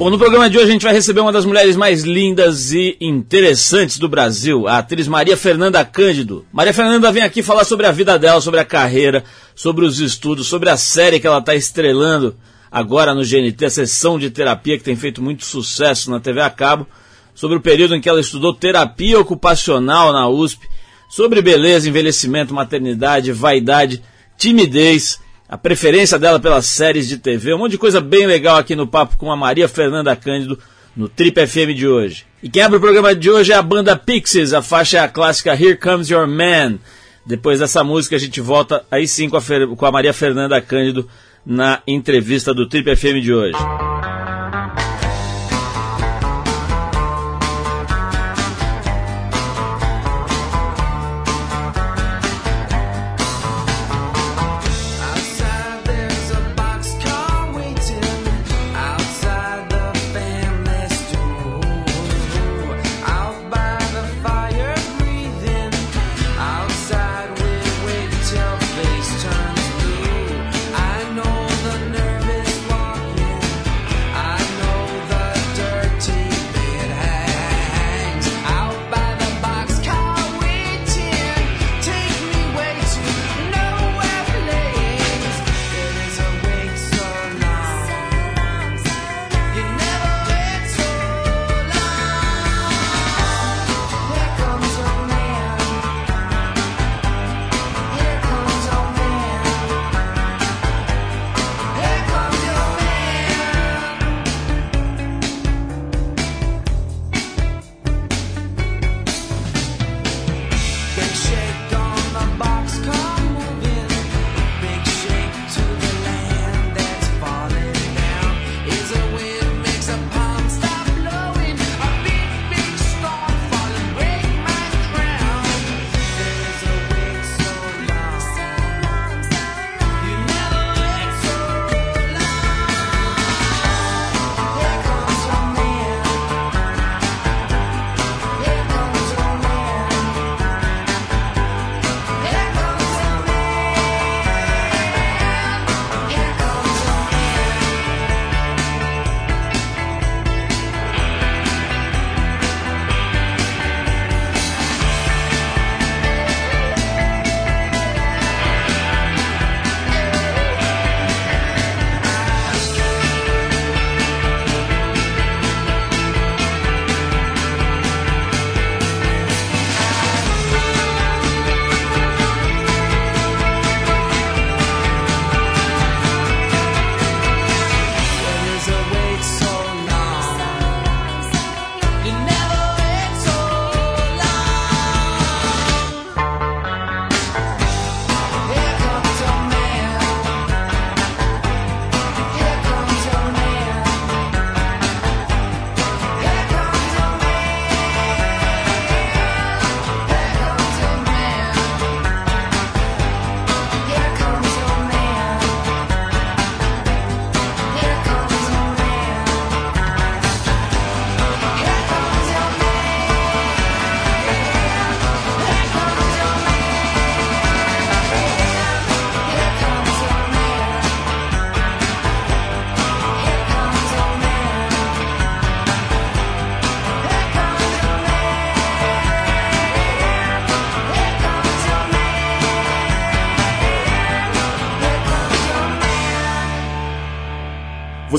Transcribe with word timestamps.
Bom, 0.00 0.08
no 0.08 0.16
programa 0.16 0.48
de 0.48 0.56
hoje 0.56 0.70
a 0.70 0.72
gente 0.72 0.82
vai 0.82 0.94
receber 0.94 1.20
uma 1.20 1.30
das 1.30 1.44
mulheres 1.44 1.76
mais 1.76 2.04
lindas 2.04 2.72
e 2.72 2.96
interessantes 3.02 3.98
do 3.98 4.08
Brasil, 4.08 4.66
a 4.66 4.78
atriz 4.78 5.06
Maria 5.06 5.36
Fernanda 5.36 5.84
Cândido. 5.84 6.46
Maria 6.50 6.72
Fernanda 6.72 7.12
vem 7.12 7.22
aqui 7.22 7.42
falar 7.42 7.64
sobre 7.64 7.84
a 7.84 7.92
vida 7.92 8.18
dela, 8.18 8.40
sobre 8.40 8.60
a 8.60 8.64
carreira, 8.64 9.22
sobre 9.54 9.84
os 9.84 10.00
estudos, 10.00 10.46
sobre 10.46 10.70
a 10.70 10.76
série 10.78 11.20
que 11.20 11.26
ela 11.26 11.36
está 11.36 11.54
estrelando 11.54 12.34
agora 12.72 13.14
no 13.14 13.22
GNT, 13.22 13.62
a 13.66 13.68
sessão 13.68 14.18
de 14.18 14.30
terapia 14.30 14.78
que 14.78 14.84
tem 14.84 14.96
feito 14.96 15.20
muito 15.20 15.44
sucesso 15.44 16.10
na 16.10 16.18
TV 16.18 16.40
a 16.40 16.48
cabo, 16.48 16.86
sobre 17.34 17.58
o 17.58 17.60
período 17.60 17.94
em 17.94 18.00
que 18.00 18.08
ela 18.08 18.22
estudou 18.22 18.54
terapia 18.54 19.20
ocupacional 19.20 20.14
na 20.14 20.26
USP, 20.30 20.66
sobre 21.10 21.42
beleza, 21.42 21.90
envelhecimento, 21.90 22.54
maternidade, 22.54 23.32
vaidade, 23.32 24.02
timidez 24.38 25.20
a 25.50 25.58
preferência 25.58 26.16
dela 26.16 26.38
pelas 26.38 26.66
séries 26.66 27.08
de 27.08 27.18
TV, 27.18 27.52
um 27.52 27.58
monte 27.58 27.72
de 27.72 27.78
coisa 27.78 28.00
bem 28.00 28.24
legal 28.24 28.56
aqui 28.56 28.76
no 28.76 28.86
papo 28.86 29.16
com 29.16 29.32
a 29.32 29.36
Maria 29.36 29.66
Fernanda 29.66 30.14
Cândido 30.14 30.56
no 30.96 31.08
Trip 31.08 31.44
FM 31.44 31.74
de 31.74 31.88
hoje. 31.88 32.24
E 32.40 32.48
quem 32.48 32.62
abre 32.62 32.76
o 32.76 32.80
programa 32.80 33.16
de 33.16 33.28
hoje 33.28 33.50
é 33.50 33.56
a 33.56 33.62
banda 33.62 33.96
Pixies, 33.96 34.52
a 34.52 34.62
faixa 34.62 34.98
é 34.98 35.00
a 35.00 35.08
clássica 35.08 35.52
Here 35.52 35.76
Comes 35.76 36.08
Your 36.08 36.28
Man. 36.28 36.78
Depois 37.26 37.58
dessa 37.58 37.82
música 37.82 38.14
a 38.14 38.18
gente 38.18 38.40
volta 38.40 38.84
aí 38.88 39.08
sim 39.08 39.28
com 39.28 39.36
a, 39.36 39.40
Fer 39.40 39.66
com 39.66 39.86
a 39.86 39.90
Maria 39.90 40.12
Fernanda 40.12 40.60
Cândido 40.60 41.08
na 41.44 41.82
entrevista 41.84 42.54
do 42.54 42.68
Trip 42.68 42.94
FM 42.94 43.20
de 43.20 43.34
hoje. 43.34 43.58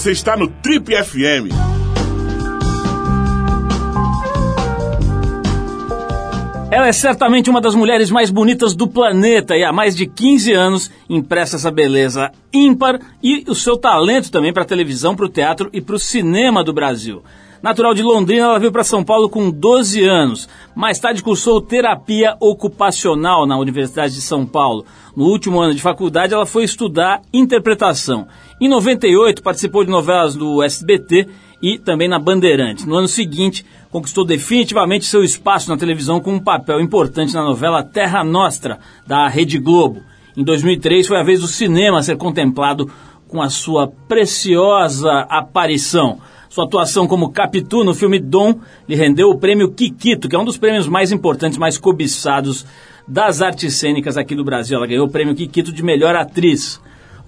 Você 0.01 0.13
está 0.13 0.35
no 0.35 0.47
Trip 0.47 0.95
FM. 0.95 1.53
Ela 6.71 6.87
é 6.87 6.91
certamente 6.91 7.51
uma 7.51 7.61
das 7.61 7.75
mulheres 7.75 8.09
mais 8.09 8.31
bonitas 8.31 8.73
do 8.73 8.87
planeta 8.87 9.55
e 9.55 9.63
há 9.63 9.71
mais 9.71 9.95
de 9.95 10.07
15 10.07 10.53
anos 10.53 10.91
empresta 11.07 11.55
essa 11.55 11.69
beleza 11.69 12.31
ímpar 12.51 12.99
e 13.21 13.43
o 13.47 13.53
seu 13.53 13.77
talento 13.77 14.31
também 14.31 14.51
para 14.51 14.63
a 14.63 14.65
televisão, 14.65 15.15
para 15.15 15.27
o 15.27 15.29
teatro 15.29 15.69
e 15.71 15.79
para 15.79 15.95
o 15.95 15.99
cinema 15.99 16.63
do 16.63 16.73
Brasil. 16.73 17.21
Natural 17.61 17.93
de 17.93 18.01
Londrina, 18.01 18.45
ela 18.45 18.59
veio 18.59 18.71
para 18.71 18.83
São 18.83 19.03
Paulo 19.03 19.29
com 19.29 19.51
12 19.51 20.03
anos. 20.03 20.49
Mais 20.73 20.97
tarde 20.97 21.21
cursou 21.21 21.61
terapia 21.61 22.35
ocupacional 22.39 23.45
na 23.45 23.55
Universidade 23.55 24.15
de 24.15 24.21
São 24.21 24.47
Paulo. 24.47 24.83
No 25.15 25.25
último 25.25 25.59
ano 25.59 25.75
de 25.75 25.81
faculdade, 25.81 26.33
ela 26.33 26.47
foi 26.47 26.63
estudar 26.63 27.21
interpretação. 27.31 28.27
Em 28.59 28.67
98, 28.67 29.43
participou 29.43 29.83
de 29.83 29.91
novelas 29.91 30.35
do 30.35 30.63
SBT 30.63 31.27
e 31.61 31.77
também 31.77 32.07
na 32.07 32.17
Bandeirante. 32.17 32.87
No 32.87 32.95
ano 32.95 33.07
seguinte, 33.07 33.63
conquistou 33.91 34.25
definitivamente 34.25 35.05
seu 35.05 35.23
espaço 35.23 35.69
na 35.69 35.77
televisão 35.77 36.19
com 36.19 36.33
um 36.33 36.39
papel 36.39 36.81
importante 36.81 37.35
na 37.35 37.43
novela 37.43 37.83
Terra 37.83 38.23
Nostra, 38.23 38.79
da 39.05 39.27
Rede 39.27 39.59
Globo. 39.59 40.01
Em 40.35 40.43
2003, 40.43 41.07
foi 41.07 41.17
a 41.17 41.23
vez 41.23 41.41
do 41.41 41.47
cinema 41.47 42.01
ser 42.01 42.17
contemplado 42.17 42.89
com 43.27 43.39
a 43.39 43.51
sua 43.51 43.87
preciosa 44.07 45.27
aparição. 45.29 46.19
Sua 46.51 46.65
atuação 46.65 47.07
como 47.07 47.31
Capitu 47.31 47.81
no 47.81 47.93
filme 47.93 48.19
Dom 48.19 48.59
lhe 48.85 48.93
rendeu 48.93 49.29
o 49.29 49.37
prêmio 49.37 49.71
Kikito, 49.71 50.27
que 50.27 50.35
é 50.35 50.39
um 50.39 50.43
dos 50.43 50.57
prêmios 50.57 50.85
mais 50.85 51.09
importantes, 51.09 51.57
mais 51.57 51.77
cobiçados 51.77 52.65
das 53.07 53.41
artes 53.41 53.75
cênicas 53.75 54.17
aqui 54.17 54.35
do 54.35 54.43
Brasil. 54.43 54.75
Ela 54.75 54.85
ganhou 54.85 55.07
o 55.07 55.09
prêmio 55.09 55.33
Kikito 55.33 55.71
de 55.71 55.81
melhor 55.81 56.13
atriz. 56.13 56.81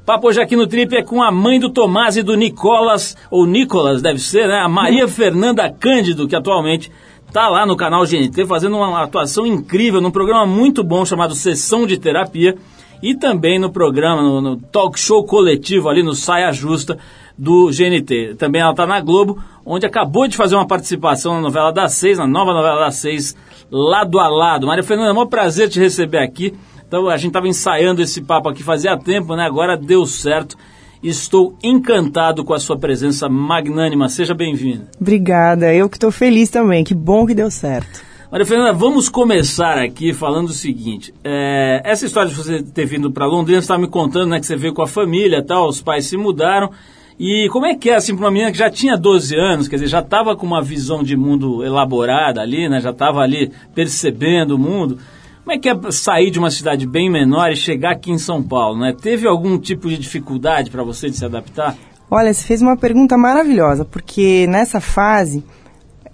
Papo 0.05 0.27
hoje 0.27 0.41
aqui 0.41 0.57
no 0.57 0.67
Trip 0.67 0.93
é 0.93 1.01
com 1.01 1.23
a 1.23 1.31
mãe 1.31 1.57
do 1.57 1.69
Tomás 1.69 2.17
e 2.17 2.21
do 2.21 2.35
Nicolas, 2.35 3.15
ou 3.31 3.47
Nicolas 3.47 4.01
deve 4.01 4.19
ser, 4.19 4.49
né? 4.49 4.59
A 4.59 4.67
Maria 4.67 5.07
Fernanda 5.07 5.71
Cândido, 5.71 6.27
que 6.27 6.35
atualmente 6.35 6.91
está 7.25 7.47
lá 7.47 7.65
no 7.65 7.77
canal 7.77 8.05
GNT 8.05 8.45
fazendo 8.45 8.75
uma 8.75 9.03
atuação 9.03 9.47
incrível 9.47 10.01
num 10.01 10.11
programa 10.11 10.45
muito 10.45 10.83
bom 10.83 11.05
chamado 11.05 11.33
Sessão 11.33 11.87
de 11.87 11.97
Terapia 11.97 12.57
e 13.01 13.15
também 13.15 13.59
no 13.59 13.71
programa, 13.71 14.21
no, 14.21 14.41
no 14.41 14.57
talk 14.57 14.99
show 14.99 15.23
coletivo 15.25 15.89
ali 15.89 16.03
no 16.03 16.13
Saia 16.13 16.51
Justa 16.51 16.97
do 17.37 17.69
GNT. 17.69 18.35
Também 18.37 18.61
ela 18.61 18.71
está 18.71 18.85
na 18.85 19.01
Globo, 19.01 19.41
onde 19.65 19.85
acabou 19.85 20.27
de 20.27 20.37
fazer 20.37 20.55
uma 20.55 20.67
participação 20.67 21.35
na 21.35 21.41
novela 21.41 21.71
das 21.71 21.93
seis, 21.93 22.17
na 22.17 22.27
nova 22.27 22.53
novela 22.53 22.79
das 22.79 22.95
seis, 22.95 23.35
lado 23.71 24.19
a 24.19 24.27
lado. 24.27 24.67
Maria 24.67 24.83
Fernanda, 24.83 25.09
é 25.09 25.23
um 25.23 25.27
prazer 25.27 25.69
te 25.69 25.79
receber 25.79 26.19
aqui. 26.19 26.53
Então 26.87 27.09
a 27.09 27.17
gente 27.17 27.29
estava 27.29 27.47
ensaiando 27.47 28.01
esse 28.01 28.21
papo 28.21 28.49
aqui 28.49 28.63
fazia 28.63 28.97
tempo, 28.97 29.35
né? 29.35 29.45
Agora 29.45 29.75
deu 29.75 30.05
certo. 30.05 30.55
Estou 31.01 31.57
encantado 31.61 32.45
com 32.45 32.53
a 32.53 32.59
sua 32.59 32.77
presença 32.77 33.27
magnânima. 33.27 34.07
Seja 34.07 34.33
bem-vinda. 34.33 34.87
Obrigada. 35.01 35.73
Eu 35.73 35.89
que 35.89 35.97
estou 35.97 36.11
feliz 36.11 36.49
também. 36.49 36.83
Que 36.83 36.93
bom 36.93 37.25
que 37.25 37.33
deu 37.33 37.51
certo. 37.51 38.12
Maria 38.33 38.47
Fernanda, 38.47 38.73
vamos 38.73 39.09
começar 39.09 39.77
aqui 39.77 40.11
falando 40.11 40.47
o 40.47 40.53
seguinte. 40.53 41.13
É, 41.23 41.83
essa 41.85 42.07
história 42.07 42.31
de 42.31 42.35
você 42.35 42.63
ter 42.63 42.83
vindo 42.83 43.11
para 43.11 43.27
Londrina, 43.27 43.61
você 43.61 43.65
estava 43.65 43.79
me 43.79 43.87
contando 43.87 44.31
né, 44.31 44.39
que 44.39 44.47
você 44.47 44.55
veio 44.55 44.73
com 44.73 44.81
a 44.81 44.87
família 44.87 45.45
tal, 45.45 45.67
os 45.67 45.83
pais 45.83 46.07
se 46.07 46.17
mudaram. 46.17 46.71
E 47.19 47.47
como 47.51 47.67
é 47.67 47.75
que 47.75 47.91
é, 47.91 47.95
assim, 47.95 48.15
para 48.15 48.25
uma 48.25 48.31
menina 48.31 48.51
que 48.51 48.57
já 48.57 48.71
tinha 48.71 48.97
12 48.97 49.35
anos, 49.35 49.67
quer 49.67 49.75
dizer, 49.75 49.87
já 49.87 49.99
estava 49.99 50.35
com 50.35 50.47
uma 50.47 50.63
visão 50.63 51.03
de 51.03 51.15
mundo 51.15 51.63
elaborada 51.63 52.41
ali, 52.41 52.67
né, 52.67 52.81
já 52.81 52.89
estava 52.89 53.19
ali 53.19 53.51
percebendo 53.75 54.55
o 54.55 54.57
mundo. 54.57 54.97
Como 55.43 55.51
é 55.55 55.59
que 55.59 55.69
é 55.69 55.91
sair 55.91 56.31
de 56.31 56.39
uma 56.39 56.49
cidade 56.49 56.87
bem 56.87 57.11
menor 57.11 57.51
e 57.51 57.55
chegar 57.55 57.91
aqui 57.91 58.09
em 58.09 58.17
São 58.17 58.41
Paulo? 58.41 58.79
Né? 58.79 58.95
Teve 58.99 59.27
algum 59.27 59.59
tipo 59.59 59.87
de 59.87 59.97
dificuldade 59.99 60.71
para 60.71 60.81
você 60.81 61.07
de 61.07 61.17
se 61.17 61.23
adaptar? 61.23 61.77
Olha, 62.09 62.33
você 62.33 62.47
fez 62.47 62.63
uma 62.63 62.75
pergunta 62.75 63.15
maravilhosa, 63.15 63.85
porque 63.85 64.47
nessa 64.47 64.81
fase 64.81 65.43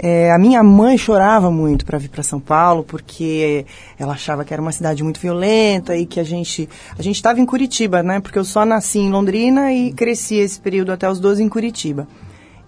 é, 0.01 0.31
a 0.31 0.37
minha 0.39 0.63
mãe 0.63 0.97
chorava 0.97 1.51
muito 1.51 1.85
para 1.85 1.97
vir 1.97 2.07
para 2.07 2.23
São 2.23 2.39
Paulo, 2.39 2.85
porque 2.85 3.65
ela 3.97 4.13
achava 4.13 4.45
que 4.45 4.53
era 4.53 4.61
uma 4.61 4.71
cidade 4.71 5.03
muito 5.03 5.19
violenta 5.19 5.97
e 5.97 6.05
que 6.05 6.21
a 6.21 6.23
gente 6.23 6.69
a 6.97 7.01
gente 7.01 7.17
estava 7.17 7.41
em 7.41 7.45
Curitiba, 7.45 8.01
né? 8.01 8.21
Porque 8.21 8.39
eu 8.39 8.45
só 8.45 8.65
nasci 8.65 8.99
em 8.99 9.11
Londrina 9.11 9.73
e 9.73 9.91
cresci 9.91 10.35
esse 10.35 10.57
período 10.57 10.93
até 10.93 11.09
os 11.09 11.19
12 11.19 11.43
em 11.43 11.49
Curitiba. 11.49 12.07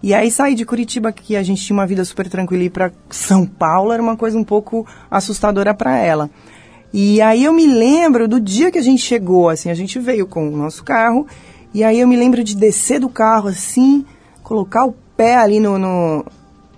E 0.03 0.13
aí 0.13 0.29
sair 0.29 0.55
de 0.55 0.65
Curitiba, 0.65 1.13
que 1.13 1.37
a 1.37 1.43
gente 1.43 1.63
tinha 1.63 1.77
uma 1.77 1.87
vida 1.87 2.03
super 2.03 2.27
tranquila, 2.27 2.63
e 2.63 2.69
para 2.69 2.91
São 3.09 3.45
Paulo 3.45 3.93
era 3.93 4.03
uma 4.03 4.17
coisa 4.17 4.37
um 4.37 4.43
pouco 4.43 4.85
assustadora 5.09 5.73
para 5.73 5.97
ela. 5.97 6.29
E 6.91 7.21
aí 7.21 7.45
eu 7.45 7.53
me 7.53 7.65
lembro 7.65 8.27
do 8.27 8.41
dia 8.41 8.71
que 8.71 8.77
a 8.77 8.81
gente 8.81 9.01
chegou, 9.01 9.47
assim, 9.47 9.69
a 9.69 9.73
gente 9.73 9.97
veio 9.99 10.27
com 10.27 10.49
o 10.49 10.57
nosso 10.57 10.83
carro, 10.83 11.25
e 11.73 11.81
aí 11.81 12.01
eu 12.01 12.07
me 12.07 12.17
lembro 12.17 12.43
de 12.43 12.57
descer 12.57 12.99
do 12.99 13.07
carro, 13.07 13.47
assim, 13.47 14.05
colocar 14.43 14.85
o 14.85 14.93
pé 15.15 15.37
ali 15.37 15.59
no, 15.59 15.77
no, 15.77 16.25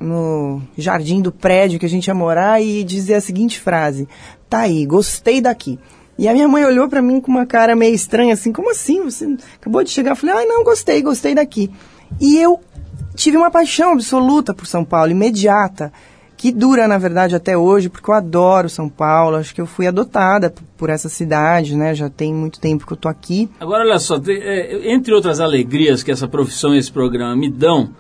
no 0.03 0.61
jardim 0.77 1.21
do 1.21 1.31
prédio 1.31 1.79
que 1.79 1.85
a 1.85 1.89
gente 1.89 2.07
ia 2.07 2.13
morar 2.13 2.61
e 2.61 2.83
dizer 2.83 3.15
a 3.15 3.21
seguinte 3.21 3.59
frase: 3.59 4.07
Tá 4.50 4.59
aí, 4.59 4.85
gostei 4.85 5.41
daqui. 5.41 5.79
E 6.17 6.27
a 6.27 6.33
minha 6.33 6.47
mãe 6.47 6.63
olhou 6.63 6.88
para 6.88 7.01
mim 7.01 7.19
com 7.19 7.31
uma 7.31 7.45
cara 7.45 7.75
meio 7.75 7.95
estranha, 7.95 8.33
assim, 8.33 8.51
como 8.51 8.69
assim? 8.69 9.03
Você 9.03 9.35
acabou 9.59 9.83
de 9.83 9.89
chegar? 9.89 10.11
Eu 10.11 10.15
falei, 10.15 10.35
ai, 10.35 10.45
não, 10.45 10.63
gostei, 10.63 11.01
gostei 11.01 11.33
daqui. 11.33 11.71
E 12.21 12.38
eu 12.38 12.59
tive 13.15 13.35
uma 13.35 13.50
paixão 13.50 13.94
absoluta 13.94 14.53
por 14.53 14.67
São 14.67 14.85
Paulo, 14.85 15.11
imediata 15.11 15.91
que 16.44 16.51
dura, 16.51 16.89
na 16.89 16.97
verdade, 16.97 17.35
até 17.35 17.57
hoje, 17.57 17.88
porque 17.88 18.11
eu 18.11 18.13
adoro 18.13 18.67
São 18.67 18.89
Paulo, 18.89 19.38
acho 19.38 19.55
que 19.55 19.61
eu 19.61 19.65
fui 19.65 19.88
adotada 19.88 20.53
por 20.75 20.89
essa 20.89 21.07
cidade, 21.07 21.73
né? 21.73 21.95
Já 21.95 22.09
tem 22.09 22.33
muito 22.33 22.59
tempo 22.59 22.85
que 22.85 22.91
eu 22.91 22.97
tô 22.97 23.07
aqui. 23.07 23.50
Agora, 23.61 23.85
olha 23.85 23.97
só, 23.97 24.19
é, 24.27 24.91
entre 24.91 25.13
outras 25.13 25.39
alegrias 25.39 26.03
que 26.03 26.11
essa 26.11 26.27
profissão 26.27 26.75
e 26.75 26.79
esse 26.79 26.91
programa 26.91 27.33
me 27.33 27.50
dão, 27.50 27.91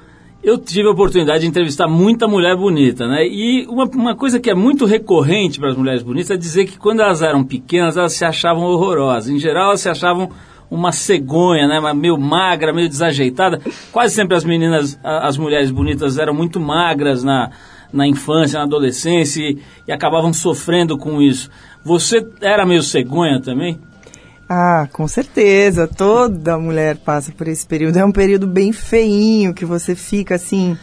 eu 0.43 0.57
tive 0.57 0.87
a 0.87 0.91
oportunidade 0.91 1.41
de 1.41 1.47
entrevistar 1.47 1.87
muita 1.87 2.27
mulher 2.27 2.55
bonita, 2.57 3.07
né? 3.07 3.25
E 3.25 3.65
uma, 3.67 3.85
uma 3.85 4.15
coisa 4.15 4.39
que 4.39 4.49
é 4.49 4.53
muito 4.53 4.85
recorrente 4.85 5.59
para 5.59 5.69
as 5.69 5.77
mulheres 5.77 6.03
bonitas 6.03 6.31
é 6.31 6.37
dizer 6.37 6.65
que 6.65 6.77
quando 6.77 7.01
elas 7.01 7.21
eram 7.21 7.43
pequenas, 7.43 7.95
elas 7.95 8.13
se 8.13 8.25
achavam 8.25 8.63
horrorosas. 8.63 9.29
Em 9.29 9.39
geral, 9.39 9.67
elas 9.67 9.81
se 9.81 9.89
achavam 9.89 10.29
uma 10.69 10.91
cegonha, 10.91 11.67
né? 11.67 11.93
Meio 11.93 12.17
magra, 12.17 12.73
meio 12.73 12.89
desajeitada. 12.89 13.61
Quase 13.91 14.13
sempre 14.13 14.35
as 14.35 14.43
meninas, 14.43 14.99
as 15.01 15.37
mulheres 15.37 15.71
bonitas 15.71 16.17
eram 16.17 16.33
muito 16.33 16.59
magras 16.59 17.23
na 17.23 17.51
na 17.93 18.07
infância, 18.07 18.57
na 18.57 18.65
adolescência 18.65 19.39
e, 19.39 19.59
e 19.87 19.91
acabavam 19.91 20.33
sofrendo 20.33 20.97
com 20.97 21.21
isso. 21.21 21.47
Você 21.85 22.27
era 22.41 22.65
meio 22.65 22.81
cegonha 22.81 23.39
também? 23.39 23.79
Ah, 24.55 24.87
com 24.93 25.07
certeza. 25.07 25.87
Toda 25.87 26.59
mulher 26.59 26.97
passa 26.97 27.31
por 27.31 27.47
esse 27.47 27.65
período. 27.65 27.97
É 27.97 28.05
um 28.05 28.11
período 28.11 28.45
bem 28.45 28.71
feinho, 28.71 29.51
que 29.51 29.65
você 29.65 29.95
fica 29.95 30.35
assim, 30.35 30.77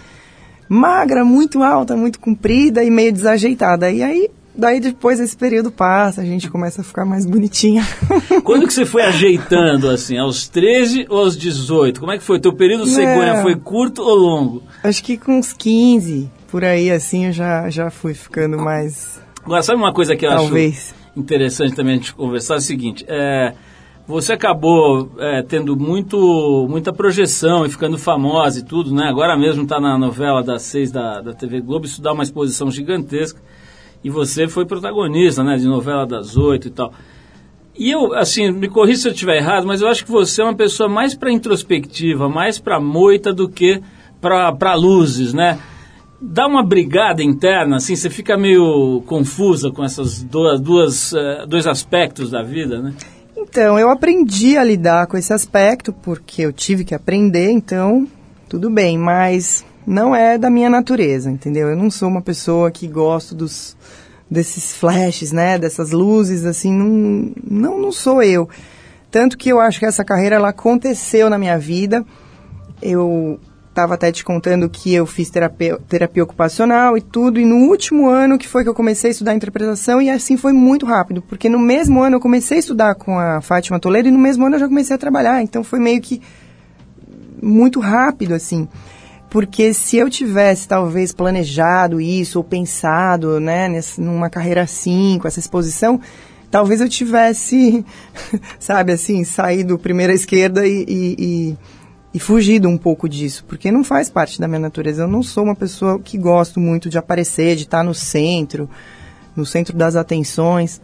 magra, 0.68 1.24
muito 1.24 1.62
alta, 1.62 1.96
muito 1.96 2.18
comprida 2.18 2.82
e 2.82 2.90
meio 2.90 3.12
desajeitada. 3.12 3.88
E 3.88 4.02
aí, 4.02 4.28
daí 4.56 4.80
depois 4.80 5.20
esse 5.20 5.36
período 5.36 5.70
passa, 5.70 6.20
a 6.20 6.24
gente 6.24 6.50
começa 6.50 6.80
a 6.80 6.84
ficar 6.84 7.04
mais 7.04 7.24
bonitinha. 7.24 7.86
Quando 8.42 8.66
que 8.66 8.72
você 8.72 8.84
foi 8.84 9.02
ajeitando, 9.02 9.88
assim? 9.88 10.18
Aos 10.18 10.48
13 10.48 11.06
ou 11.08 11.20
aos 11.20 11.36
18? 11.36 12.00
Como 12.00 12.10
é 12.10 12.18
que 12.18 12.24
foi? 12.24 12.40
Teu 12.40 12.52
período 12.52 12.86
cegonha 12.86 13.34
é, 13.34 13.42
foi 13.42 13.54
curto 13.54 14.02
ou 14.02 14.16
longo? 14.16 14.62
Acho 14.82 15.04
que 15.04 15.16
com 15.16 15.38
uns 15.38 15.52
15 15.52 16.28
por 16.48 16.64
aí 16.64 16.90
assim 16.90 17.26
eu 17.26 17.32
já, 17.32 17.70
já 17.70 17.88
fui 17.88 18.14
ficando 18.14 18.58
mais. 18.58 19.20
Agora, 19.44 19.62
sabe 19.62 19.78
uma 19.78 19.94
coisa 19.94 20.16
que 20.16 20.26
eu 20.26 20.30
Talvez. 20.30 20.92
acho 20.92 20.99
interessante 21.16 21.74
também 21.74 21.94
a 21.94 21.96
gente 21.96 22.14
conversar? 22.14 22.54
É 22.54 22.58
o 22.58 22.60
seguinte: 22.60 23.04
é, 23.08 23.54
você 24.06 24.32
acabou 24.32 25.10
é, 25.18 25.42
tendo 25.42 25.76
muito, 25.76 26.66
muita 26.68 26.92
projeção 26.92 27.64
e 27.64 27.70
ficando 27.70 27.96
famosa 27.96 28.60
e 28.60 28.64
tudo, 28.64 28.94
né? 28.94 29.08
Agora 29.08 29.36
mesmo 29.36 29.62
está 29.62 29.80
na 29.80 29.96
novela 29.96 30.42
das 30.42 30.62
seis 30.62 30.90
da, 30.90 31.20
da 31.20 31.32
TV 31.32 31.60
Globo, 31.60 31.86
isso 31.86 32.02
dá 32.02 32.12
uma 32.12 32.22
exposição 32.22 32.70
gigantesca. 32.70 33.40
E 34.02 34.08
você 34.08 34.48
foi 34.48 34.64
protagonista, 34.64 35.44
né? 35.44 35.56
De 35.56 35.66
novela 35.66 36.06
das 36.06 36.36
oito 36.36 36.68
e 36.68 36.70
tal. 36.70 36.92
E 37.76 37.90
eu, 37.90 38.12
assim, 38.14 38.50
me 38.50 38.68
corrija 38.68 39.02
se 39.02 39.08
eu 39.08 39.12
estiver 39.12 39.36
errado, 39.36 39.66
mas 39.66 39.80
eu 39.80 39.88
acho 39.88 40.04
que 40.04 40.10
você 40.10 40.42
é 40.42 40.44
uma 40.44 40.54
pessoa 40.54 40.88
mais 40.88 41.14
para 41.14 41.32
introspectiva, 41.32 42.28
mais 42.28 42.58
para 42.58 42.80
moita 42.80 43.32
do 43.32 43.48
que 43.48 43.80
para 44.20 44.74
luzes, 44.74 45.32
né? 45.32 45.58
Dá 46.20 46.46
uma 46.46 46.62
brigada 46.62 47.22
interna, 47.22 47.76
assim, 47.76 47.96
você 47.96 48.10
fica 48.10 48.36
meio 48.36 49.02
confusa 49.06 49.70
com 49.70 49.82
essas 49.82 50.22
duas, 50.22 50.60
duas 50.60 51.12
uh, 51.12 51.46
dois 51.48 51.66
aspectos 51.66 52.30
da 52.30 52.42
vida, 52.42 52.82
né? 52.82 52.94
Então, 53.36 53.78
eu 53.78 53.88
aprendi 53.88 54.56
a 54.58 54.62
lidar 54.62 55.06
com 55.06 55.16
esse 55.16 55.32
aspecto, 55.32 55.92
porque 55.92 56.42
eu 56.42 56.52
tive 56.52 56.84
que 56.84 56.94
aprender, 56.94 57.50
então, 57.50 58.06
tudo 58.48 58.68
bem, 58.68 58.98
mas 58.98 59.64
não 59.86 60.14
é 60.14 60.36
da 60.36 60.50
minha 60.50 60.68
natureza, 60.68 61.30
entendeu? 61.30 61.68
Eu 61.68 61.76
não 61.76 61.90
sou 61.90 62.08
uma 62.08 62.20
pessoa 62.20 62.70
que 62.70 62.86
gosto 62.86 63.34
dos 63.34 63.76
desses 64.30 64.76
flashes, 64.76 65.32
né, 65.32 65.58
dessas 65.58 65.90
luzes, 65.90 66.44
assim, 66.44 66.72
não, 66.72 67.32
não, 67.42 67.80
não 67.80 67.90
sou 67.90 68.22
eu. 68.22 68.48
Tanto 69.10 69.36
que 69.36 69.48
eu 69.48 69.58
acho 69.58 69.80
que 69.80 69.86
essa 69.86 70.04
carreira, 70.04 70.36
ela 70.36 70.50
aconteceu 70.50 71.28
na 71.28 71.36
minha 71.36 71.58
vida, 71.58 72.04
eu 72.80 73.40
estava 73.80 73.94
até 73.94 74.12
te 74.12 74.22
contando 74.22 74.68
que 74.68 74.92
eu 74.92 75.06
fiz 75.06 75.30
terapia, 75.30 75.78
terapia 75.88 76.22
ocupacional 76.22 76.98
e 76.98 77.00
tudo, 77.00 77.40
e 77.40 77.46
no 77.46 77.68
último 77.68 78.08
ano 78.08 78.38
que 78.38 78.46
foi 78.46 78.62
que 78.62 78.68
eu 78.68 78.74
comecei 78.74 79.08
a 79.08 79.12
estudar 79.12 79.34
interpretação, 79.34 80.02
e 80.02 80.10
assim 80.10 80.36
foi 80.36 80.52
muito 80.52 80.84
rápido, 80.84 81.22
porque 81.22 81.48
no 81.48 81.58
mesmo 81.58 82.02
ano 82.02 82.16
eu 82.16 82.20
comecei 82.20 82.58
a 82.58 82.60
estudar 82.60 82.94
com 82.94 83.18
a 83.18 83.40
Fátima 83.40 83.80
Toledo 83.80 84.08
e 84.08 84.12
no 84.12 84.18
mesmo 84.18 84.44
ano 84.44 84.56
eu 84.56 84.60
já 84.60 84.68
comecei 84.68 84.94
a 84.94 84.98
trabalhar, 84.98 85.42
então 85.42 85.64
foi 85.64 85.78
meio 85.78 86.00
que 86.00 86.20
muito 87.42 87.80
rápido, 87.80 88.34
assim. 88.34 88.68
Porque 89.30 89.72
se 89.72 89.96
eu 89.96 90.10
tivesse 90.10 90.68
talvez 90.68 91.12
planejado 91.12 92.00
isso 92.00 92.38
ou 92.38 92.44
pensado, 92.44 93.40
né, 93.40 93.68
nessa, 93.68 94.02
numa 94.02 94.28
carreira 94.28 94.62
assim, 94.62 95.18
com 95.22 95.28
essa 95.28 95.38
exposição, 95.38 96.00
talvez 96.50 96.80
eu 96.80 96.88
tivesse, 96.88 97.84
sabe, 98.58 98.92
assim, 98.92 99.24
saído 99.24 99.78
primeira 99.78 100.12
esquerda 100.12 100.66
e, 100.66 100.84
e, 100.86 101.16
e 101.18 101.58
e 102.12 102.18
fugido 102.18 102.68
um 102.68 102.76
pouco 102.76 103.08
disso, 103.08 103.44
porque 103.46 103.70
não 103.70 103.84
faz 103.84 104.10
parte 104.10 104.40
da 104.40 104.48
minha 104.48 104.58
natureza. 104.58 105.02
Eu 105.02 105.08
não 105.08 105.22
sou 105.22 105.44
uma 105.44 105.54
pessoa 105.54 105.98
que 106.00 106.18
gosto 106.18 106.58
muito 106.58 106.88
de 106.90 106.98
aparecer, 106.98 107.54
de 107.56 107.62
estar 107.62 107.84
no 107.84 107.94
centro, 107.94 108.68
no 109.36 109.46
centro 109.46 109.76
das 109.76 109.94
atenções. 109.94 110.80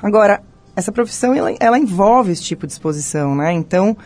Agora, 0.00 0.42
essa 0.76 0.92
profissão 0.92 1.34
ela, 1.34 1.52
ela 1.58 1.78
envolve 1.78 2.32
esse 2.32 2.42
tipo 2.42 2.66
de 2.66 2.72
exposição, 2.72 3.34
né? 3.34 3.52
Então, 3.52 3.96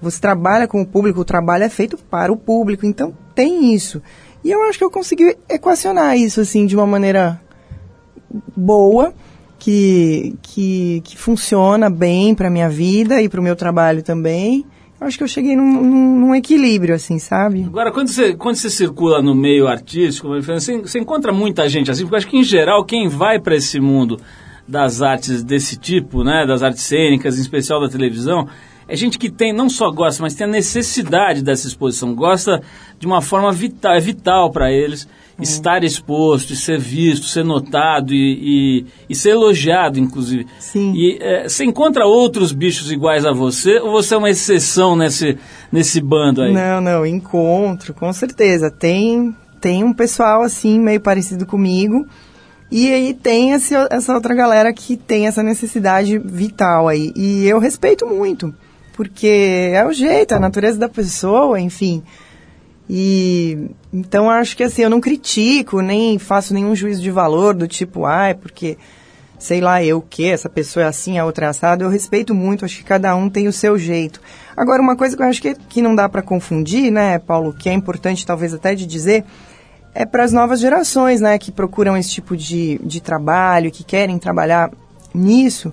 você 0.00 0.20
trabalha 0.20 0.68
com 0.68 0.82
o 0.82 0.86
público, 0.86 1.20
o 1.20 1.24
trabalho 1.24 1.64
é 1.64 1.68
feito 1.70 1.96
para 1.96 2.30
o 2.30 2.36
público, 2.36 2.84
então 2.84 3.16
tem 3.34 3.72
isso. 3.74 4.02
E 4.44 4.50
eu 4.50 4.62
acho 4.64 4.78
que 4.78 4.84
eu 4.84 4.90
consegui 4.90 5.36
equacionar 5.48 6.16
isso 6.16 6.42
assim 6.42 6.66
de 6.66 6.76
uma 6.76 6.86
maneira 6.86 7.40
boa, 8.54 9.14
que 9.58 10.36
que, 10.42 11.00
que 11.02 11.16
funciona 11.16 11.88
bem 11.88 12.34
para 12.34 12.50
minha 12.50 12.68
vida 12.68 13.22
e 13.22 13.30
para 13.30 13.40
o 13.40 13.42
meu 13.42 13.56
trabalho 13.56 14.02
também 14.02 14.66
acho 15.00 15.18
que 15.18 15.24
eu 15.24 15.28
cheguei 15.28 15.54
num, 15.54 15.82
num, 15.82 16.18
num, 16.20 16.34
equilíbrio, 16.34 16.94
assim, 16.94 17.18
sabe? 17.18 17.64
Agora, 17.64 17.92
quando 17.92 18.08
você, 18.08 18.34
quando 18.34 18.56
você 18.56 18.70
circula 18.70 19.22
no 19.22 19.34
meio 19.34 19.66
artístico, 19.66 20.28
você, 20.28 20.78
você 20.78 20.98
encontra 20.98 21.32
muita 21.32 21.68
gente 21.68 21.90
assim, 21.90 22.02
porque 22.02 22.16
acho 22.16 22.28
que, 22.28 22.38
em 22.38 22.44
geral, 22.44 22.84
quem 22.84 23.08
vai 23.08 23.38
para 23.38 23.56
esse 23.56 23.78
mundo 23.78 24.18
das 24.66 25.02
artes 25.02 25.42
desse 25.42 25.76
tipo, 25.76 26.24
né, 26.24 26.44
das 26.46 26.62
artes 26.62 26.82
cênicas, 26.82 27.38
em 27.38 27.42
especial 27.42 27.80
da 27.80 27.88
televisão, 27.88 28.48
é 28.88 28.96
gente 28.96 29.18
que 29.18 29.30
tem, 29.30 29.52
não 29.52 29.68
só 29.68 29.90
gosta, 29.90 30.22
mas 30.22 30.34
tem 30.34 30.46
a 30.46 30.50
necessidade 30.50 31.42
dessa 31.42 31.66
exposição, 31.66 32.14
gosta 32.14 32.62
de 32.98 33.06
uma 33.06 33.20
forma 33.20 33.52
vital, 33.52 33.94
é 33.94 34.00
vital 34.00 34.50
para 34.50 34.72
eles 34.72 35.08
hum. 35.38 35.42
estar 35.42 35.84
exposto, 35.84 36.52
e 36.52 36.56
ser 36.56 36.78
visto, 36.78 37.26
ser 37.26 37.44
notado 37.44 38.12
e, 38.12 38.80
e, 38.80 38.86
e 39.08 39.14
ser 39.14 39.30
elogiado, 39.30 39.98
inclusive. 39.98 40.46
Sim. 40.58 40.92
E 40.94 41.18
é, 41.20 41.48
você 41.48 41.64
encontra 41.64 42.06
outros 42.06 42.52
bichos 42.52 42.90
iguais 42.90 43.24
a 43.24 43.32
você 43.32 43.78
ou 43.78 43.90
você 43.90 44.14
é 44.14 44.18
uma 44.18 44.30
exceção 44.30 44.96
nesse, 44.96 45.38
nesse 45.70 46.00
bando 46.00 46.42
aí? 46.42 46.52
Não, 46.52 46.80
não, 46.80 47.06
encontro, 47.06 47.94
com 47.94 48.12
certeza. 48.12 48.70
Tem, 48.70 49.34
tem 49.60 49.84
um 49.84 49.92
pessoal 49.92 50.42
assim, 50.42 50.80
meio 50.80 51.00
parecido 51.00 51.46
comigo. 51.46 52.06
E 52.70 52.92
aí 52.92 53.14
tem 53.14 53.52
esse, 53.52 53.74
essa 53.90 54.12
outra 54.12 54.34
galera 54.34 54.72
que 54.72 54.96
tem 54.96 55.28
essa 55.28 55.42
necessidade 55.42 56.18
vital 56.18 56.88
aí. 56.88 57.12
E 57.14 57.46
eu 57.46 57.60
respeito 57.60 58.04
muito 58.06 58.52
porque 58.96 59.70
é 59.74 59.84
o 59.84 59.92
jeito, 59.92 60.32
é 60.32 60.38
a 60.38 60.40
natureza 60.40 60.78
da 60.78 60.88
pessoa, 60.88 61.60
enfim. 61.60 62.02
E 62.88 63.68
então 63.92 64.30
acho 64.30 64.56
que 64.56 64.62
assim, 64.62 64.82
eu 64.82 64.90
não 64.90 65.00
critico, 65.00 65.80
nem 65.80 66.18
faço 66.18 66.54
nenhum 66.54 66.74
juízo 66.74 67.02
de 67.02 67.10
valor 67.10 67.54
do 67.54 67.66
tipo, 67.66 68.04
ai, 68.04 68.30
ah, 68.30 68.34
porque 68.34 68.78
sei 69.38 69.60
lá 69.60 69.82
eu 69.82 69.98
o 69.98 70.02
que, 70.02 70.26
essa 70.26 70.48
pessoa 70.48 70.84
é 70.84 70.88
assim, 70.88 71.18
a 71.18 71.24
outra 71.24 71.46
é 71.46 71.48
assada. 71.48 71.84
Eu 71.84 71.88
respeito 71.88 72.34
muito, 72.34 72.64
acho 72.64 72.78
que 72.78 72.84
cada 72.84 73.14
um 73.16 73.28
tem 73.28 73.48
o 73.48 73.52
seu 73.52 73.78
jeito. 73.78 74.20
Agora, 74.56 74.80
uma 74.80 74.96
coisa 74.96 75.16
que 75.16 75.22
eu 75.22 75.26
acho 75.26 75.42
que, 75.42 75.54
que 75.54 75.82
não 75.82 75.94
dá 75.94 76.08
para 76.08 76.22
confundir, 76.22 76.90
né, 76.90 77.18
Paulo, 77.18 77.52
que 77.52 77.68
é 77.68 77.72
importante 77.72 78.26
talvez 78.26 78.54
até 78.54 78.74
de 78.74 78.86
dizer, 78.86 79.24
é 79.94 80.04
para 80.04 80.24
as 80.24 80.32
novas 80.32 80.60
gerações, 80.60 81.20
né, 81.20 81.38
que 81.38 81.50
procuram 81.50 81.96
esse 81.96 82.10
tipo 82.10 82.36
de, 82.36 82.78
de 82.82 83.00
trabalho, 83.00 83.70
que 83.70 83.84
querem 83.84 84.18
trabalhar 84.18 84.70
nisso, 85.14 85.72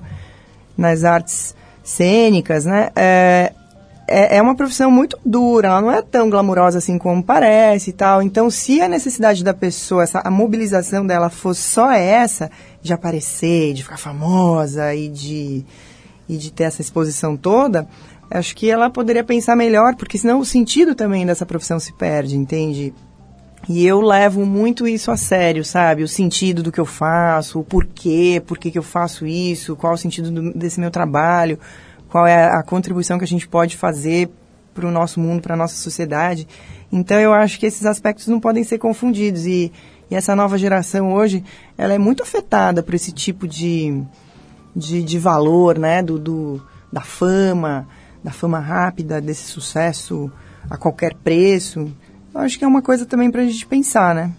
nas 0.77 1.03
artes 1.03 1.55
cênicas, 1.84 2.65
né? 2.65 2.89
É, 2.96 3.51
é, 4.07 4.38
é, 4.38 4.41
uma 4.41 4.55
profissão 4.55 4.91
muito 4.91 5.17
dura, 5.25 5.69
ela 5.69 5.81
não 5.81 5.91
é 5.91 6.01
tão 6.01 6.29
glamurosa 6.29 6.77
assim 6.77 6.98
como 6.98 7.24
parece 7.24 7.91
e 7.91 7.93
tal. 7.93 8.22
Então, 8.22 8.50
se 8.50 8.81
a 8.81 8.88
necessidade 8.88 9.43
da 9.43 9.53
pessoa, 9.53 10.03
essa, 10.03 10.19
a 10.19 10.29
mobilização 10.29 11.05
dela 11.05 11.29
fosse 11.29 11.62
só 11.62 11.91
essa, 11.91 12.51
de 12.81 12.93
aparecer, 12.93 13.74
de 13.74 13.83
ficar 13.83 13.98
famosa 13.98 14.93
e 14.93 15.07
de, 15.07 15.65
e 16.27 16.38
de 16.38 16.51
ter 16.51 16.65
essa 16.65 16.81
exposição 16.81 17.38
toda, 17.38 17.88
acho 18.29 18.55
que 18.55 18.69
ela 18.69 18.89
poderia 18.89 19.24
pensar 19.24 19.55
melhor, 19.55 19.95
porque 19.95 20.17
senão 20.17 20.39
o 20.39 20.45
sentido 20.45 20.95
também 20.95 21.25
dessa 21.25 21.45
profissão 21.45 21.79
se 21.79 21.93
perde, 21.93 22.36
entende? 22.36 22.93
E 23.69 23.86
eu 23.86 24.01
levo 24.01 24.45
muito 24.45 24.86
isso 24.86 25.10
a 25.10 25.15
sério, 25.15 25.63
sabe? 25.63 26.03
O 26.03 26.07
sentido 26.07 26.62
do 26.62 26.72
que 26.72 26.79
eu 26.79 26.86
faço, 26.86 27.62
o 27.62 27.63
porquê, 27.63 28.43
por 28.45 28.57
que 28.57 28.77
eu 28.77 28.83
faço 28.83 29.25
isso, 29.25 29.77
qual 29.77 29.93
o 29.93 29.98
sentido 29.98 30.29
do, 30.29 30.53
desse 30.53 30.81
meu 30.81 30.91
trabalho, 30.91 31.57
qual 32.13 32.27
é 32.27 32.46
a, 32.46 32.62
contribuição 32.62 33.17
que 33.17 33.24
a 33.24 33.27
gente 33.27 33.48
pode 33.48 33.75
fazer 33.75 34.29
para 34.72 34.88
o 34.88 34.91
nosso 34.91 35.20
mundo, 35.20 35.41
para 35.41 35.55
a 35.55 35.58
nossa 35.58 35.74
sociedade. 35.74 36.48
Então 36.91 37.20
eu 37.20 37.34
acho 37.34 37.60
que 37.60 37.65
esses 37.65 37.88
aspectos 37.88 38.27
não 38.27 38.39
podem 38.39 38.63
ser 38.63 38.77
confundidos 38.77 39.48
e, 39.48 39.72
e 40.12 40.15
essa 40.15 40.36
nova 40.36 40.55
geração 40.55 41.12
hoje, 41.12 41.43
ela 41.75 41.91
é 41.91 41.98
muito 41.98 42.22
afetada 42.22 42.84
por 42.84 42.93
esse 42.93 43.12
tipo 43.12 43.48
de, 43.48 44.03
de, 44.75 45.01
de 45.01 45.17
valor, 45.17 45.79
né? 45.79 46.03
Do, 46.03 46.20
do, 46.20 46.62
da 46.91 47.01
fama, 47.01 47.88
da 48.24 48.29
fama 48.29 48.60
rápida, 48.60 49.20
desse 49.20 49.46
sucesso 49.46 50.32
a 50.70 50.77
qualquer 50.77 51.15
preço 51.15 51.91
acho 52.41 52.58
que 52.58 52.65
é 52.65 52.67
uma 52.67 52.82
coisa 52.82 53.05
também 53.05 53.29
para 53.32 53.41
a 53.41 53.46
gente 53.46 53.65
pensar, 53.65 54.15
né? 54.15 54.32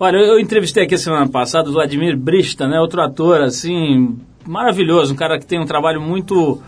Olha, 0.00 0.18
eu 0.18 0.38
entrevistei 0.38 0.84
aqui 0.84 0.96
semana 0.96 1.28
passada 1.28 1.68
o 1.68 1.72
Vladimir 1.72 2.16
Brista, 2.16 2.68
né? 2.68 2.78
Outro 2.78 3.00
ator, 3.00 3.40
assim, 3.40 4.18
maravilhoso, 4.46 5.12
um 5.12 5.16
cara 5.16 5.38
que 5.38 5.46
tem 5.46 5.60
um 5.60 5.66
trabalho 5.66 6.00
muito, 6.00 6.62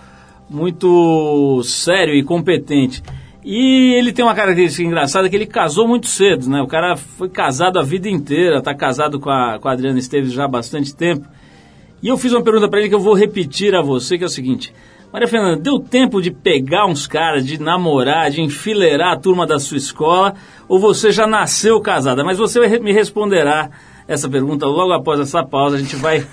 muito 0.50 1.62
sério 1.62 2.12
e 2.14 2.24
competente. 2.24 3.02
E 3.42 3.94
ele 3.94 4.12
tem 4.12 4.24
uma 4.24 4.34
característica 4.34 4.82
engraçada 4.82 5.28
que 5.28 5.36
ele 5.36 5.46
casou 5.46 5.88
muito 5.88 6.08
cedo, 6.08 6.50
né? 6.50 6.60
O 6.60 6.66
cara 6.66 6.96
foi 6.96 7.28
casado 7.28 7.78
a 7.78 7.82
vida 7.82 8.08
inteira, 8.08 8.58
está 8.58 8.74
casado 8.74 9.18
com 9.18 9.30
a, 9.30 9.58
com 9.58 9.68
a 9.68 9.72
Adriana 9.72 9.98
Esteves 9.98 10.32
já 10.32 10.44
há 10.44 10.48
bastante 10.48 10.94
tempo. 10.94 11.26
E 12.02 12.08
eu 12.08 12.18
fiz 12.18 12.32
uma 12.32 12.42
pergunta 12.42 12.68
para 12.68 12.80
ele 12.80 12.88
que 12.88 12.94
eu 12.94 13.00
vou 13.00 13.14
repetir 13.14 13.74
a 13.74 13.80
você, 13.80 14.18
que 14.18 14.24
é 14.24 14.26
o 14.26 14.30
seguinte: 14.30 14.74
Maria 15.12 15.28
Fernanda, 15.28 15.56
deu 15.56 15.78
tempo 15.78 16.20
de 16.20 16.30
pegar 16.30 16.86
uns 16.86 17.06
caras, 17.06 17.46
de 17.46 17.60
namorar, 17.60 18.30
de 18.30 18.42
enfileirar 18.42 19.12
a 19.12 19.18
turma 19.18 19.46
da 19.46 19.58
sua 19.58 19.78
escola, 19.78 20.34
ou 20.68 20.78
você 20.78 21.10
já 21.10 21.26
nasceu 21.26 21.80
casada? 21.80 22.22
Mas 22.22 22.38
você 22.38 22.78
me 22.78 22.92
responderá 22.92 23.70
essa 24.06 24.28
pergunta 24.28 24.66
logo 24.66 24.92
após 24.92 25.18
essa 25.20 25.42
pausa. 25.42 25.76
A 25.76 25.78
gente 25.78 25.96
vai 25.96 26.26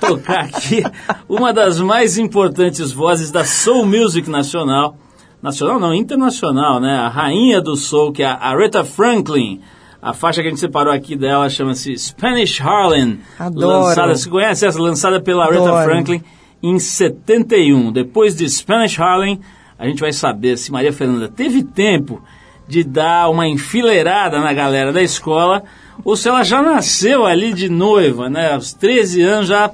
tocar 0.00 0.44
aqui 0.44 0.82
uma 1.28 1.52
das 1.52 1.80
mais 1.80 2.18
importantes 2.18 2.92
vozes 2.92 3.30
da 3.30 3.44
Soul 3.44 3.86
Music 3.86 4.28
nacional. 4.28 4.96
Nacional 5.42 5.78
não, 5.78 5.94
internacional, 5.94 6.80
né? 6.80 6.96
A 6.96 7.08
rainha 7.08 7.60
do 7.60 7.76
soul, 7.76 8.12
que 8.12 8.22
é 8.22 8.26
a 8.26 8.36
Aretha 8.36 8.84
Franklin. 8.84 9.60
A 10.00 10.12
faixa 10.12 10.40
que 10.40 10.48
a 10.48 10.50
gente 10.50 10.60
separou 10.60 10.92
aqui 10.92 11.16
dela 11.16 11.48
chama-se 11.48 11.96
Spanish 11.96 12.60
Harlem. 12.60 13.20
Adoro. 13.38 13.84
Lançada, 13.84 14.14
você 14.14 14.28
conhece 14.28 14.66
essa? 14.66 14.80
Lançada 14.80 15.20
pela 15.20 15.44
Aretha 15.44 15.82
Franklin 15.84 16.22
em 16.62 16.78
71. 16.78 17.92
Depois 17.92 18.34
de 18.34 18.48
Spanish 18.48 18.98
Harlem, 18.98 19.40
a 19.78 19.86
gente 19.86 20.00
vai 20.00 20.12
saber 20.12 20.58
se 20.58 20.72
Maria 20.72 20.92
Fernanda 20.92 21.28
teve 21.28 21.62
tempo 21.62 22.22
de 22.66 22.84
dar 22.84 23.30
uma 23.30 23.46
enfileirada 23.46 24.40
na 24.40 24.52
galera 24.52 24.92
da 24.92 25.02
escola 25.02 25.62
ou 26.04 26.16
se 26.16 26.28
ela 26.28 26.42
já 26.42 26.62
nasceu 26.62 27.26
ali 27.26 27.52
de 27.52 27.68
noiva, 27.68 28.28
né? 28.30 28.52
Aos 28.52 28.72
13 28.72 29.22
anos 29.22 29.48
já. 29.48 29.70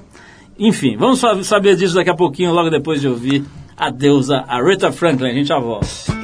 Enfim, 0.59 0.97
vamos 0.97 1.21
saber 1.43 1.76
disso 1.76 1.95
daqui 1.95 2.11
a 2.11 2.16
pouquinho, 2.16 2.52
logo 2.52 2.71
depois 2.71 3.00
de 3.00 3.09
ouvir 3.09 3.45
a 3.76 3.90
deusa 3.90 4.45
Aretha 4.47 4.93
Franklin. 4.93 5.31
A 5.31 5.35
gente 5.35 5.49
já 5.49 5.59
volta. 5.59 6.24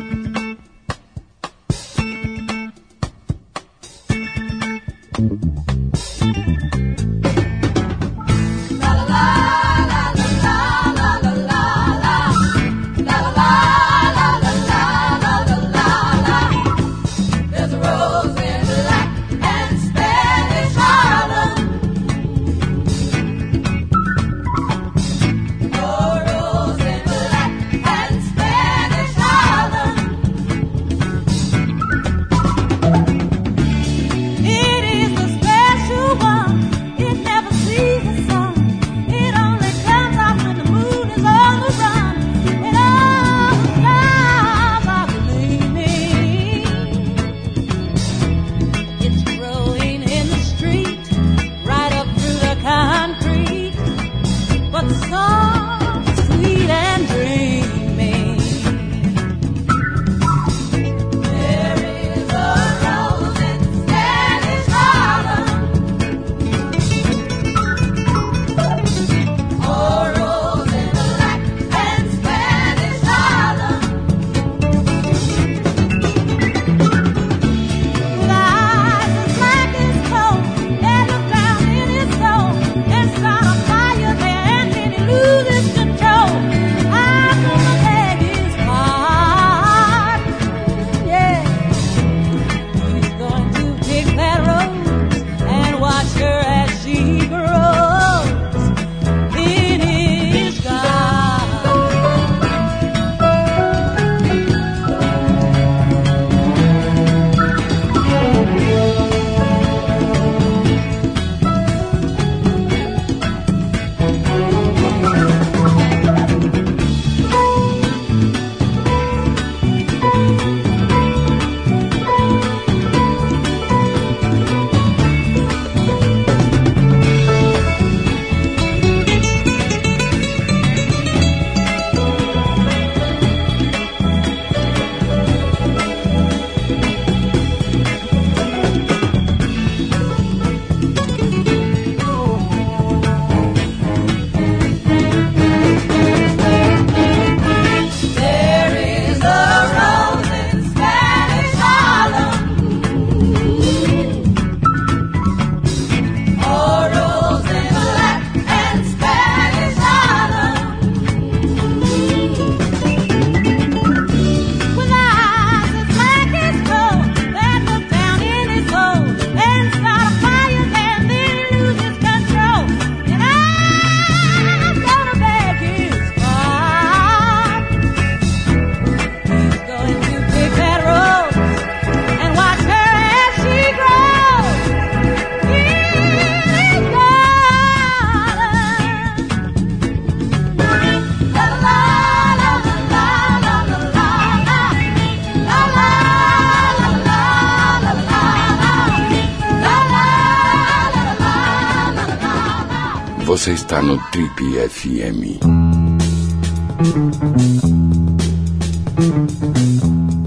Está 203.71 203.81
no 203.81 203.97
Trip 204.11 204.69
FM. 204.69 205.39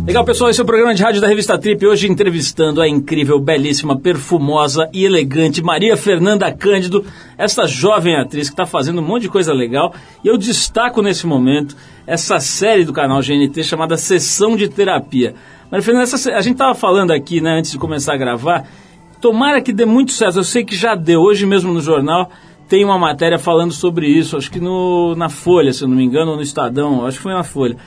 Legal, 0.08 0.24
pessoal, 0.24 0.50
esse 0.50 0.62
é 0.62 0.64
o 0.64 0.66
programa 0.66 0.96
de 0.96 1.04
rádio 1.04 1.20
da 1.20 1.28
revista 1.28 1.58
Trip. 1.58 1.86
Hoje 1.86 2.10
entrevistando 2.10 2.82
a 2.82 2.88
incrível, 2.88 3.38
belíssima, 3.42 4.00
perfumosa 4.00 4.90
e 4.94 5.04
elegante 5.04 5.62
Maria 5.62 5.98
Fernanda 5.98 6.50
Cândido, 6.54 7.04
essa 7.38 7.68
jovem 7.68 8.16
atriz 8.16 8.48
que 8.48 8.54
está 8.54 8.66
fazendo 8.66 9.02
um 9.02 9.06
monte 9.06 9.24
de 9.24 9.30
coisa 9.30 9.52
legal. 9.52 9.94
E 10.24 10.30
eu 10.30 10.38
destaco 10.38 11.02
nesse 11.02 11.28
momento 11.28 11.76
essa 12.08 12.40
série 12.40 12.86
do 12.86 12.94
canal 12.94 13.20
GNT 13.20 13.62
chamada 13.62 13.98
Sessão 13.98 14.56
de 14.56 14.70
Terapia. 14.70 15.36
Maria 15.70 15.84
Fernanda, 15.84 16.04
essa, 16.06 16.32
a 16.32 16.42
gente 16.42 16.54
estava 16.54 16.74
falando 16.74 17.12
aqui, 17.12 17.42
né, 17.42 17.58
antes 17.58 17.74
de 17.74 17.78
começar 17.78 18.14
a 18.14 18.18
gravar, 18.18 18.66
tomara 19.20 19.62
que 19.62 19.74
dê 19.74 19.84
muito 19.84 20.14
certo. 20.14 20.38
Eu 20.38 20.46
sei 20.46 20.64
que 20.64 20.78
já 20.78 20.96
deu, 20.96 21.20
hoje 21.20 21.46
mesmo 21.46 21.74
no 21.74 21.82
jornal 21.82 22.32
tem 22.68 22.84
uma 22.84 22.98
matéria 22.98 23.38
falando 23.38 23.72
sobre 23.72 24.08
isso, 24.08 24.38
acho 24.38 24.50
que 24.50 24.60
no, 24.60 25.16
na 25.16 25.30
Folha, 25.30 25.74
se 25.74 25.84
eu 25.84 25.88
não 25.88 25.96
me 25.96 26.04
engano, 26.04 26.32
ou 26.32 26.38
no 26.38 26.44
Estadão, 26.44 27.06
acho 27.06 27.18
que 27.18 27.24
foi 27.24 27.34
na 27.34 27.44
Folha 27.44 27.78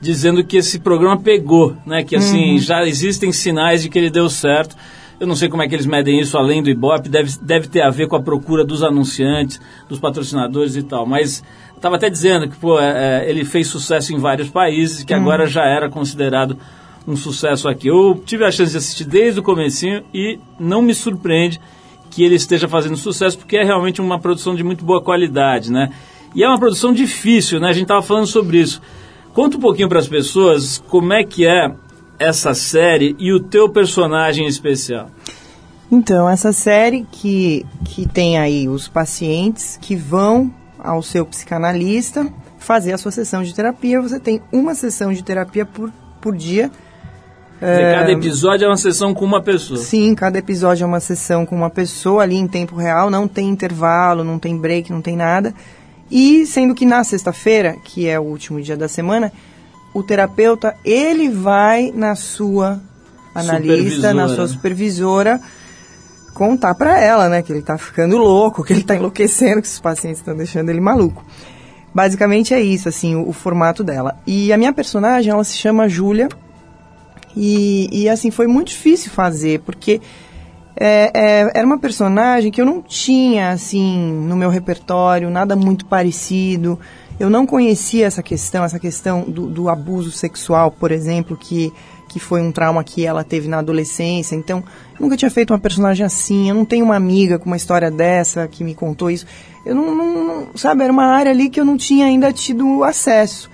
dizendo 0.00 0.44
que 0.44 0.56
esse 0.56 0.78
programa 0.78 1.18
pegou, 1.18 1.76
né? 1.86 2.04
Que 2.04 2.16
assim, 2.16 2.52
uhum. 2.52 2.58
já 2.58 2.86
existem 2.86 3.32
sinais 3.32 3.82
de 3.82 3.88
que 3.88 3.98
ele 3.98 4.10
deu 4.10 4.28
certo. 4.28 4.76
Eu 5.18 5.26
não 5.26 5.34
sei 5.34 5.48
como 5.48 5.62
é 5.62 5.68
que 5.68 5.74
eles 5.74 5.86
medem 5.86 6.20
isso 6.20 6.36
além 6.36 6.62
do 6.62 6.68
Ibope, 6.68 7.08
deve, 7.08 7.32
deve 7.40 7.68
ter 7.68 7.80
a 7.80 7.90
ver 7.90 8.06
com 8.06 8.16
a 8.16 8.22
procura 8.22 8.64
dos 8.64 8.82
anunciantes, 8.82 9.58
dos 9.88 9.98
patrocinadores 9.98 10.76
e 10.76 10.82
tal. 10.82 11.06
Mas 11.06 11.42
estava 11.74 11.96
até 11.96 12.10
dizendo 12.10 12.48
que 12.48 12.56
pô, 12.56 12.78
é, 12.78 13.24
é, 13.24 13.30
ele 13.30 13.44
fez 13.44 13.66
sucesso 13.68 14.12
em 14.14 14.18
vários 14.18 14.50
países, 14.50 15.02
que 15.02 15.14
uhum. 15.14 15.20
agora 15.20 15.46
já 15.46 15.64
era 15.64 15.88
considerado 15.88 16.58
um 17.06 17.16
sucesso 17.16 17.66
aqui. 17.68 17.88
Eu 17.88 18.20
tive 18.26 18.44
a 18.44 18.50
chance 18.50 18.72
de 18.72 18.78
assistir 18.78 19.04
desde 19.04 19.40
o 19.40 19.42
comecinho 19.42 20.04
e 20.12 20.38
não 20.58 20.82
me 20.82 20.94
surpreende 20.94 21.60
que 22.16 22.24
ele 22.24 22.36
esteja 22.36 22.66
fazendo 22.66 22.96
sucesso, 22.96 23.36
porque 23.36 23.58
é 23.58 23.62
realmente 23.62 24.00
uma 24.00 24.18
produção 24.18 24.54
de 24.54 24.64
muito 24.64 24.86
boa 24.86 25.02
qualidade, 25.02 25.70
né? 25.70 25.90
E 26.34 26.42
é 26.42 26.48
uma 26.48 26.58
produção 26.58 26.90
difícil, 26.90 27.60
né? 27.60 27.68
A 27.68 27.72
gente 27.74 27.82
estava 27.82 28.00
falando 28.00 28.26
sobre 28.26 28.58
isso. 28.58 28.80
Conta 29.34 29.58
um 29.58 29.60
pouquinho 29.60 29.86
para 29.86 29.98
as 29.98 30.08
pessoas 30.08 30.82
como 30.88 31.12
é 31.12 31.22
que 31.22 31.46
é 31.46 31.70
essa 32.18 32.54
série 32.54 33.14
e 33.18 33.34
o 33.34 33.40
teu 33.40 33.68
personagem 33.68 34.46
especial. 34.46 35.10
Então, 35.92 36.26
essa 36.26 36.54
série 36.54 37.06
que, 37.12 37.66
que 37.84 38.08
tem 38.08 38.38
aí 38.38 38.66
os 38.66 38.88
pacientes 38.88 39.78
que 39.78 39.94
vão 39.94 40.50
ao 40.78 41.02
seu 41.02 41.26
psicanalista 41.26 42.32
fazer 42.58 42.94
a 42.94 42.98
sua 42.98 43.10
sessão 43.10 43.42
de 43.42 43.54
terapia. 43.54 44.00
Você 44.00 44.18
tem 44.18 44.40
uma 44.50 44.74
sessão 44.74 45.12
de 45.12 45.22
terapia 45.22 45.66
por, 45.66 45.92
por 46.18 46.34
dia. 46.34 46.70
E 47.60 47.94
cada 47.94 48.12
episódio 48.12 48.64
é 48.66 48.68
uma 48.68 48.76
sessão 48.76 49.14
com 49.14 49.24
uma 49.24 49.42
pessoa. 49.42 49.78
Sim, 49.78 50.14
cada 50.14 50.38
episódio 50.38 50.84
é 50.84 50.86
uma 50.86 51.00
sessão 51.00 51.46
com 51.46 51.56
uma 51.56 51.70
pessoa 51.70 52.22
ali 52.22 52.36
em 52.36 52.46
tempo 52.46 52.76
real, 52.76 53.10
não 53.10 53.26
tem 53.26 53.48
intervalo, 53.48 54.22
não 54.22 54.38
tem 54.38 54.56
break, 54.56 54.92
não 54.92 55.00
tem 55.00 55.16
nada. 55.16 55.54
E 56.10 56.46
sendo 56.46 56.74
que 56.74 56.84
na 56.84 57.02
sexta-feira, 57.02 57.76
que 57.82 58.06
é 58.06 58.20
o 58.20 58.22
último 58.22 58.60
dia 58.60 58.76
da 58.76 58.88
semana, 58.88 59.32
o 59.94 60.02
terapeuta 60.02 60.76
ele 60.84 61.28
vai 61.30 61.90
na 61.94 62.14
sua 62.14 62.80
analista, 63.34 64.14
na 64.14 64.28
sua 64.28 64.46
supervisora, 64.46 65.40
contar 66.34 66.74
para 66.74 67.00
ela, 67.00 67.28
né, 67.28 67.42
que 67.42 67.52
ele 67.52 67.62
tá 67.62 67.78
ficando 67.78 68.16
louco, 68.18 68.62
que 68.62 68.72
ele 68.72 68.82
tá 68.82 68.94
enlouquecendo, 68.94 69.62
que 69.62 69.68
os 69.68 69.80
pacientes 69.80 70.20
estão 70.20 70.36
deixando 70.36 70.68
ele 70.68 70.80
maluco. 70.80 71.24
Basicamente 71.94 72.52
é 72.52 72.60
isso, 72.60 72.90
assim, 72.90 73.16
o, 73.16 73.30
o, 73.30 73.32
formato 73.32 73.82
dela. 73.82 74.16
E 74.26 74.52
a 74.52 74.58
minha 74.58 74.72
personagem, 74.72 75.32
ela 75.32 75.42
se 75.42 75.56
chama 75.56 75.88
Júlia. 75.88 76.28
E, 77.36 77.88
e, 77.92 78.08
assim, 78.08 78.30
foi 78.30 78.46
muito 78.46 78.68
difícil 78.68 79.10
fazer, 79.10 79.60
porque 79.60 80.00
é, 80.74 81.10
é, 81.14 81.50
era 81.54 81.66
uma 81.66 81.78
personagem 81.78 82.50
que 82.50 82.60
eu 82.60 82.64
não 82.64 82.80
tinha, 82.80 83.50
assim, 83.50 84.12
no 84.26 84.36
meu 84.36 84.48
repertório, 84.48 85.28
nada 85.28 85.54
muito 85.54 85.84
parecido. 85.84 86.78
Eu 87.20 87.28
não 87.28 87.46
conhecia 87.46 88.06
essa 88.06 88.22
questão, 88.22 88.64
essa 88.64 88.78
questão 88.78 89.22
do, 89.22 89.46
do 89.46 89.68
abuso 89.68 90.10
sexual, 90.10 90.70
por 90.70 90.90
exemplo, 90.90 91.36
que, 91.36 91.72
que 92.08 92.18
foi 92.18 92.40
um 92.40 92.52
trauma 92.52 92.84
que 92.84 93.04
ela 93.04 93.24
teve 93.24 93.48
na 93.48 93.58
adolescência. 93.58 94.34
Então, 94.34 94.62
eu 94.94 95.00
nunca 95.00 95.16
tinha 95.16 95.30
feito 95.30 95.52
uma 95.52 95.58
personagem 95.58 96.04
assim. 96.04 96.48
Eu 96.48 96.54
não 96.54 96.64
tenho 96.64 96.84
uma 96.84 96.96
amiga 96.96 97.38
com 97.38 97.46
uma 97.46 97.56
história 97.56 97.90
dessa 97.90 98.46
que 98.48 98.64
me 98.64 98.74
contou 98.74 99.10
isso. 99.10 99.26
Eu 99.64 99.74
não, 99.74 99.94
não, 99.94 100.24
não 100.24 100.48
sabe, 100.56 100.84
era 100.84 100.92
uma 100.92 101.06
área 101.06 101.32
ali 101.32 101.48
que 101.48 101.58
eu 101.58 101.64
não 101.64 101.76
tinha 101.76 102.06
ainda 102.06 102.32
tido 102.32 102.84
acesso. 102.84 103.50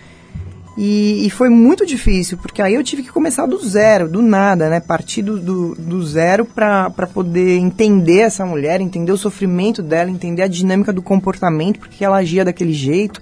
E, 0.77 1.27
e, 1.27 1.31
foi 1.31 1.51
muito 1.51 1.85
difícil, 1.85 2.39
porque 2.39 2.63
aí 2.63 2.75
eu 2.75 2.83
tive 2.83 3.03
que 3.03 3.13
começar 3.13 3.45
do 3.45 3.59
zero, 3.59 4.09
do 4.09 4.23
nada, 4.23 4.71
né? 4.71 4.81
Partir 4.81 5.21
do, 5.21 5.39
do, 5.39 5.75
do 5.75 6.03
zero 6.03 6.47
para 6.47 6.91
poder 7.13 7.59
entender 7.59 8.21
essa 8.21 8.47
mulher, 8.47 8.81
entender 8.81 9.13
o 9.13 9.19
sofrimento 9.19 9.83
dela, 9.83 10.11
entender 10.11 10.41
a 10.43 10.49
dinâmica 10.49 10.91
do 10.91 11.03
comportamento, 11.03 11.79
porque 11.79 12.03
ela 12.03 12.17
agia 12.17 12.45
daquele 12.45 12.73
jeito. 12.73 13.21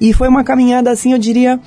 E 0.00 0.12
foi 0.12 0.28
uma 0.28 0.42
caminhada, 0.42 0.90
assim, 0.90 1.12
eu 1.12 1.18
diria, 1.18 1.60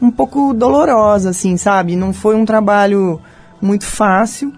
um 0.00 0.12
pouco 0.12 0.54
dolorosa, 0.54 1.30
assim, 1.30 1.56
sabe? 1.56 1.96
Não 1.96 2.12
foi 2.12 2.36
um 2.36 2.44
trabalho 2.44 3.20
muito 3.60 3.84
fácil. 3.84 4.52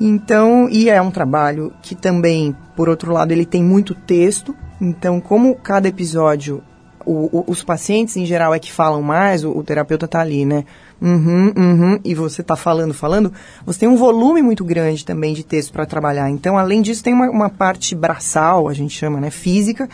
Então, 0.00 0.68
e 0.68 0.90
é 0.90 1.00
um 1.00 1.12
trabalho 1.12 1.72
que 1.80 1.94
também, 1.94 2.54
por 2.74 2.88
outro 2.88 3.12
lado, 3.12 3.30
ele 3.30 3.46
tem 3.46 3.62
muito 3.62 3.94
texto. 3.94 4.54
Então, 4.80 5.20
como 5.20 5.54
cada 5.54 5.88
episódio 5.88 6.62
o, 7.06 7.30
o, 7.38 7.44
os 7.46 7.62
pacientes 7.62 8.16
em 8.16 8.26
geral 8.26 8.52
é 8.52 8.58
que 8.58 8.72
falam 8.72 9.00
mais, 9.00 9.44
o, 9.44 9.50
o 9.50 9.62
terapeuta 9.62 10.06
está 10.06 10.20
ali, 10.20 10.44
né? 10.44 10.64
Uhum, 11.00 11.52
uhum, 11.56 12.00
e 12.04 12.14
você 12.14 12.40
está 12.40 12.56
falando, 12.56 12.92
falando, 12.92 13.32
você 13.64 13.80
tem 13.80 13.88
um 13.88 13.96
volume 13.96 14.42
muito 14.42 14.64
grande 14.64 15.04
também 15.04 15.32
de 15.32 15.44
texto 15.44 15.72
para 15.72 15.86
trabalhar. 15.86 16.28
Então, 16.30 16.58
além 16.58 16.82
disso, 16.82 17.04
tem 17.04 17.14
uma, 17.14 17.30
uma 17.30 17.48
parte 17.48 17.94
braçal, 17.94 18.68
a 18.68 18.74
gente 18.74 18.96
chama, 18.96 19.20
né, 19.20 19.30
física, 19.30 19.88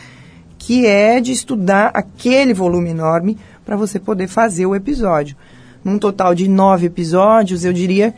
que 0.57 0.87
é 0.87 1.20
de 1.20 1.33
estudar 1.33 1.90
aquele 1.92 2.55
volume 2.55 2.90
enorme 2.90 3.37
para 3.64 3.77
você 3.77 3.98
poder 3.98 4.29
fazer 4.29 4.64
o 4.64 4.75
episódio. 4.75 5.37
Num 5.85 5.98
total 5.98 6.35
de 6.35 6.48
nove 6.48 6.87
episódios, 6.87 7.64
eu 7.64 7.72
diria 7.72 8.14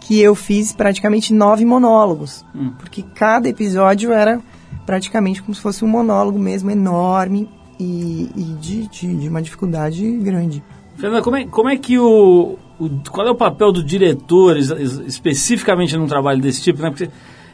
que 0.00 0.20
eu 0.20 0.34
fiz 0.34 0.72
praticamente 0.72 1.32
nove 1.32 1.64
monólogos, 1.64 2.44
hum. 2.54 2.72
porque 2.78 3.02
cada 3.14 3.48
episódio 3.48 4.12
era 4.12 4.40
praticamente 4.84 5.40
como 5.40 5.54
se 5.54 5.60
fosse 5.60 5.84
um 5.84 5.88
monólogo 5.88 6.38
mesmo, 6.38 6.70
enorme, 6.70 7.48
e, 7.78 8.30
e 8.36 8.42
de, 8.60 8.88
de, 8.88 9.16
de, 9.16 9.28
uma 9.28 9.42
dificuldade 9.42 10.10
grande. 10.18 10.62
Fernanda, 10.96 11.22
como 11.22 11.36
é, 11.36 11.46
como 11.46 11.68
é 11.68 11.76
que 11.76 11.98
o, 11.98 12.56
o, 12.78 12.90
Qual 13.10 13.26
é 13.26 13.30
o 13.30 13.34
papel 13.34 13.72
do 13.72 13.82
diretor, 13.82 14.56
especificamente 14.56 15.96
num 15.96 16.06
trabalho 16.06 16.40
desse 16.40 16.62
tipo? 16.62 16.80
Né? 16.82 16.90
Porque, 16.90 17.10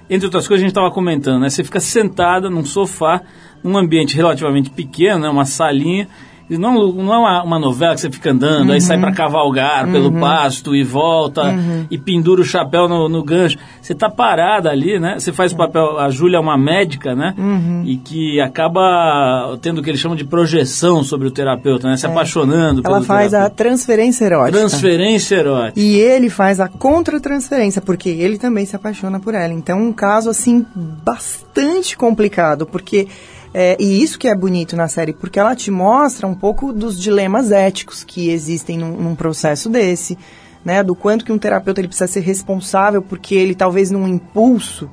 entre 0.09 0.27
outras 0.27 0.47
coisas, 0.47 0.63
a 0.63 0.67
gente 0.67 0.73
estava 0.73 0.91
comentando, 0.91 1.41
né? 1.41 1.49
Você 1.49 1.65
fica 1.65 1.81
sentada 1.81 2.51
num 2.51 2.65
sofá, 2.65 3.23
num 3.63 3.77
ambiente 3.77 4.17
relativamente 4.17 4.71
pequeno, 4.71 5.21
né? 5.21 5.29
uma 5.29 5.45
salinha, 5.45 6.09
não, 6.59 6.93
não 6.93 7.15
é 7.15 7.43
uma, 7.43 7.59
novela 7.59 7.95
que 7.95 8.01
você 8.01 8.11
fica 8.11 8.33
andando, 8.33 8.69
uhum. 8.69 8.75
aí 8.75 8.81
sai 8.81 8.99
para 8.99 9.13
cavalgar 9.13 9.87
uhum. 9.87 9.93
pelo 9.93 10.13
pasto 10.13 10.75
e 10.75 10.83
volta 10.83 11.43
uhum. 11.43 11.87
e 11.91 11.97
pendura 11.97 12.41
o 12.41 12.45
chapéu 12.45 12.89
no, 12.89 13.09
no 13.09 13.23
gancho. 13.23 13.57
Você 13.81 13.95
tá 13.95 14.11
parada 14.11 14.71
ali, 14.71 14.99
né? 14.99 15.19
Você 15.19 15.33
faz 15.33 15.53
o 15.53 15.57
papel. 15.57 15.99
A 15.99 16.11
Júlia 16.11 16.39
é 16.39 16.41
uma 16.41 16.59
médica, 16.59 17.15
né? 17.15 17.35
Uhum. 17.39 17.85
E 17.87 17.97
que 17.97 18.41
acaba 18.41 19.59
tendo 19.63 19.79
o 19.79 19.83
que 19.83 19.91
eles 19.91 20.01
chamam 20.01 20.17
de 20.17 20.25
projeção 20.25 21.05
sobre 21.05 21.29
o 21.29 21.31
terapeuta, 21.31 21.89
né? 21.89 21.97
Se 21.97 22.07
é. 22.07 22.11
apaixonando 22.11 22.83
Ela 22.85 23.03
faz 23.03 23.31
terapeuta. 23.31 23.47
a 23.47 23.51
transferência 23.51 24.25
erótica. 24.25 24.59
Transferência 24.59 25.37
erótica. 25.37 25.81
E 25.81 25.97
ele 25.97 26.29
faz 26.29 26.61
a 26.61 26.69
contra-transferência, 26.69 27.81
porque 27.81 28.09
ele 28.09 28.39
também 28.39 28.67
se 28.67 28.75
apaixona 28.75 29.21
por 29.21 29.35
ela. 29.35 29.53
Então, 29.53 29.81
um 29.81 29.93
caso, 29.93 30.31
assim, 30.31 30.67
bastante 30.75 31.97
complicado, 31.97 32.67
porque 32.67 33.09
é, 33.53 33.77
e 33.81 34.03
isso 34.03 34.19
que 34.19 34.29
é 34.29 34.35
bonito 34.35 34.77
na 34.77 34.87
série, 34.87 35.13
porque 35.13 35.39
ela 35.39 35.57
te 35.57 35.71
mostra 35.71 36.27
um 36.27 36.35
pouco 36.35 36.73
dos 36.73 37.01
dilemas 37.01 37.51
éticos 37.51 38.05
que 38.05 38.31
existem 38.31 38.79
num, 38.79 38.97
num 38.97 39.15
processo 39.15 39.69
desse, 39.69 40.17
né? 40.65 40.83
Do 40.83 40.95
quanto 40.95 41.25
que 41.25 41.33
um 41.33 41.39
terapeuta 41.39 41.81
ele 41.81 41.89
precisa 41.89 42.07
ser 42.07 42.21
responsável 42.21 43.03
porque 43.03 43.35
ele 43.35 43.55
talvez 43.55 43.91
num 43.91 44.07
impulso 44.07 44.89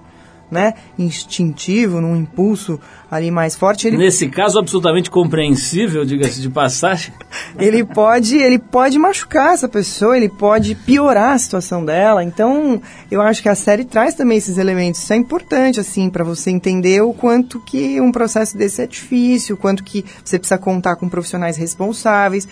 né, 0.50 0.74
instintivo, 0.98 2.00
num 2.00 2.16
impulso 2.16 2.80
ali 3.10 3.30
mais 3.30 3.56
forte. 3.56 3.88
Ele... 3.88 3.98
Nesse 3.98 4.28
caso, 4.28 4.60
absolutamente 4.60 5.10
compreensível, 5.10 6.06
diga-se 6.06 6.42
de 6.42 6.50
passagem. 6.50 7.14
ele 7.60 7.84
pode, 7.84 8.38
ele 8.38 8.58
pode 8.58 8.98
machucar 8.98 9.54
essa 9.54 9.68
pessoa, 9.68 10.16
ele 10.16 10.30
pode 10.30 10.76
piorar 10.76 11.34
a 11.34 11.38
situação 11.38 11.84
dela. 11.84 12.24
Então, 12.24 12.82
eu 13.12 13.22
acho 13.22 13.42
que 13.42 13.50
a 13.50 13.56
série 13.56 13.86
traz 13.86 14.16
também 14.16 14.38
esses 14.38 14.58
elementos. 14.58 15.04
Isso 15.04 15.14
é 15.14 15.18
importante, 15.18 15.80
assim, 15.80 16.10
para 16.10 16.24
você 16.24 16.50
entender 16.50 17.02
o 17.02 17.14
quanto 17.14 17.60
que 17.60 18.00
um 18.00 18.12
processo 18.12 18.58
desse 18.58 18.82
é 18.82 18.88
difícil, 18.88 19.56
o 19.56 19.60
quanto 19.60 19.84
que 19.84 20.04
você 20.24 20.40
precisa 20.40 20.58
contar 20.58 20.96
com 20.96 21.10
profissionais 21.10 21.58
responsáveis. 21.58 22.48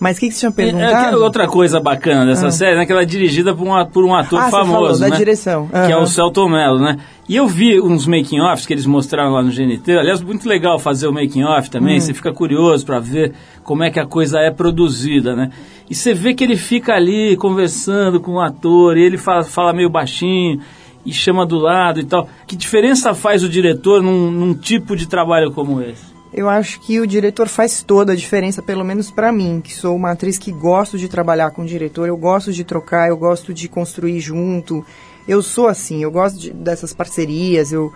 Mas 0.00 0.16
o 0.16 0.20
que, 0.20 0.28
que 0.28 0.34
você 0.34 0.40
tinha 0.40 0.52
perguntado? 0.52 1.08
É, 1.08 1.12
é, 1.12 1.16
outra 1.16 1.48
coisa 1.48 1.80
bacana 1.80 2.26
dessa 2.26 2.48
ah. 2.48 2.50
série, 2.52 2.76
né? 2.76 2.86
Que 2.86 2.92
ela 2.92 3.02
é 3.02 3.06
dirigida 3.06 3.54
por 3.54 3.66
um, 3.66 3.86
por 3.86 4.04
um 4.04 4.14
ator 4.14 4.40
ah, 4.40 4.50
famoso, 4.50 5.00
né? 5.00 5.10
da 5.10 5.16
direção. 5.16 5.62
Uhum. 5.62 5.86
Que 5.86 5.92
é 5.92 5.96
o 5.96 6.06
Celton 6.06 6.48
Mello, 6.48 6.78
né? 6.78 6.98
E 7.28 7.34
eu 7.36 7.46
vi 7.48 7.80
uns 7.80 8.06
making-offs 8.06 8.64
que 8.64 8.72
eles 8.72 8.86
mostraram 8.86 9.32
lá 9.32 9.42
no 9.42 9.50
GNT. 9.50 9.98
Aliás, 9.98 10.22
muito 10.22 10.48
legal 10.48 10.78
fazer 10.78 11.08
o 11.08 11.12
making-off 11.12 11.68
também. 11.68 11.94
Uhum. 11.94 12.00
Você 12.00 12.14
fica 12.14 12.32
curioso 12.32 12.86
para 12.86 13.00
ver 13.00 13.32
como 13.64 13.82
é 13.82 13.90
que 13.90 13.98
a 13.98 14.06
coisa 14.06 14.38
é 14.38 14.50
produzida, 14.50 15.34
né? 15.34 15.50
E 15.90 15.94
você 15.94 16.14
vê 16.14 16.32
que 16.32 16.44
ele 16.44 16.56
fica 16.56 16.94
ali 16.94 17.36
conversando 17.36 18.20
com 18.20 18.34
o 18.34 18.40
ator, 18.40 18.96
e 18.96 19.02
ele 19.02 19.18
fala, 19.18 19.42
fala 19.42 19.72
meio 19.72 19.90
baixinho, 19.90 20.60
e 21.04 21.12
chama 21.12 21.44
do 21.44 21.58
lado 21.58 21.98
e 21.98 22.04
tal. 22.04 22.28
Que 22.46 22.54
diferença 22.54 23.14
faz 23.14 23.42
o 23.42 23.48
diretor 23.48 24.02
num, 24.02 24.30
num 24.30 24.54
tipo 24.54 24.94
de 24.94 25.08
trabalho 25.08 25.50
como 25.50 25.80
esse? 25.80 26.17
Eu 26.32 26.48
acho 26.48 26.80
que 26.80 27.00
o 27.00 27.06
diretor 27.06 27.48
faz 27.48 27.82
toda 27.82 28.12
a 28.12 28.16
diferença, 28.16 28.60
pelo 28.60 28.84
menos 28.84 29.10
para 29.10 29.32
mim, 29.32 29.60
que 29.62 29.74
sou 29.74 29.96
uma 29.96 30.12
atriz 30.12 30.36
que 30.36 30.52
gosto 30.52 30.98
de 30.98 31.08
trabalhar 31.08 31.50
com 31.52 31.62
o 31.62 31.66
diretor, 31.66 32.06
eu 32.06 32.16
gosto 32.16 32.52
de 32.52 32.64
trocar, 32.64 33.08
eu 33.08 33.16
gosto 33.16 33.54
de 33.54 33.68
construir 33.68 34.20
junto. 34.20 34.84
Eu 35.26 35.42
sou 35.42 35.68
assim, 35.68 36.02
eu 36.02 36.10
gosto 36.10 36.38
de, 36.38 36.50
dessas 36.50 36.92
parcerias, 36.92 37.72
eu, 37.72 37.92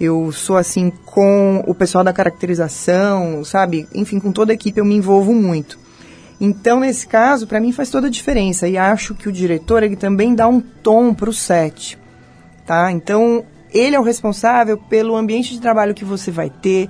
eu 0.00 0.32
sou 0.32 0.56
assim 0.56 0.92
com 1.06 1.62
o 1.66 1.74
pessoal 1.74 2.02
da 2.02 2.12
caracterização, 2.12 3.44
sabe? 3.44 3.86
Enfim, 3.94 4.18
com 4.18 4.32
toda 4.32 4.52
a 4.52 4.54
equipe 4.54 4.80
eu 4.80 4.84
me 4.84 4.96
envolvo 4.96 5.32
muito. 5.32 5.78
Então, 6.40 6.80
nesse 6.80 7.06
caso, 7.06 7.46
para 7.46 7.60
mim 7.60 7.72
faz 7.72 7.90
toda 7.90 8.06
a 8.06 8.10
diferença 8.10 8.68
e 8.68 8.76
acho 8.76 9.14
que 9.14 9.28
o 9.28 9.32
diretor 9.32 9.82
ele 9.82 9.96
também 9.96 10.34
dá 10.34 10.46
um 10.46 10.60
tom 10.60 11.12
para 11.12 11.30
o 11.30 11.32
set, 11.32 11.98
tá? 12.64 12.92
Então, 12.92 13.44
ele 13.72 13.96
é 13.96 14.00
o 14.00 14.04
responsável 14.04 14.78
pelo 14.78 15.16
ambiente 15.16 15.52
de 15.52 15.60
trabalho 15.60 15.94
que 15.94 16.04
você 16.04 16.30
vai 16.30 16.48
ter, 16.48 16.88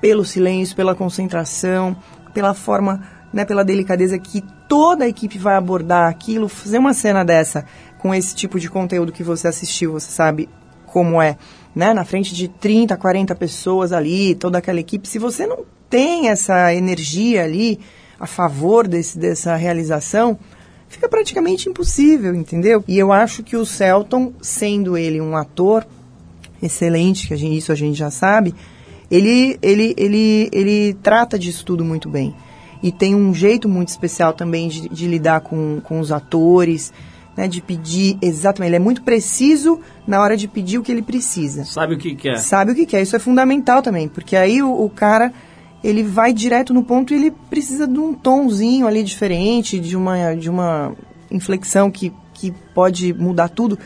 pelo 0.00 0.24
silêncio, 0.24 0.76
pela 0.76 0.94
concentração, 0.94 1.96
pela 2.32 2.54
forma, 2.54 3.02
né, 3.32 3.44
pela 3.44 3.64
delicadeza 3.64 4.18
que 4.18 4.42
toda 4.68 5.04
a 5.04 5.08
equipe 5.08 5.38
vai 5.38 5.56
abordar 5.56 6.08
aquilo, 6.08 6.48
fazer 6.48 6.78
uma 6.78 6.94
cena 6.94 7.24
dessa 7.24 7.64
com 7.98 8.14
esse 8.14 8.34
tipo 8.34 8.60
de 8.60 8.70
conteúdo 8.70 9.12
que 9.12 9.22
você 9.22 9.48
assistiu, 9.48 9.92
você 9.92 10.10
sabe 10.10 10.48
como 10.86 11.20
é, 11.20 11.36
né? 11.74 11.92
Na 11.92 12.04
frente 12.04 12.34
de 12.34 12.48
30, 12.48 12.96
40 12.96 13.34
pessoas 13.34 13.92
ali, 13.92 14.34
toda 14.34 14.58
aquela 14.58 14.80
equipe, 14.80 15.08
se 15.08 15.18
você 15.18 15.46
não 15.46 15.64
tem 15.90 16.28
essa 16.28 16.72
energia 16.74 17.44
ali, 17.44 17.80
a 18.18 18.26
favor 18.26 18.86
desse, 18.86 19.18
dessa 19.18 19.54
realização, 19.54 20.38
fica 20.88 21.08
praticamente 21.08 21.68
impossível, 21.68 22.34
entendeu? 22.34 22.82
E 22.88 22.98
eu 22.98 23.12
acho 23.12 23.42
que 23.42 23.56
o 23.56 23.64
Celton, 23.64 24.32
sendo 24.40 24.96
ele 24.96 25.20
um 25.20 25.36
ator 25.36 25.86
excelente, 26.62 27.28
que 27.28 27.34
a 27.34 27.36
gente, 27.36 27.56
isso 27.56 27.70
a 27.70 27.76
gente 27.76 27.96
já 27.96 28.10
sabe, 28.10 28.54
ele, 29.10 29.58
ele, 29.62 29.94
ele, 29.96 30.48
ele 30.52 30.94
trata 31.02 31.38
disso 31.38 31.64
tudo 31.64 31.84
muito 31.84 32.08
bem. 32.08 32.34
E 32.82 32.92
tem 32.92 33.14
um 33.14 33.34
jeito 33.34 33.68
muito 33.68 33.88
especial 33.88 34.32
também 34.32 34.68
de, 34.68 34.88
de 34.88 35.06
lidar 35.06 35.40
com, 35.40 35.80
com 35.82 35.98
os 35.98 36.12
atores, 36.12 36.92
né, 37.36 37.48
de 37.48 37.60
pedir 37.60 38.18
exatamente. 38.20 38.70
Ele 38.70 38.76
é 38.76 38.80
muito 38.80 39.02
preciso 39.02 39.80
na 40.06 40.20
hora 40.20 40.36
de 40.36 40.46
pedir 40.46 40.78
o 40.78 40.82
que 40.82 40.92
ele 40.92 41.02
precisa. 41.02 41.64
Sabe 41.64 41.94
o 41.94 41.98
que 41.98 42.14
quer. 42.14 42.38
Sabe 42.38 42.72
o 42.72 42.74
que 42.74 42.86
quer. 42.86 43.02
Isso 43.02 43.16
é 43.16 43.18
fundamental 43.18 43.82
também, 43.82 44.08
porque 44.08 44.36
aí 44.36 44.62
o, 44.62 44.84
o 44.84 44.90
cara 44.90 45.32
ele 45.82 46.02
vai 46.02 46.32
direto 46.32 46.74
no 46.74 46.82
ponto 46.82 47.12
e 47.12 47.16
ele 47.16 47.30
precisa 47.48 47.86
de 47.86 47.98
um 47.98 48.12
tomzinho 48.12 48.86
ali 48.86 49.02
diferente, 49.02 49.78
de 49.78 49.96
uma, 49.96 50.34
de 50.34 50.50
uma 50.50 50.94
inflexão 51.30 51.90
que, 51.90 52.12
que 52.34 52.52
pode 52.74 53.12
mudar 53.14 53.48
tudo. 53.48 53.78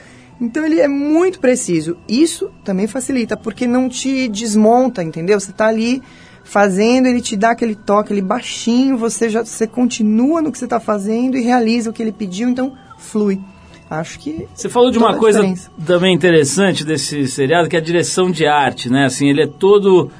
Então 0.43 0.67
ele 0.67 0.81
é 0.81 0.89
muito 0.89 1.39
preciso. 1.39 1.97
Isso 2.09 2.51
também 2.65 2.89
facilita, 2.89 3.37
porque 3.37 3.65
não 3.65 3.89
te 3.89 4.29
desmonta, 4.29 5.03
entendeu? 5.03 5.39
Você 5.39 5.53
está 5.53 5.69
ali 5.69 6.03
fazendo, 6.43 7.07
ele 7.07 7.21
te 7.21 7.37
dá 7.37 7.53
aquele 7.53 7.77
toque, 7.77 8.13
ele 8.13 8.21
baixinho, 8.21 8.99
você 8.99 9.31
já 9.31 9.45
você 9.45 9.69
continua 9.69 10.43
no 10.43 10.51
que 10.51 10.59
você 10.59 10.65
está 10.65 10.81
fazendo 10.81 11.37
e 11.37 11.43
realiza 11.43 11.91
o 11.91 11.93
que 11.93 12.03
ele 12.03 12.11
pediu, 12.11 12.49
então 12.49 12.77
flui. 12.99 13.41
Acho 13.89 14.19
que. 14.19 14.49
Você 14.53 14.69
falou 14.69 14.91
de 14.91 14.99
uma 14.99 15.17
coisa 15.17 15.43
também 15.87 16.13
interessante 16.13 16.85
desse 16.85 17.29
seriado, 17.29 17.69
que 17.69 17.77
é 17.77 17.79
a 17.79 17.83
direção 17.83 18.31
de 18.31 18.45
arte, 18.45 18.91
né? 18.91 19.05
Assim, 19.05 19.29
ele 19.29 19.43
é 19.43 19.47
todo 19.47 20.11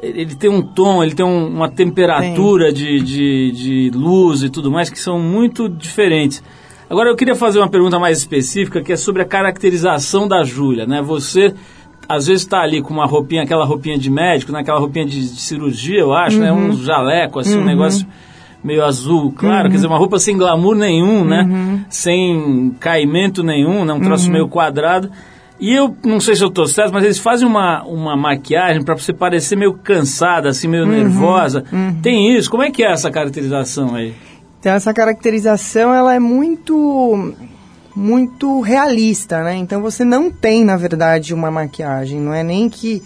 ele 0.00 0.34
tem 0.34 0.50
um 0.50 0.60
tom, 0.60 1.02
ele 1.02 1.14
tem 1.14 1.24
um, 1.24 1.48
uma 1.48 1.70
temperatura 1.70 2.70
de, 2.70 3.00
de, 3.00 3.52
de, 3.52 3.90
luz 3.94 4.42
e 4.42 4.50
tudo 4.50 4.70
mais 4.70 4.90
que 4.90 5.00
são 5.00 5.18
muito 5.18 5.68
diferentes. 5.68 6.42
Agora 6.88 7.08
eu 7.08 7.16
queria 7.16 7.34
fazer 7.34 7.58
uma 7.58 7.68
pergunta 7.68 7.98
mais 7.98 8.18
específica 8.18 8.82
que 8.82 8.92
é 8.92 8.96
sobre 8.96 9.22
a 9.22 9.24
caracterização 9.24 10.28
da 10.28 10.44
Júlia, 10.44 10.86
né? 10.86 11.00
Você 11.02 11.54
às 12.08 12.26
vezes 12.26 12.42
está 12.42 12.60
ali 12.60 12.82
com 12.82 12.92
uma 12.92 13.06
roupinha, 13.06 13.42
aquela 13.42 13.64
roupinha 13.64 13.98
de 13.98 14.10
médico, 14.10 14.52
naquela 14.52 14.78
né? 14.78 14.84
roupinha 14.84 15.06
de, 15.06 15.20
de, 15.20 15.40
cirurgia, 15.40 16.00
eu 16.00 16.12
acho, 16.12 16.38
né? 16.38 16.52
uhum. 16.52 16.68
né? 16.68 16.74
Um 16.74 16.76
jaleco, 16.76 17.38
assim, 17.38 17.56
uhum. 17.56 17.62
um 17.62 17.66
negócio 17.66 18.06
meio 18.62 18.84
azul, 18.84 19.32
claro, 19.32 19.64
uhum. 19.64 19.70
quer 19.70 19.76
dizer, 19.76 19.86
uma 19.86 19.98
roupa 19.98 20.18
sem 20.18 20.36
glamour 20.36 20.74
nenhum, 20.74 21.24
né? 21.24 21.42
Uhum. 21.42 21.80
Sem 21.88 22.74
caimento 22.80 23.42
nenhum, 23.42 23.84
né? 23.84 23.92
Um 23.92 24.00
troço 24.00 24.26
uhum. 24.26 24.32
meio 24.32 24.48
quadrado. 24.48 25.10
E 25.60 25.72
eu 25.72 25.96
não 26.04 26.18
sei 26.18 26.34
se 26.34 26.42
eu 26.42 26.48
estou 26.48 26.66
certo, 26.66 26.92
mas 26.92 27.04
eles 27.04 27.18
fazem 27.18 27.46
uma, 27.46 27.82
uma 27.84 28.16
maquiagem 28.16 28.82
para 28.82 28.96
você 28.96 29.12
parecer 29.12 29.56
meio 29.56 29.74
cansada, 29.74 30.48
assim, 30.48 30.66
meio 30.66 30.84
uhum, 30.84 30.90
nervosa. 30.90 31.64
Tem 32.02 32.36
isso? 32.36 32.50
Como 32.50 32.62
é 32.62 32.70
que 32.70 32.82
é 32.82 32.90
essa 32.90 33.10
caracterização 33.10 33.94
aí? 33.94 34.14
Então, 34.64 34.72
essa 34.72 34.94
caracterização, 34.94 35.92
ela 35.92 36.14
é 36.14 36.18
muito 36.18 37.34
muito 37.94 38.62
realista, 38.62 39.44
né? 39.44 39.56
Então 39.56 39.82
você 39.82 40.06
não 40.06 40.30
tem, 40.30 40.64
na 40.64 40.74
verdade, 40.74 41.34
uma 41.34 41.50
maquiagem, 41.50 42.18
não 42.18 42.32
é 42.32 42.42
nem 42.42 42.70
que 42.70 43.02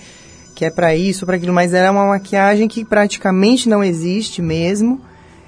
que 0.55 0.65
é 0.65 0.71
para 0.71 0.95
isso, 0.95 1.27
para 1.27 1.35
aquilo, 1.35 1.53
mas 1.53 1.75
é 1.75 1.91
uma 1.91 2.07
maquiagem 2.07 2.69
que 2.69 2.85
praticamente 2.85 3.69
não 3.69 3.83
existe 3.83 4.41
mesmo, 4.41 5.01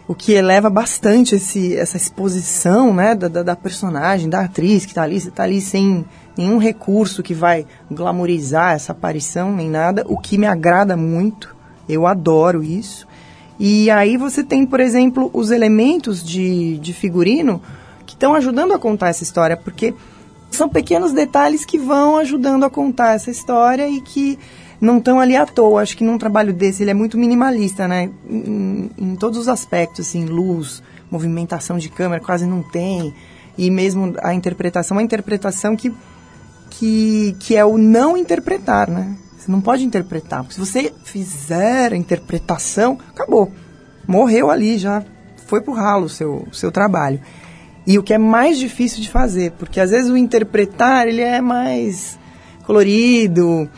o 0.08 0.12
que 0.12 0.32
eleva 0.32 0.68
bastante 0.68 1.36
esse, 1.36 1.76
essa 1.76 1.96
exposição, 1.96 2.92
né, 2.92 3.14
da, 3.14 3.28
da, 3.28 3.44
da 3.44 3.54
personagem, 3.54 4.28
da 4.28 4.40
atriz 4.40 4.84
que 4.84 4.90
está 4.90 5.04
ali, 5.04 5.16
está 5.16 5.44
ali 5.44 5.60
sem 5.60 6.04
nenhum 6.36 6.58
recurso 6.58 7.22
que 7.22 7.34
vai 7.34 7.64
glamorizar 7.88 8.74
essa 8.74 8.90
aparição, 8.90 9.54
nem 9.54 9.70
nada, 9.70 10.04
o 10.08 10.18
que 10.18 10.36
me 10.36 10.46
agrada 10.46 10.96
muito, 10.96 11.54
eu 11.88 12.04
adoro 12.04 12.64
isso. 12.64 13.06
E 13.62 13.90
aí 13.90 14.16
você 14.16 14.42
tem, 14.42 14.64
por 14.64 14.80
exemplo, 14.80 15.30
os 15.34 15.50
elementos 15.50 16.24
de, 16.24 16.78
de 16.78 16.94
figurino 16.94 17.60
que 18.06 18.14
estão 18.14 18.34
ajudando 18.34 18.72
a 18.72 18.78
contar 18.78 19.10
essa 19.10 19.22
história, 19.22 19.54
porque 19.54 19.94
são 20.50 20.66
pequenos 20.66 21.12
detalhes 21.12 21.66
que 21.66 21.76
vão 21.76 22.16
ajudando 22.16 22.64
a 22.64 22.70
contar 22.70 23.14
essa 23.14 23.30
história 23.30 23.86
e 23.86 24.00
que 24.00 24.38
não 24.80 24.96
estão 24.96 25.20
ali 25.20 25.36
à 25.36 25.44
toa. 25.44 25.82
Acho 25.82 25.94
que 25.94 26.02
num 26.02 26.16
trabalho 26.16 26.54
desse 26.54 26.82
ele 26.82 26.90
é 26.90 26.94
muito 26.94 27.18
minimalista, 27.18 27.86
né? 27.86 28.10
Em, 28.26 28.90
em, 28.96 29.14
todos 29.14 29.38
os 29.38 29.46
aspectos, 29.46 30.08
assim, 30.08 30.24
luz, 30.24 30.82
movimentação 31.10 31.76
de 31.76 31.90
câmera 31.90 32.22
quase 32.24 32.46
não 32.46 32.62
tem. 32.62 33.14
E 33.58 33.70
mesmo 33.70 34.14
a 34.22 34.32
interpretação, 34.32 34.96
uma 34.96 35.02
interpretação 35.02 35.76
que 35.76 35.92
que, 36.70 37.36
que 37.40 37.56
é 37.56 37.64
o 37.64 37.76
não 37.76 38.16
interpretar, 38.16 38.88
né? 38.88 39.16
Você 39.40 39.50
não 39.50 39.60
pode 39.60 39.84
interpretar. 39.84 40.42
Porque 40.42 40.54
se 40.54 40.60
você 40.60 40.92
fizer 41.02 41.94
a 41.94 41.96
interpretação, 41.96 42.98
acabou. 43.08 43.50
Morreu 44.06 44.50
ali, 44.50 44.76
já 44.76 45.02
foi 45.46 45.62
pro 45.62 45.72
ralo 45.72 46.04
o 46.04 46.08
seu, 46.10 46.46
seu 46.52 46.70
trabalho. 46.70 47.18
E 47.86 47.98
o 47.98 48.02
que 48.02 48.12
é 48.12 48.18
mais 48.18 48.58
difícil 48.58 49.00
de 49.00 49.08
fazer, 49.08 49.52
porque 49.52 49.80
às 49.80 49.90
vezes 49.90 50.10
o 50.10 50.16
interpretar, 50.16 51.08
ele 51.08 51.22
é 51.22 51.40
mais 51.40 52.18
colorido, 52.64 53.68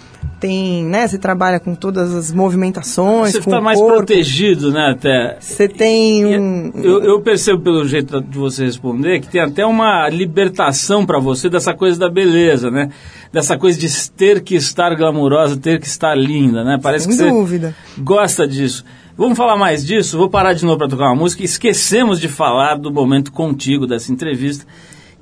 tem, 0.40 0.84
né, 0.84 1.06
você 1.06 1.18
trabalha 1.18 1.60
com 1.60 1.74
todas 1.74 2.12
as 2.14 2.32
movimentações, 2.32 3.32
Você 3.32 3.38
está 3.38 3.60
mais 3.60 3.78
corpo. 3.78 3.98
protegido, 3.98 4.72
né, 4.72 4.90
até. 4.90 5.36
Você 5.40 5.68
tem 5.68 6.24
um... 6.38 6.72
Eu, 6.74 7.02
eu, 7.04 7.20
percebo 7.20 7.60
pelo 7.60 7.86
jeito 7.86 8.20
de 8.20 8.38
você 8.38 8.64
responder 8.64 9.20
que 9.20 9.28
tem 9.28 9.40
até 9.40 9.64
uma 9.64 10.08
libertação 10.08 11.06
para 11.06 11.20
você 11.20 11.48
dessa 11.48 11.72
coisa 11.74 11.98
da 11.98 12.10
beleza, 12.10 12.70
né? 12.70 12.90
Dessa 13.32 13.56
coisa 13.56 13.78
de 13.78 14.10
ter 14.10 14.42
que 14.42 14.56
estar 14.56 14.94
glamurosa, 14.96 15.56
ter 15.56 15.78
que 15.78 15.86
estar 15.86 16.14
linda, 16.16 16.64
né? 16.64 16.78
Parece 16.82 17.12
Sem 17.12 17.16
que 17.16 17.32
dúvida. 17.32 17.74
você 17.94 18.00
gosta 18.00 18.46
disso. 18.46 18.84
Vamos 19.16 19.36
falar 19.38 19.56
mais 19.56 19.84
disso? 19.84 20.18
Vou 20.18 20.28
parar 20.28 20.54
de 20.54 20.64
novo 20.64 20.78
para 20.78 20.88
tocar 20.88 21.04
uma 21.04 21.14
música. 21.14 21.44
Esquecemos 21.44 22.18
de 22.18 22.28
falar 22.28 22.76
do 22.76 22.92
momento 22.92 23.30
contigo 23.30 23.86
dessa 23.86 24.12
entrevista 24.12 24.66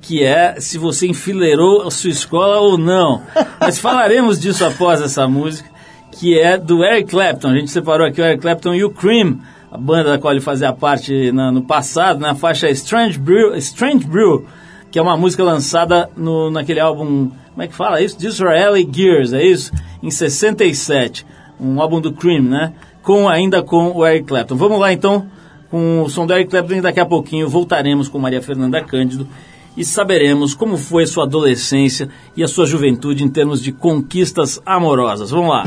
que 0.01 0.23
é 0.23 0.59
se 0.59 0.77
você 0.79 1.07
enfileirou 1.07 1.83
a 1.83 1.91
sua 1.91 2.09
escola 2.09 2.59
ou 2.59 2.77
não. 2.77 3.21
Mas 3.59 3.79
falaremos 3.79 4.39
disso 4.39 4.65
após 4.65 4.99
essa 4.99 5.27
música, 5.27 5.69
que 6.11 6.37
é 6.37 6.57
do 6.57 6.83
Eric 6.83 7.11
Clapton. 7.11 7.49
A 7.49 7.55
gente 7.55 7.69
separou 7.69 8.07
aqui 8.07 8.19
o 8.19 8.25
Eric 8.25 8.41
Clapton 8.41 8.73
e 8.73 8.83
o 8.83 8.89
Cream, 8.89 9.39
a 9.71 9.77
banda 9.77 10.09
da 10.09 10.17
qual 10.17 10.33
ele 10.33 10.41
fazia 10.41 10.73
parte 10.73 11.31
no, 11.31 11.51
no 11.51 11.61
passado, 11.61 12.19
na 12.19 12.33
faixa 12.33 12.69
Strange 12.71 13.19
Brew, 13.19 13.55
Strange 13.57 14.05
Brew, 14.05 14.45
que 14.89 14.97
é 14.97 15.01
uma 15.01 15.15
música 15.15 15.43
lançada 15.43 16.09
no, 16.17 16.49
naquele 16.49 16.79
álbum, 16.79 17.29
como 17.51 17.61
é 17.61 17.67
que 17.67 17.75
fala 17.75 18.01
isso? 18.01 18.17
Disraeli 18.17 18.89
Gears, 18.91 19.31
é 19.33 19.43
isso? 19.43 19.71
Em 20.01 20.09
67, 20.09 21.25
um 21.59 21.79
álbum 21.79 22.01
do 22.01 22.11
Cream, 22.11 22.41
né? 22.41 22.73
Com, 23.03 23.29
ainda 23.29 23.61
com 23.61 23.91
o 23.91 24.05
Eric 24.05 24.25
Clapton. 24.25 24.55
Vamos 24.55 24.79
lá 24.79 24.91
então 24.91 25.27
com 25.69 26.01
o 26.01 26.09
som 26.09 26.25
do 26.25 26.33
Eric 26.33 26.49
Clapton 26.49 26.75
e 26.75 26.81
daqui 26.81 26.99
a 26.99 27.05
pouquinho 27.05 27.47
voltaremos 27.47 28.09
com 28.09 28.19
Maria 28.19 28.41
Fernanda 28.41 28.83
Cândido 28.83 29.27
e 29.75 29.85
saberemos 29.85 30.53
como 30.53 30.77
foi 30.77 31.03
a 31.03 31.07
sua 31.07 31.23
adolescência 31.23 32.09
e 32.35 32.43
a 32.43 32.47
sua 32.47 32.65
juventude 32.65 33.23
em 33.23 33.29
termos 33.29 33.61
de 33.61 33.71
conquistas 33.71 34.61
amorosas. 34.65 35.31
Vamos 35.31 35.49
lá! 35.49 35.65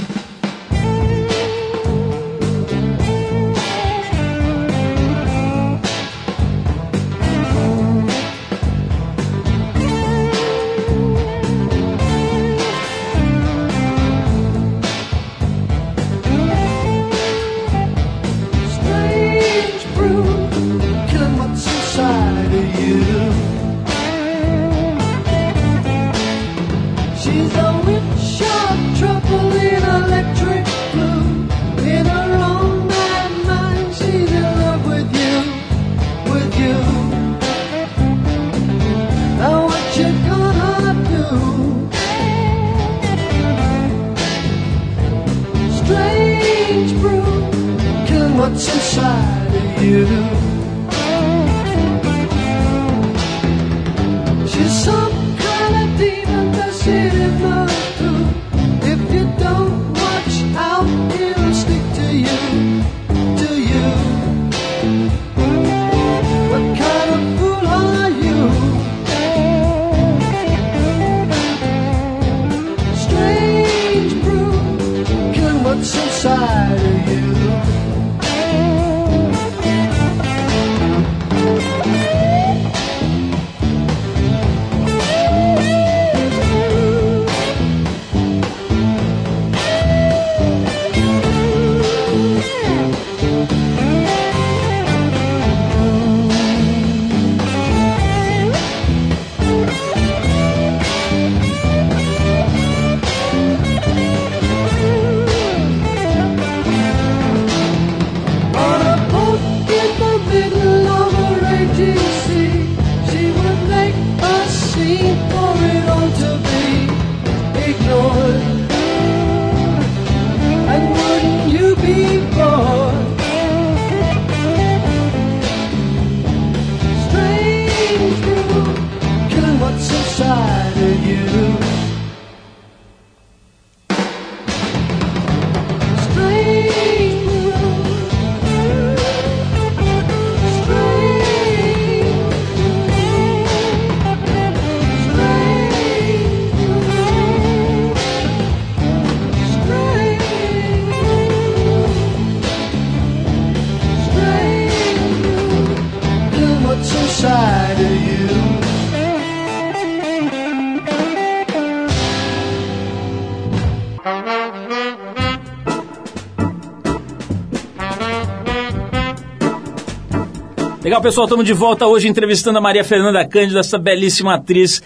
Legal, 170.94 171.02
pessoal, 171.02 171.24
estamos 171.24 171.44
de 171.44 171.52
volta 171.52 171.88
hoje 171.88 172.07
entrevistando 172.07 172.57
a 172.57 172.61
Maria 172.61 172.85
Fernanda 172.85 173.26
Cândido, 173.26 173.59
essa 173.59 173.76
belíssima 173.76 174.35
atriz 174.35 174.80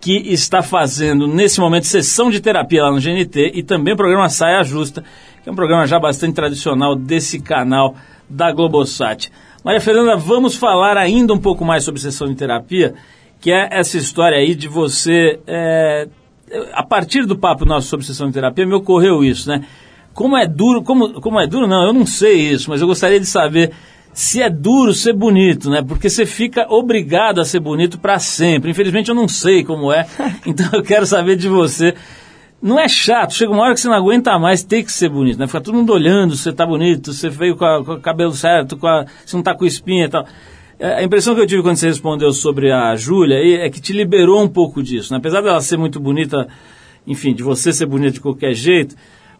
que 0.00 0.12
está 0.32 0.62
fazendo 0.62 1.26
nesse 1.26 1.58
momento 1.58 1.84
sessão 1.84 2.30
de 2.30 2.38
terapia 2.40 2.84
lá 2.84 2.92
no 2.92 3.00
GNT 3.00 3.50
e 3.54 3.64
também 3.64 3.92
o 3.92 3.96
programa 3.96 4.28
Saia 4.28 4.62
Justa, 4.62 5.02
que 5.42 5.48
é 5.48 5.52
um 5.52 5.56
programa 5.56 5.84
já 5.84 5.98
bastante 5.98 6.32
tradicional 6.32 6.94
desse 6.94 7.40
canal 7.40 7.96
da 8.30 8.52
Globosat. 8.52 9.32
Maria 9.64 9.80
Fernanda, 9.80 10.16
vamos 10.16 10.54
falar 10.54 10.96
ainda 10.96 11.34
um 11.34 11.38
pouco 11.38 11.64
mais 11.64 11.82
sobre 11.82 12.00
sessão 12.00 12.28
de 12.28 12.36
terapia, 12.36 12.94
que 13.40 13.50
é 13.50 13.68
essa 13.72 13.98
história 13.98 14.38
aí 14.38 14.54
de 14.54 14.68
você. 14.68 15.40
é, 15.44 16.06
a 16.72 16.84
partir 16.84 17.26
do 17.26 17.36
papo 17.36 17.64
nosso 17.64 17.88
sobre 17.88 18.06
sessão 18.06 18.28
de 18.28 18.32
terapia, 18.32 18.64
me 18.64 18.74
ocorreu 18.74 19.24
isso, 19.24 19.48
né? 19.48 19.64
Como 20.14 20.36
é 20.36 20.46
duro, 20.46 20.84
como, 20.84 21.20
como 21.20 21.40
é 21.40 21.48
duro, 21.48 21.66
não, 21.66 21.84
eu 21.84 21.92
não 21.92 22.06
sei 22.06 22.48
isso, 22.48 22.70
mas 22.70 22.80
eu 22.80 22.86
gostaria 22.86 23.18
de 23.18 23.26
saber 23.26 23.72
se 24.20 24.42
é 24.42 24.50
duro 24.50 24.92
ser 24.92 25.12
bonito, 25.12 25.70
né? 25.70 25.80
Porque 25.80 26.10
você 26.10 26.26
fica 26.26 26.66
obrigado 26.68 27.40
a 27.40 27.44
ser 27.44 27.60
bonito 27.60 28.00
para 28.00 28.18
sempre. 28.18 28.72
Infelizmente 28.72 29.08
eu 29.08 29.14
não 29.14 29.28
sei 29.28 29.62
como 29.62 29.92
é, 29.92 30.04
então 30.44 30.68
eu 30.72 30.82
quero 30.82 31.06
saber 31.06 31.36
de 31.36 31.48
você. 31.48 31.94
Não 32.60 32.80
é 32.80 32.88
chato, 32.88 33.32
chega 33.32 33.52
uma 33.52 33.62
hora 33.62 33.74
que 33.74 33.80
você 33.80 33.86
não 33.86 33.94
aguenta 33.94 34.36
mais, 34.36 34.64
tem 34.64 34.82
que 34.82 34.90
ser 34.90 35.08
bonito, 35.08 35.38
né? 35.38 35.46
Fica 35.46 35.60
todo 35.60 35.76
mundo 35.76 35.92
olhando, 35.92 36.34
você 36.36 36.52
tá 36.52 36.66
bonito, 36.66 37.12
você 37.12 37.28
veio 37.28 37.56
com, 37.56 37.64
a- 37.64 37.84
com 37.84 37.92
o 37.92 38.00
cabelo 38.00 38.32
certo, 38.32 38.76
com 38.76 38.88
a, 38.88 39.06
você 39.24 39.36
não 39.36 39.42
tá 39.44 39.54
com 39.54 39.64
espinha 39.64 40.06
e 40.06 40.08
tal. 40.08 40.26
É, 40.80 40.94
A 40.94 41.04
impressão 41.04 41.36
que 41.36 41.40
eu 41.40 41.46
tive 41.46 41.62
quando 41.62 41.76
você 41.76 41.86
respondeu 41.86 42.32
sobre 42.32 42.72
a 42.72 42.96
Júlia 42.96 43.36
é 43.64 43.70
que 43.70 43.80
te 43.80 43.92
liberou 43.92 44.42
um 44.42 44.48
pouco 44.48 44.82
disso, 44.82 45.12
né? 45.12 45.18
Apesar 45.18 45.42
dela 45.42 45.60
ser 45.60 45.76
muito 45.76 46.00
bonita, 46.00 46.48
enfim, 47.06 47.32
de 47.32 47.44
você 47.44 47.72
ser 47.72 47.86
bonita 47.86 48.10
de 48.14 48.20
qualquer 48.20 48.52
jeito, 48.52 48.96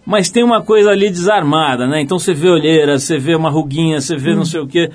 mas 0.09 0.31
tem 0.31 0.43
uma 0.43 0.63
coisa 0.63 0.89
ali 0.89 1.11
desarmada, 1.11 1.87
né? 1.87 2.01
Então 2.01 2.19
você 2.19 2.33
vê 2.33 2.49
olheira, 2.49 2.99
você 2.99 3.19
vê 3.19 3.35
uma 3.35 3.51
ruguinha, 3.51 4.01
você 4.01 4.17
vê 4.17 4.35
não 4.35 4.47
sei 4.47 4.59
o 4.59 4.67
quê. 4.67 4.91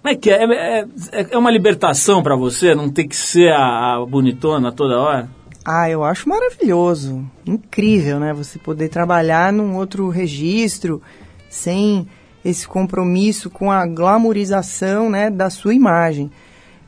Como 0.00 0.14
é 0.14 0.14
que 0.14 0.30
é? 0.30 0.44
É, 0.44 0.86
é- 1.10 1.26
é 1.32 1.36
uma 1.36 1.50
libertação 1.50 2.22
para 2.22 2.36
você 2.36 2.72
não 2.72 2.88
ter 2.88 3.08
que 3.08 3.16
ser 3.16 3.52
a, 3.52 3.96
a 3.96 4.06
bonitona 4.06 4.70
toda 4.70 5.00
hora? 5.00 5.28
Ah, 5.64 5.90
eu 5.90 6.04
acho 6.04 6.28
maravilhoso. 6.28 7.28
Incrível, 7.44 8.20
né? 8.20 8.32
Você 8.32 8.60
poder 8.60 8.90
trabalhar 8.90 9.52
num 9.52 9.74
outro 9.74 10.08
registro 10.08 11.02
sem 11.50 12.06
esse 12.44 12.68
compromisso 12.68 13.50
com 13.50 13.72
a 13.72 13.84
glamorização, 13.84 15.10
né, 15.10 15.30
da 15.30 15.50
sua 15.50 15.74
imagem. 15.74 16.30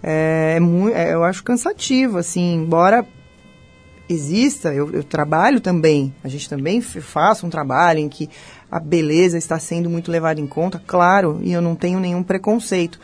É, 0.00 0.56
é 0.56 0.92
é, 0.92 1.14
eu 1.14 1.24
acho 1.24 1.42
cansativo, 1.42 2.16
assim, 2.18 2.54
embora 2.54 3.04
exista, 4.08 4.72
eu, 4.72 4.90
eu 4.92 5.04
trabalho 5.04 5.60
também, 5.60 6.14
a 6.24 6.28
gente 6.28 6.48
também 6.48 6.78
f- 6.78 7.00
faça 7.00 7.46
um 7.46 7.50
trabalho 7.50 8.00
em 8.00 8.08
que 8.08 8.28
a 8.70 8.78
beleza 8.80 9.36
está 9.38 9.58
sendo 9.58 9.88
muito 9.90 10.10
levada 10.10 10.40
em 10.40 10.46
conta, 10.46 10.80
claro, 10.86 11.40
e 11.42 11.52
eu 11.52 11.60
não 11.60 11.74
tenho 11.74 12.00
nenhum 12.00 12.22
preconceito. 12.22 12.98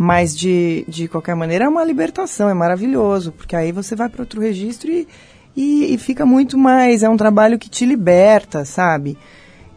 Mas, 0.00 0.36
de, 0.36 0.84
de 0.86 1.08
qualquer 1.08 1.34
maneira, 1.34 1.64
é 1.64 1.68
uma 1.68 1.84
libertação, 1.84 2.48
é 2.48 2.54
maravilhoso, 2.54 3.32
porque 3.32 3.56
aí 3.56 3.72
você 3.72 3.96
vai 3.96 4.08
para 4.08 4.22
outro 4.22 4.40
registro 4.40 4.88
e, 4.92 5.08
e, 5.56 5.92
e 5.92 5.98
fica 5.98 6.24
muito 6.24 6.56
mais. 6.56 7.02
É 7.02 7.08
um 7.08 7.16
trabalho 7.16 7.58
que 7.58 7.68
te 7.68 7.84
liberta, 7.84 8.64
sabe? 8.64 9.18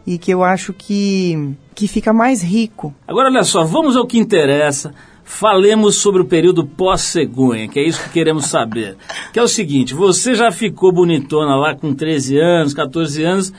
E 0.06 0.18
que 0.18 0.32
eu 0.32 0.44
acho 0.44 0.72
que, 0.72 1.56
que 1.74 1.88
fica 1.88 2.12
mais 2.12 2.40
rico. 2.40 2.94
Agora, 3.06 3.28
olha 3.28 3.42
só, 3.42 3.64
vamos 3.64 3.96
ao 3.96 4.06
que 4.06 4.16
interessa. 4.16 4.94
Falemos 5.34 5.96
sobre 5.96 6.20
o 6.20 6.26
período 6.26 6.64
pós-cegonha, 6.64 7.66
que 7.66 7.80
é 7.80 7.88
isso 7.88 8.04
que 8.04 8.10
queremos 8.10 8.46
saber. 8.46 8.96
Que 9.32 9.38
é 9.38 9.42
o 9.42 9.48
seguinte, 9.48 9.94
você 9.94 10.34
já 10.34 10.52
ficou 10.52 10.92
bonitona 10.92 11.56
lá 11.56 11.74
com 11.74 11.94
13 11.94 12.38
anos, 12.38 12.74
14 12.74 13.24
anos, 13.24 13.52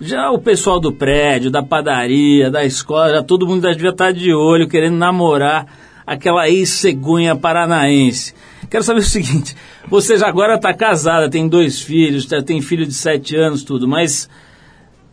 já 0.00 0.30
o 0.30 0.38
pessoal 0.38 0.78
do 0.78 0.92
prédio, 0.92 1.50
da 1.50 1.64
padaria, 1.64 2.48
da 2.48 2.64
escola, 2.64 3.10
já 3.10 3.22
todo 3.24 3.46
mundo 3.46 3.64
já 3.64 3.72
devia 3.72 3.90
estar 3.90 4.12
de 4.12 4.32
olho, 4.32 4.68
querendo 4.68 4.96
namorar 4.96 5.66
aquela 6.06 6.48
ex-cegonha 6.48 7.34
paranaense. 7.34 8.32
Quero 8.70 8.84
saber 8.84 9.00
o 9.00 9.02
seguinte, 9.02 9.54
você 9.88 10.16
já 10.16 10.28
agora 10.28 10.54
está 10.54 10.72
casada, 10.72 11.28
tem 11.28 11.48
dois 11.48 11.80
filhos, 11.80 12.22
já 12.22 12.40
tem 12.40 12.62
filho 12.62 12.86
de 12.86 12.94
7 12.94 13.36
anos, 13.36 13.64
tudo, 13.64 13.86
mas... 13.86 14.30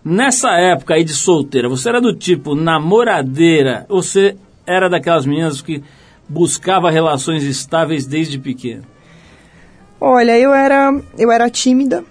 Nessa 0.06 0.52
época 0.60 0.95
aí 0.95 1.04
de 1.06 1.13
solteira, 1.13 1.69
você 1.69 1.88
era 1.88 2.02
do 2.02 2.13
tipo 2.13 2.56
namoradeira 2.56 3.86
ou 3.88 4.04
você 4.04 4.36
era 4.67 4.89
daquelas 4.89 5.26
meninas 5.26 5.62
que 5.62 5.82
buscava 6.28 6.90
relações 6.90 7.44
estáveis 7.44 8.06
desde 8.06 8.40
pequena? 8.40 8.84
Olha, 10.00 10.38
eu 10.38 10.54
era, 10.54 10.94
eu 11.18 11.32
era 11.32 11.50
tímida, 11.50 12.04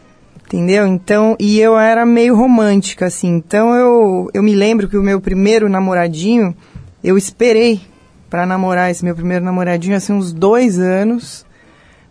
entendeu? 0.46 0.87
Então, 0.87 1.37
e 1.38 1.61
eu 1.61 1.79
era 1.79 2.07
meio 2.07 2.35
romântica, 2.35 3.07
assim. 3.07 3.29
Então, 3.29 3.75
eu, 3.75 4.31
eu 4.33 4.42
me 4.42 4.55
lembro 4.55 4.88
que 4.88 4.96
o 4.96 5.03
meu 5.03 5.20
primeiro 5.20 5.68
namoradinho, 5.68 6.57
eu 7.05 7.18
esperei 7.18 7.81
para 8.31 8.46
namorar 8.46 8.90
esse 8.90 9.05
meu 9.05 9.14
primeiro 9.14 9.44
namoradinho, 9.44 9.94
assim, 9.94 10.14
uns 10.14 10.33
dois 10.33 10.79
anos, 10.79 11.44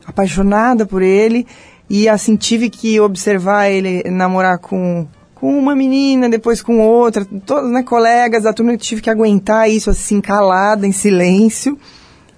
apaixonada 0.06 0.86
por 0.86 1.02
ele. 1.02 1.48
E 1.90 2.08
assim, 2.08 2.36
tive 2.36 2.70
que 2.70 3.00
observar 3.00 3.70
ele 3.70 4.04
namorar 4.10 4.60
com, 4.60 5.08
com 5.42 5.58
uma 5.58 5.76
menina, 5.76 6.30
depois 6.30 6.62
com 6.62 6.80
outra, 6.80 7.26
todos, 7.48 7.72
né, 7.72 7.82
colegas 7.82 8.44
da 8.44 8.54
turma, 8.54 8.74
eu 8.74 8.78
tive 8.78 9.02
que 9.02 9.10
aguentar 9.10 9.68
isso 9.68 9.90
assim, 9.90 10.22
calada, 10.22 10.86
em 10.86 10.92
silêncio, 10.92 11.80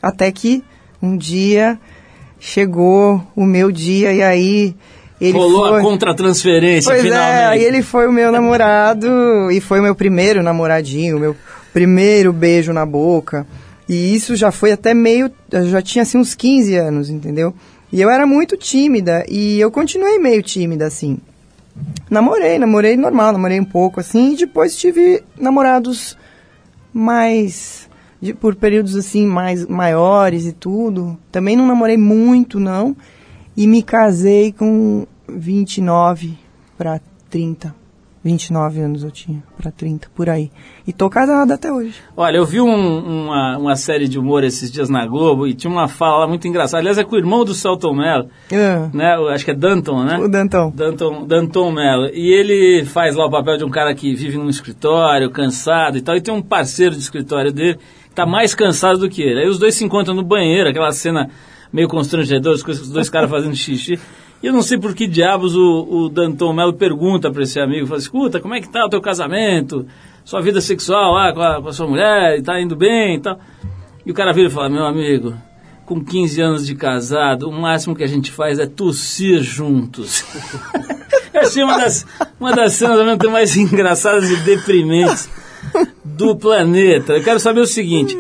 até 0.02 0.32
que 0.32 0.64
um 1.02 1.18
dia 1.18 1.78
chegou 2.40 3.22
o 3.36 3.44
meu 3.44 3.74
dia 3.74 4.14
e 4.14 4.24
aí 4.24 4.74
ele 5.20 5.38
Rolou 5.38 5.68
foi... 5.68 5.80
a 5.80 5.82
contratransferência, 5.82 6.90
Pois 6.90 7.02
finalmente. 7.02 7.30
é, 7.30 7.46
aí 7.46 7.64
ele 7.66 7.82
foi 7.82 8.08
o 8.08 8.12
meu 8.12 8.32
namorado 8.32 9.52
e 9.52 9.60
foi 9.60 9.82
o 9.82 9.84
meu 9.84 9.96
primeiro 9.96 10.42
namoradinho, 10.42 11.18
o 11.18 11.20
meu 11.20 11.36
primeiro 11.74 12.32
beijo 12.32 12.72
na 12.72 12.86
boca. 12.86 13.46
E 13.88 14.16
isso 14.16 14.34
já 14.34 14.50
foi 14.50 14.72
até 14.72 14.94
meio. 14.94 15.30
Eu 15.52 15.68
já 15.68 15.82
tinha 15.82 16.04
assim 16.04 16.18
uns 16.18 16.34
15 16.34 16.74
anos, 16.78 17.10
entendeu? 17.10 17.54
E 17.92 18.00
eu 18.02 18.10
era 18.10 18.26
muito 18.26 18.56
tímida 18.56 19.26
e 19.28 19.60
eu 19.60 19.70
continuei 19.70 20.20
meio 20.20 20.42
tímida 20.42 20.88
assim. 20.88 21.18
Namorei, 22.10 22.60
namorei 22.60 22.96
normal, 22.96 23.34
namorei 23.34 23.60
um 23.60 23.66
pouco 23.66 24.00
assim, 24.00 24.34
e 24.34 24.38
depois 24.38 24.76
tive 24.78 25.24
namorados 25.40 26.18
mais. 26.94 27.90
de- 28.22 28.34
por 28.34 28.56
períodos 28.56 28.96
assim 28.96 29.26
mais 29.26 29.66
maiores 29.68 30.46
e 30.46 30.54
tudo. 30.54 31.18
Também 31.32 31.56
não 31.58 31.68
namorei 31.68 31.98
muito, 31.98 32.60
não. 32.60 32.96
E 33.58 33.68
me 33.68 33.84
casei 33.84 34.52
com 34.54 35.06
29 35.28 36.38
para 36.78 37.02
30. 37.30 37.76
29 38.24 38.80
anos 38.80 39.04
eu 39.04 39.12
tinha, 39.12 39.44
para 39.58 39.70
30, 39.70 40.08
por 40.16 40.30
aí. 40.30 40.50
E 40.88 40.94
tô 40.94 41.10
casada 41.10 41.54
até 41.56 41.72
hoje. 41.72 41.96
Olha, 42.16 42.38
eu 42.38 42.46
vi 42.46 42.62
um- 42.62 43.26
uma, 43.26 43.58
uma 43.58 43.76
série 43.76 44.08
de 44.08 44.18
humor 44.18 44.44
esses 44.46 44.72
dias 44.72 44.88
na 44.90 45.06
Globo 45.06 45.46
e 45.46 45.54
tinha 45.54 45.70
uma 45.70 45.88
fala 45.90 46.20
lá 46.20 46.28
muito 46.28 46.48
engraçada. 46.48 46.80
Aliás, 46.80 46.98
é 46.98 47.04
com 47.04 47.16
o 47.16 47.20
irmão 47.20 47.44
do 47.44 47.54
Celton 47.54 47.94
Mello, 47.94 48.30
Ah, 48.54 48.90
né? 48.94 49.16
Acho 49.34 49.44
que 49.44 49.52
é 49.52 49.56
Danton, 49.56 50.04
né? 50.06 50.18
O 50.20 50.30
Dantão. 50.30 50.72
Danton, 50.74 51.26
Danton 51.28 51.72
Mello. 51.72 52.08
E 52.14 52.32
ele 52.34 52.86
faz 52.86 53.16
lá 53.16 53.26
o 53.26 53.30
papel 53.32 53.58
de 53.58 53.66
um 53.66 53.70
cara 53.70 53.94
que 53.94 54.16
vive 54.16 54.38
num 54.38 54.50
escritório, 54.50 55.30
cansado 55.30 55.98
e 55.98 56.02
tal. 56.02 56.16
E 56.16 56.22
tem 56.22 56.34
um 56.34 56.42
parceiro 56.42 56.96
de 56.96 57.02
escritório 57.02 57.52
dele 57.52 57.76
que 58.08 58.16
tá 58.16 58.26
mais 58.26 58.56
cansado 58.56 59.00
do 59.00 59.10
que 59.10 59.22
ele. 59.22 59.42
Aí 59.42 59.50
os 59.50 59.60
dois 59.60 59.76
se 59.76 59.84
encontram 59.84 60.16
no 60.16 60.24
banheiro, 60.24 60.70
aquela 60.70 60.92
cena 60.92 61.30
meio 61.74 61.88
constrangedora, 61.90 62.56
os 62.56 62.90
dois 62.90 63.10
caras 63.10 63.30
fazendo 63.30 63.56
xixi. 63.56 64.00
E 64.44 64.48
eu 64.48 64.52
não 64.52 64.62
sei 64.62 64.78
por 64.78 64.94
que 64.94 65.08
diabos 65.08 65.56
o, 65.56 65.88
o 65.90 66.10
Danton 66.10 66.52
Mello 66.52 66.74
pergunta 66.74 67.32
para 67.32 67.44
esse 67.44 67.62
amigo, 67.62 67.88
fala, 67.88 67.98
escuta, 67.98 68.42
como 68.42 68.54
é 68.54 68.60
que 68.60 68.68
tá 68.68 68.86
o 68.86 68.90
teu 68.90 69.00
casamento? 69.00 69.88
Sua 70.26 70.42
vida 70.42 70.60
sexual 70.60 71.14
lá 71.14 71.32
com 71.32 71.42
a, 71.42 71.62
com 71.62 71.70
a 71.70 71.72
sua 71.72 71.88
mulher, 71.88 72.42
tá 72.42 72.60
indo 72.60 72.76
bem 72.76 73.16
e 73.16 73.22
tal. 73.22 73.40
E 74.06 74.12
o 74.12 74.14
cara 74.14 74.34
vira 74.34 74.50
e 74.50 74.52
fala, 74.52 74.70
meu 74.70 74.84
amigo, 74.84 75.34
com 75.86 76.04
15 76.04 76.42
anos 76.42 76.68
de 76.68 76.76
casado, 76.76 77.48
o 77.48 77.54
máximo 77.54 77.96
que 77.96 78.04
a 78.04 78.08
gente 78.08 78.32
faz 78.32 78.60
é 78.60 78.66
tossir 78.66 79.42
juntos. 79.42 80.26
Essa 81.34 81.62
é 81.62 81.64
uma 81.64 81.78
das, 81.78 82.06
uma 82.38 82.52
das 82.52 82.74
cenas 82.74 83.18
mais 83.32 83.56
engraçadas 83.56 84.30
e 84.30 84.36
deprimentes 84.44 85.30
do 86.04 86.36
planeta. 86.36 87.14
Eu 87.14 87.24
quero 87.24 87.40
saber 87.40 87.62
o 87.62 87.66
seguinte: 87.66 88.18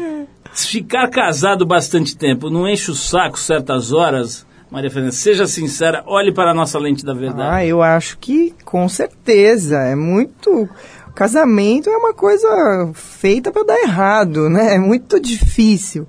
se 0.53 0.69
ficar 0.69 1.09
casado 1.09 1.65
bastante 1.65 2.15
tempo 2.15 2.49
não 2.49 2.65
enche 2.65 2.91
o 2.91 2.95
saco 2.95 3.38
certas 3.38 3.91
horas, 3.91 4.47
Maria 4.73 4.89
Fernanda, 4.89 5.12
seja 5.13 5.45
sincera, 5.45 6.03
olhe 6.07 6.33
para 6.33 6.49
a 6.49 6.53
nossa 6.53 6.79
lente 6.79 7.05
da 7.05 7.13
verdade. 7.13 7.47
Ah, 7.55 7.63
eu 7.65 7.81
acho 7.83 8.17
que 8.17 8.53
com 8.65 8.89
certeza. 8.89 9.77
É 9.77 9.95
muito. 9.95 10.67
Casamento 11.13 11.89
é 11.91 11.95
uma 11.95 12.12
coisa 12.13 12.49
feita 12.95 13.51
para 13.51 13.63
dar 13.63 13.79
errado, 13.81 14.49
né? 14.49 14.73
É 14.73 14.79
muito 14.79 15.19
difícil. 15.19 16.07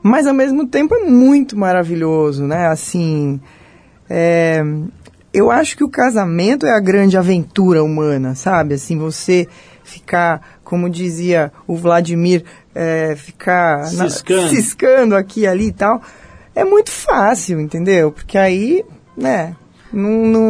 Mas 0.00 0.28
ao 0.28 0.32
mesmo 0.34 0.66
tempo 0.68 0.94
é 0.94 1.00
muito 1.04 1.58
maravilhoso, 1.58 2.44
né? 2.44 2.68
Assim. 2.68 3.40
é, 4.08 4.62
Eu 5.32 5.50
acho 5.50 5.76
que 5.76 5.82
o 5.82 5.88
casamento 5.88 6.64
é 6.66 6.70
a 6.70 6.78
grande 6.80 7.18
aventura 7.18 7.82
humana, 7.82 8.36
sabe? 8.36 8.74
Assim, 8.74 8.96
você 8.96 9.48
ficar, 9.82 10.58
como 10.62 10.88
dizia 10.88 11.50
o 11.66 11.74
Vladimir, 11.76 12.44
é, 12.72 13.16
ficar 13.16 13.78
na- 13.94 14.08
Ciscando. 14.08 14.48
ciscando 14.50 15.16
aqui 15.16 15.40
e 15.40 15.46
ali 15.48 15.66
e 15.68 15.72
tal. 15.72 16.00
É 16.54 16.64
muito 16.64 16.90
fácil, 16.90 17.60
entendeu? 17.60 18.12
Porque 18.12 18.38
aí, 18.38 18.84
né? 19.16 19.54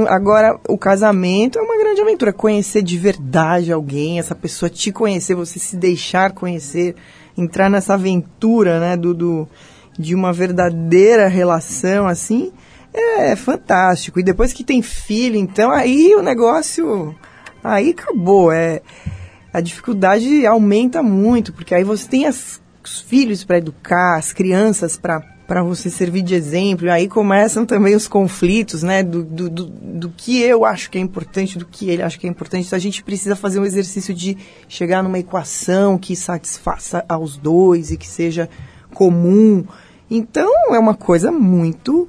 agora, 0.09 0.59
o 0.69 0.79
casamento 0.79 1.59
é 1.59 1.63
uma 1.63 1.77
grande 1.79 2.01
aventura. 2.01 2.33
Conhecer 2.33 2.83
de 2.83 2.97
verdade 2.99 3.73
alguém, 3.73 4.19
essa 4.19 4.35
pessoa 4.35 4.71
te 4.71 4.91
conhecer, 4.91 5.35
você 5.35 5.59
se 5.59 5.77
deixar 5.77 6.33
conhecer, 6.33 6.95
entrar 7.37 7.69
nessa 7.69 7.95
aventura, 7.95 8.81
né? 8.81 8.97
Do, 8.97 9.13
do- 9.15 9.49
de 9.99 10.15
uma 10.15 10.33
verdadeira 10.33 11.29
relação, 11.29 12.09
assim, 12.09 12.53
é 12.93 13.37
fantástico. 13.37 14.19
E 14.19 14.23
depois 14.25 14.53
que 14.53 14.65
tem 14.65 14.83
filho, 14.83 15.37
então, 15.37 15.71
aí 15.71 16.15
o 16.17 16.23
negócio. 16.23 17.15
Aí 17.63 17.91
acabou. 17.91 18.51
É, 18.51 18.81
a 19.53 19.61
dificuldade 19.61 20.45
aumenta 20.47 21.03
muito, 21.03 21.53
porque 21.53 21.75
aí 21.75 21.85
você 21.85 22.09
tem 22.09 22.27
as- 22.27 22.61
os 22.83 23.01
filhos 23.01 23.45
para 23.45 23.59
educar, 23.59 24.17
as 24.17 24.33
crianças 24.33 24.97
para 24.97 25.23
para 25.47 25.63
você 25.63 25.91
servir 25.91 26.23
de 26.23 26.35
exemplo, 26.35 26.87
e 26.87 26.91
aí 26.91 27.07
começam 27.07 27.67
também 27.67 27.95
os 27.95 28.09
conflitos, 28.09 28.83
né, 28.83 29.03
do, 29.03 29.23
do, 29.23 29.51
do, 29.51 29.65
do 29.67 30.09
que 30.09 30.41
eu 30.41 30.65
acho 30.65 30.91
que 30.91 30.97
é 30.97 31.01
importante, 31.01 31.59
do 31.59 31.67
que 31.67 31.91
ele 31.91 32.03
acha 32.03 32.19
que 32.19 32.27
é 32.27 32.31
importante, 32.31 32.67
então 32.67 32.77
a 32.77 32.81
gente 32.81 33.03
precisa 33.03 33.37
fazer 33.37 33.61
um 33.61 33.65
exercício 33.65 34.15
de 34.15 34.39
chegar 34.69 35.03
numa 35.03 35.19
equação 35.19 35.99
que 35.99 36.17
satisfaça 36.17 37.05
aos 37.09 37.37
dois 37.37 37.91
e 37.91 37.97
que 37.99 38.09
seja 38.09 38.49
comum, 38.95 39.65
então 40.11 40.51
é 40.75 40.79
uma 40.79 40.95
coisa 40.95 41.31
muito 41.31 42.09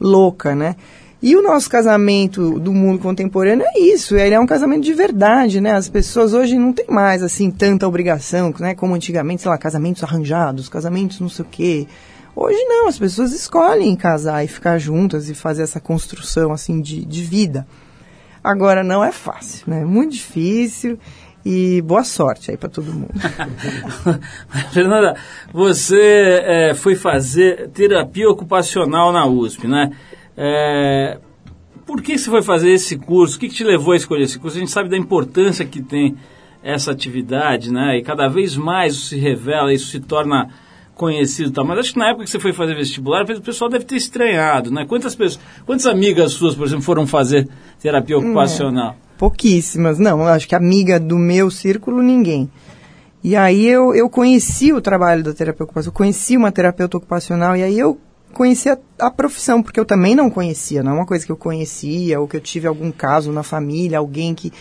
louca, 0.00 0.54
né, 0.54 0.74
e 1.22 1.36
o 1.36 1.42
nosso 1.42 1.70
casamento 1.70 2.58
do 2.58 2.72
mundo 2.72 2.98
contemporâneo 2.98 3.64
é 3.64 3.78
isso, 3.78 4.16
ele 4.16 4.34
é 4.34 4.40
um 4.40 4.46
casamento 4.46 4.82
de 4.82 4.92
verdade, 4.92 5.60
né? 5.60 5.70
As 5.70 5.88
pessoas 5.88 6.34
hoje 6.34 6.58
não 6.58 6.72
têm 6.72 6.86
mais, 6.88 7.22
assim, 7.22 7.48
tanta 7.48 7.86
obrigação, 7.86 8.52
né? 8.58 8.74
Como 8.74 8.92
antigamente, 8.92 9.42
sei 9.42 9.48
lá, 9.48 9.56
casamentos 9.56 10.02
arranjados, 10.02 10.68
casamentos 10.68 11.20
não 11.20 11.28
sei 11.28 11.44
o 11.44 11.48
quê. 11.48 11.86
Hoje 12.34 12.62
não, 12.64 12.88
as 12.88 12.98
pessoas 12.98 13.32
escolhem 13.32 13.94
casar 13.94 14.44
e 14.44 14.48
ficar 14.48 14.78
juntas 14.78 15.28
e 15.28 15.34
fazer 15.34 15.62
essa 15.62 15.80
construção, 15.80 16.52
assim, 16.52 16.80
de, 16.80 17.04
de 17.04 17.22
vida. 17.22 17.66
Agora, 18.42 18.82
não 18.82 19.04
é 19.04 19.12
fácil, 19.12 19.64
né? 19.68 19.82
É 19.82 19.84
muito 19.84 20.14
difícil 20.14 20.98
e 21.44 21.82
boa 21.82 22.04
sorte 22.04 22.50
aí 22.50 22.56
para 22.56 22.68
todo 22.68 22.92
mundo. 22.92 23.12
Fernanda, 24.72 25.16
você 25.52 26.40
é, 26.44 26.74
foi 26.74 26.94
fazer 26.94 27.68
terapia 27.70 28.28
ocupacional 28.28 29.12
na 29.12 29.26
USP, 29.26 29.66
né? 29.66 29.90
É, 30.36 31.18
por 31.84 32.00
que 32.00 32.16
você 32.16 32.30
foi 32.30 32.42
fazer 32.42 32.70
esse 32.70 32.96
curso? 32.96 33.36
O 33.36 33.40
que, 33.40 33.48
que 33.48 33.54
te 33.54 33.64
levou 33.64 33.92
a 33.92 33.96
escolher 33.96 34.22
esse 34.22 34.38
curso? 34.38 34.56
A 34.56 34.60
gente 34.60 34.72
sabe 34.72 34.88
da 34.88 34.96
importância 34.96 35.64
que 35.64 35.82
tem 35.82 36.16
essa 36.62 36.92
atividade, 36.92 37.72
né? 37.72 37.98
E 37.98 38.02
cada 38.02 38.28
vez 38.28 38.56
mais 38.56 38.94
isso 38.94 39.06
se 39.06 39.18
revela, 39.18 39.74
isso 39.74 39.88
se 39.88 40.00
torna 40.00 40.48
conhecido 40.94 41.50
e 41.50 41.52
tal. 41.52 41.64
Mas 41.64 41.78
acho 41.78 41.92
que 41.92 41.98
na 41.98 42.08
época 42.08 42.24
que 42.24 42.30
você 42.30 42.38
foi 42.38 42.52
fazer 42.52 42.74
vestibular, 42.74 43.24
o 43.24 43.40
pessoal 43.40 43.70
deve 43.70 43.84
ter 43.84 43.96
estranhado, 43.96 44.70
né? 44.70 44.84
Quantas 44.86 45.14
pessoas, 45.14 45.42
quantas 45.66 45.86
amigas 45.86 46.32
suas, 46.32 46.54
por 46.54 46.66
exemplo, 46.66 46.84
foram 46.84 47.06
fazer 47.06 47.48
terapia 47.80 48.18
ocupacional? 48.18 48.96
Pouquíssimas, 49.18 49.98
não. 49.98 50.26
Acho 50.26 50.48
que 50.48 50.54
amiga 50.54 50.98
do 50.98 51.16
meu 51.16 51.50
círculo, 51.50 52.02
ninguém. 52.02 52.50
E 53.22 53.36
aí 53.36 53.66
eu, 53.66 53.94
eu 53.94 54.10
conheci 54.10 54.72
o 54.72 54.80
trabalho 54.80 55.22
da 55.22 55.32
terapia 55.32 55.64
ocupacional, 55.64 55.94
conheci 55.94 56.36
uma 56.36 56.50
terapeuta 56.50 56.96
ocupacional, 56.96 57.56
e 57.56 57.62
aí 57.62 57.78
eu 57.78 57.98
conheci 58.32 58.68
a, 58.68 58.76
a 58.98 59.10
profissão, 59.10 59.62
porque 59.62 59.78
eu 59.78 59.84
também 59.84 60.16
não 60.16 60.28
conhecia, 60.28 60.82
não 60.82 60.92
é 60.92 60.94
uma 60.94 61.06
coisa 61.06 61.24
que 61.24 61.30
eu 61.30 61.36
conhecia, 61.36 62.20
ou 62.20 62.26
que 62.26 62.36
eu 62.36 62.40
tive 62.40 62.66
algum 62.66 62.90
caso 62.90 63.30
na 63.30 63.44
família, 63.44 63.98
alguém 63.98 64.34
que. 64.34 64.52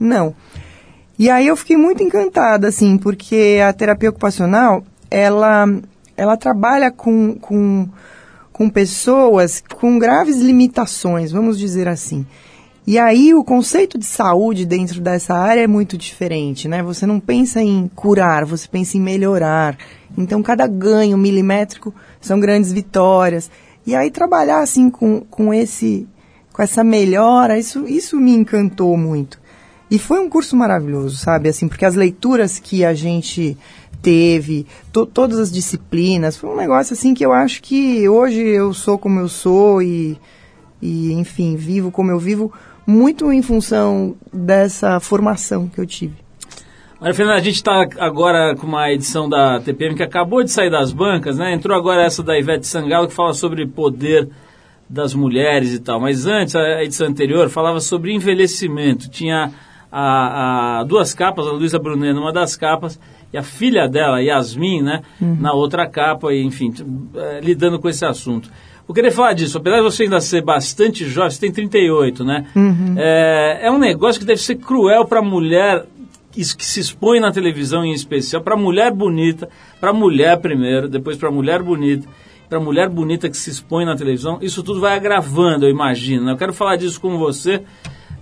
Não. 0.00 0.34
E 1.18 1.28
aí 1.30 1.46
eu 1.46 1.56
fiquei 1.56 1.76
muito 1.76 2.02
encantada, 2.02 2.68
assim, 2.68 2.96
porque 2.96 3.58
a 3.66 3.72
terapia 3.72 4.10
ocupacional, 4.10 4.82
ela, 5.16 5.66
ela 6.14 6.36
trabalha 6.36 6.90
com, 6.90 7.36
com, 7.36 7.88
com 8.52 8.68
pessoas 8.68 9.62
com 9.80 9.98
graves 9.98 10.36
limitações, 10.36 11.32
vamos 11.32 11.58
dizer 11.58 11.88
assim. 11.88 12.26
E 12.86 12.98
aí 12.98 13.32
o 13.34 13.42
conceito 13.42 13.96
de 13.96 14.04
saúde 14.04 14.66
dentro 14.66 15.00
dessa 15.00 15.34
área 15.34 15.62
é 15.62 15.66
muito 15.66 15.96
diferente, 15.96 16.68
né? 16.68 16.82
Você 16.82 17.06
não 17.06 17.18
pensa 17.18 17.62
em 17.62 17.90
curar, 17.94 18.44
você 18.44 18.68
pensa 18.68 18.98
em 18.98 19.00
melhorar. 19.00 19.78
Então 20.18 20.42
cada 20.42 20.66
ganho 20.66 21.16
milimétrico 21.16 21.94
são 22.20 22.38
grandes 22.38 22.70
vitórias. 22.70 23.50
E 23.86 23.94
aí 23.94 24.10
trabalhar 24.10 24.60
assim 24.60 24.90
com, 24.90 25.20
com 25.20 25.52
esse 25.52 26.06
com 26.52 26.62
essa 26.62 26.84
melhora, 26.84 27.58
isso, 27.58 27.86
isso 27.86 28.16
me 28.18 28.34
encantou 28.34 28.96
muito. 28.96 29.38
E 29.90 29.98
foi 29.98 30.20
um 30.20 30.28
curso 30.28 30.56
maravilhoso, 30.56 31.16
sabe? 31.16 31.48
Assim, 31.48 31.68
porque 31.68 31.84
as 31.84 31.94
leituras 31.94 32.58
que 32.58 32.84
a 32.84 32.92
gente 32.92 33.56
teve, 34.02 34.66
to, 34.92 35.06
todas 35.06 35.38
as 35.38 35.52
disciplinas, 35.52 36.36
foi 36.36 36.50
um 36.50 36.56
negócio 36.56 36.92
assim 36.92 37.14
que 37.14 37.24
eu 37.24 37.32
acho 37.32 37.62
que 37.62 38.08
hoje 38.08 38.40
eu 38.40 38.72
sou 38.72 38.98
como 38.98 39.20
eu 39.20 39.28
sou 39.28 39.82
e, 39.82 40.18
e 40.80 41.12
enfim, 41.12 41.56
vivo 41.56 41.90
como 41.90 42.10
eu 42.10 42.18
vivo, 42.18 42.52
muito 42.86 43.32
em 43.32 43.42
função 43.42 44.14
dessa 44.32 45.00
formação 45.00 45.68
que 45.68 45.80
eu 45.80 45.86
tive. 45.86 46.14
Maria 47.00 47.14
Fernanda, 47.14 47.38
a 47.38 47.42
gente 47.42 47.56
está 47.56 47.86
agora 47.98 48.56
com 48.56 48.66
uma 48.66 48.90
edição 48.90 49.28
da 49.28 49.60
TPM 49.60 49.94
que 49.94 50.02
acabou 50.02 50.42
de 50.42 50.50
sair 50.50 50.70
das 50.70 50.92
bancas, 50.92 51.36
né? 51.36 51.52
Entrou 51.52 51.76
agora 51.76 52.02
essa 52.02 52.22
da 52.22 52.38
Ivete 52.38 52.66
Sangalo 52.66 53.06
que 53.06 53.12
fala 53.12 53.34
sobre 53.34 53.66
poder 53.66 54.30
das 54.88 55.12
mulheres 55.12 55.74
e 55.74 55.78
tal. 55.78 56.00
Mas 56.00 56.26
antes, 56.26 56.56
a 56.56 56.82
edição 56.82 57.06
anterior 57.06 57.50
falava 57.50 57.80
sobre 57.80 58.14
envelhecimento. 58.14 59.10
Tinha 59.10 59.52
a, 59.92 60.80
a 60.80 60.84
duas 60.84 61.12
capas, 61.12 61.46
a 61.46 61.50
Luísa 61.50 61.78
Brunet 61.78 62.14
numa 62.14 62.32
das 62.32 62.56
capas 62.56 62.98
e 63.36 63.38
a 63.38 63.42
filha 63.42 63.86
dela, 63.86 64.22
Yasmin, 64.22 64.80
né, 64.82 65.02
na 65.20 65.52
outra 65.52 65.86
capa, 65.86 66.32
e, 66.32 66.42
enfim, 66.42 66.72
eh, 67.14 67.40
lidando 67.42 67.78
com 67.78 67.86
esse 67.86 68.04
assunto. 68.04 68.50
Eu 68.88 68.94
queria 68.94 69.12
falar 69.12 69.34
disso, 69.34 69.58
apesar 69.58 69.76
de 69.76 69.82
você 69.82 70.04
ainda 70.04 70.20
ser 70.20 70.42
bastante 70.42 71.04
jovem, 71.04 71.30
você 71.30 71.40
tem 71.40 71.52
38, 71.52 72.24
né? 72.24 72.46
É, 72.96 73.66
é 73.66 73.70
um 73.70 73.78
negócio 73.78 74.18
que 74.18 74.26
deve 74.26 74.40
ser 74.40 74.54
cruel 74.56 75.04
para 75.04 75.18
a 75.18 75.22
mulher 75.22 75.84
isso 76.36 76.56
que 76.56 76.64
se 76.66 76.80
expõe 76.80 77.18
na 77.18 77.32
televisão 77.32 77.82
em 77.84 77.92
especial, 77.92 78.42
para 78.42 78.56
mulher 78.56 78.92
bonita, 78.92 79.48
para 79.80 79.92
mulher 79.92 80.38
primeiro, 80.38 80.86
depois 80.86 81.16
para 81.16 81.30
mulher 81.30 81.62
bonita, 81.62 82.06
para 82.46 82.60
mulher 82.60 82.88
bonita 82.90 83.28
que 83.28 83.36
se 83.36 83.48
expõe 83.50 83.86
na 83.86 83.96
televisão, 83.96 84.38
isso 84.42 84.62
tudo 84.62 84.78
vai 84.78 84.94
agravando, 84.94 85.64
eu 85.64 85.70
imagino. 85.70 86.26
né? 86.26 86.32
Eu 86.32 86.36
quero 86.36 86.52
falar 86.52 86.76
disso 86.76 87.00
com 87.00 87.16
você, 87.16 87.62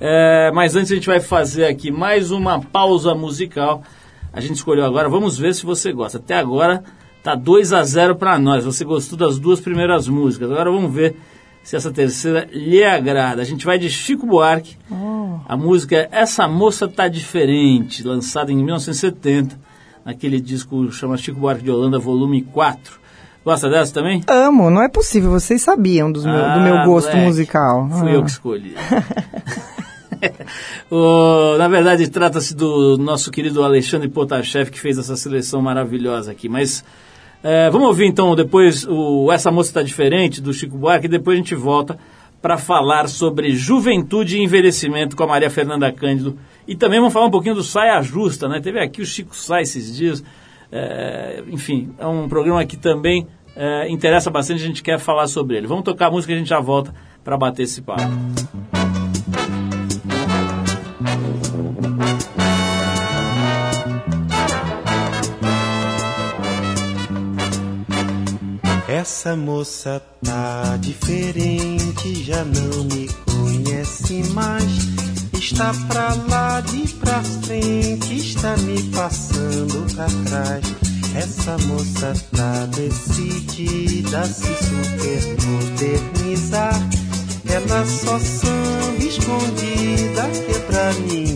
é, 0.00 0.50
mas 0.52 0.76
antes 0.76 0.92
a 0.92 0.94
gente 0.94 1.08
vai 1.08 1.18
fazer 1.20 1.66
aqui 1.66 1.90
mais 1.90 2.30
uma 2.30 2.60
pausa 2.60 3.14
musical. 3.14 3.82
A 4.34 4.40
gente 4.40 4.56
escolheu 4.56 4.84
agora, 4.84 5.08
vamos 5.08 5.38
ver 5.38 5.54
se 5.54 5.64
você 5.64 5.92
gosta. 5.92 6.18
Até 6.18 6.34
agora 6.36 6.82
tá 7.22 7.34
2 7.34 7.72
a 7.72 7.82
0 7.84 8.16
para 8.16 8.38
nós. 8.38 8.64
Você 8.64 8.84
gostou 8.84 9.16
das 9.18 9.38
duas 9.38 9.60
primeiras 9.60 10.08
músicas. 10.08 10.50
Agora 10.50 10.70
vamos 10.70 10.92
ver 10.92 11.16
se 11.62 11.76
essa 11.76 11.90
terceira 11.90 12.46
lhe 12.52 12.82
agrada. 12.84 13.40
A 13.40 13.44
gente 13.44 13.64
vai 13.64 13.78
de 13.78 13.88
Chico 13.88 14.26
Buarque. 14.26 14.76
A 15.48 15.56
música 15.56 15.96
é 15.96 16.08
Essa 16.10 16.48
Moça 16.48 16.88
Tá 16.88 17.06
Diferente, 17.06 18.02
lançada 18.02 18.50
em 18.50 18.56
1970, 18.56 19.58
naquele 20.04 20.40
disco 20.40 20.90
chama 20.90 21.16
Chico 21.16 21.38
Buarque 21.38 21.62
de 21.62 21.70
Holanda, 21.70 21.98
volume 21.98 22.42
4. 22.42 22.98
Gosta 23.44 23.68
dessa 23.68 23.92
também? 23.92 24.22
Amo, 24.26 24.70
não 24.70 24.82
é 24.82 24.88
possível, 24.88 25.30
vocês 25.30 25.60
sabiam 25.60 26.10
dos 26.10 26.24
meu- 26.24 26.34
do 26.34 26.60
meu 26.60 26.76
Ah, 26.78 26.86
gosto 26.86 27.08
moleque. 27.08 27.26
musical. 27.26 27.88
Fui 27.90 28.08
Ah. 28.10 28.14
eu 28.14 28.24
que 28.24 28.30
escolhi. 28.30 28.74
O- 30.90 31.56
na 31.58 31.68
verdade, 31.68 32.08
trata-se 32.08 32.54
do 32.54 32.96
nosso 32.98 33.30
querido 33.30 33.62
Alexandre 33.62 34.08
Potashev, 34.08 34.70
que 34.70 34.80
fez 34.80 34.98
essa 34.98 35.16
seleção 35.16 35.60
maravilhosa 35.62 36.32
aqui. 36.32 36.48
Mas 36.48 36.84
é, 37.42 37.68
vamos 37.70 37.88
ouvir 37.88 38.06
então 38.06 38.34
depois 38.34 38.86
o 38.88 39.30
Essa 39.32 39.50
Moça 39.50 39.70
Está 39.70 39.82
Diferente, 39.82 40.40
do 40.40 40.52
Chico 40.52 40.76
Buarque, 40.78 41.06
e 41.06 41.08
depois 41.10 41.36
a 41.36 41.40
gente 41.40 41.54
volta 41.54 41.98
para 42.40 42.58
falar 42.58 43.08
sobre 43.08 43.52
juventude 43.56 44.36
e 44.36 44.42
envelhecimento 44.42 45.16
com 45.16 45.22
a 45.24 45.26
Maria 45.26 45.48
Fernanda 45.48 45.90
Cândido. 45.90 46.38
E 46.68 46.74
também 46.76 46.98
vamos 47.00 47.12
falar 47.12 47.26
um 47.26 47.30
pouquinho 47.30 47.54
do 47.54 47.62
Saia 47.62 48.00
Justa, 48.02 48.48
né? 48.48 48.60
Teve 48.60 48.78
aqui 48.80 49.00
o 49.00 49.06
Chico 49.06 49.34
Sai 49.34 49.62
esses 49.62 49.94
dias. 49.96 50.22
É, 50.70 51.42
enfim, 51.48 51.90
é 51.98 52.06
um 52.06 52.28
programa 52.28 52.64
que 52.66 52.76
também 52.76 53.26
é, 53.56 53.88
interessa 53.88 54.30
bastante, 54.30 54.62
a 54.62 54.66
gente 54.66 54.82
quer 54.82 54.98
falar 54.98 55.26
sobre 55.26 55.56
ele. 55.56 55.66
Vamos 55.66 55.84
tocar 55.84 56.08
a 56.08 56.10
música 56.10 56.32
e 56.32 56.36
a 56.36 56.38
gente 56.38 56.48
já 56.48 56.60
volta 56.60 56.94
para 57.22 57.36
bater 57.38 57.62
esse 57.62 57.80
papo. 57.80 58.02
Essa 68.94 69.34
moça 69.34 70.00
tá 70.24 70.78
diferente, 70.80 72.22
já 72.22 72.44
não 72.44 72.84
me 72.84 73.08
conhece 73.24 74.22
mais. 74.32 74.70
Está 75.32 75.74
pra 75.88 76.14
lá 76.28 76.60
de 76.60 76.86
pra 77.00 77.20
frente, 77.20 78.16
está 78.16 78.56
me 78.58 78.80
passando 78.92 79.84
pra 79.96 80.06
trás. 80.06 80.64
Essa 81.12 81.58
moça 81.66 82.14
tá 82.36 82.66
decidida 82.66 84.20
a 84.20 84.26
se 84.26 84.54
super 84.62 85.44
modernizar. 85.44 86.80
Ela 87.46 87.84
só 87.84 88.16
samba 88.20 89.04
escondida 89.04 90.22
que 90.28 90.52
é 90.52 90.58
pra 90.60 90.92
ninguém 90.92 91.33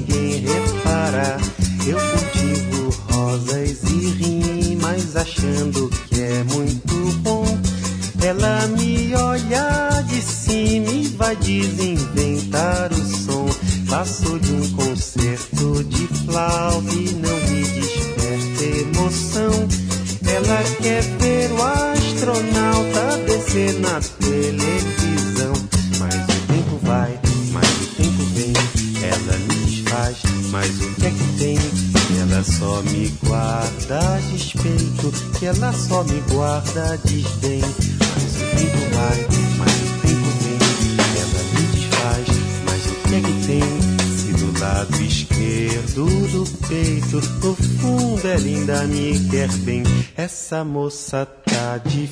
Moça 50.65 51.27
tá 51.27 51.79
diferente, 51.79 52.08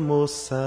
moça 0.00 0.65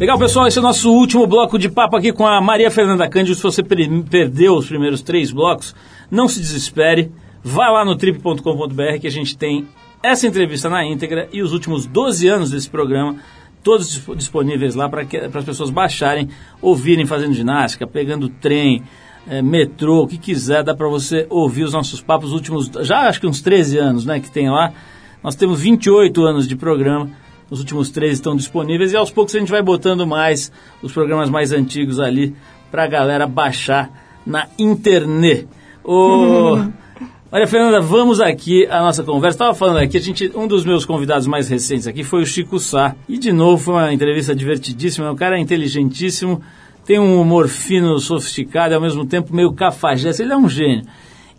Legal, 0.00 0.18
pessoal, 0.18 0.46
esse 0.46 0.56
é 0.56 0.60
o 0.60 0.64
nosso 0.64 0.90
último 0.90 1.26
bloco 1.26 1.58
de 1.58 1.68
papo 1.68 1.94
aqui 1.94 2.10
com 2.10 2.26
a 2.26 2.40
Maria 2.40 2.70
Fernanda 2.70 3.06
Cândido. 3.06 3.36
Se 3.36 3.42
você 3.42 3.62
per- 3.62 4.02
perdeu 4.08 4.54
os 4.56 4.66
primeiros 4.66 5.02
três 5.02 5.30
blocos, 5.30 5.74
não 6.10 6.26
se 6.26 6.40
desespere. 6.40 7.12
Vá 7.44 7.68
lá 7.68 7.84
no 7.84 7.94
trip.com.br 7.94 8.98
que 8.98 9.06
a 9.06 9.10
gente 9.10 9.36
tem 9.36 9.68
essa 10.02 10.26
entrevista 10.26 10.70
na 10.70 10.82
íntegra 10.86 11.28
e 11.32 11.42
os 11.42 11.52
últimos 11.52 11.84
12 11.86 12.26
anos 12.28 12.50
desse 12.50 12.68
programa, 12.70 13.16
todos 13.62 13.88
disp- 13.90 14.14
disponíveis 14.16 14.74
lá 14.74 14.88
para 14.88 15.02
as 15.02 15.44
pessoas 15.44 15.68
baixarem, 15.68 16.28
ouvirem 16.62 17.04
fazendo 17.04 17.34
ginástica, 17.34 17.86
pegando 17.86 18.30
trem, 18.30 18.82
eh, 19.28 19.42
metrô, 19.42 20.04
o 20.04 20.06
que 20.06 20.16
quiser, 20.16 20.62
dá 20.64 20.74
para 20.74 20.88
você 20.88 21.26
ouvir 21.28 21.64
os 21.64 21.74
nossos 21.74 22.00
papos 22.00 22.28
os 22.30 22.34
últimos, 22.34 22.70
já 22.86 23.00
acho 23.06 23.20
que 23.20 23.26
uns 23.26 23.42
13 23.42 23.76
anos, 23.76 24.06
né, 24.06 24.18
que 24.18 24.30
tem 24.30 24.48
lá. 24.48 24.72
Nós 25.22 25.34
temos 25.34 25.60
28 25.60 26.24
anos 26.24 26.48
de 26.48 26.56
programa. 26.56 27.10
Os 27.50 27.58
últimos 27.58 27.90
três 27.90 28.14
estão 28.14 28.36
disponíveis 28.36 28.92
e 28.92 28.96
aos 28.96 29.10
poucos 29.10 29.34
a 29.34 29.38
gente 29.38 29.50
vai 29.50 29.62
botando 29.62 30.06
mais 30.06 30.52
os 30.82 30.92
programas 30.92 31.28
mais 31.28 31.52
antigos 31.52 31.98
ali 31.98 32.34
pra 32.70 32.86
galera 32.86 33.26
baixar 33.26 33.90
na 34.24 34.46
internet. 34.58 35.48
Ô, 35.82 36.58
Olha, 37.32 37.46
Fernanda, 37.46 37.80
vamos 37.80 38.20
aqui 38.20 38.66
à 38.66 38.80
nossa 38.80 39.04
conversa. 39.04 39.36
Estava 39.36 39.54
falando 39.54 39.76
aqui, 39.76 39.96
a 39.96 40.00
gente, 40.00 40.32
um 40.34 40.48
dos 40.48 40.64
meus 40.64 40.84
convidados 40.84 41.28
mais 41.28 41.48
recentes 41.48 41.86
aqui 41.86 42.02
foi 42.02 42.22
o 42.22 42.26
Chico 42.26 42.58
Sá. 42.58 42.96
E 43.08 43.16
de 43.18 43.30
novo 43.30 43.62
foi 43.62 43.74
uma 43.74 43.92
entrevista 43.92 44.34
divertidíssima. 44.34 45.12
O 45.12 45.14
cara 45.14 45.38
é 45.38 45.40
inteligentíssimo, 45.40 46.42
tem 46.84 46.98
um 46.98 47.20
humor 47.20 47.46
fino, 47.46 47.96
sofisticado, 48.00 48.72
e 48.72 48.74
ao 48.74 48.80
mesmo 48.80 49.06
tempo 49.06 49.32
meio 49.32 49.52
cafajeste. 49.52 50.22
Ele 50.22 50.32
é 50.32 50.36
um 50.36 50.48
gênio. 50.48 50.82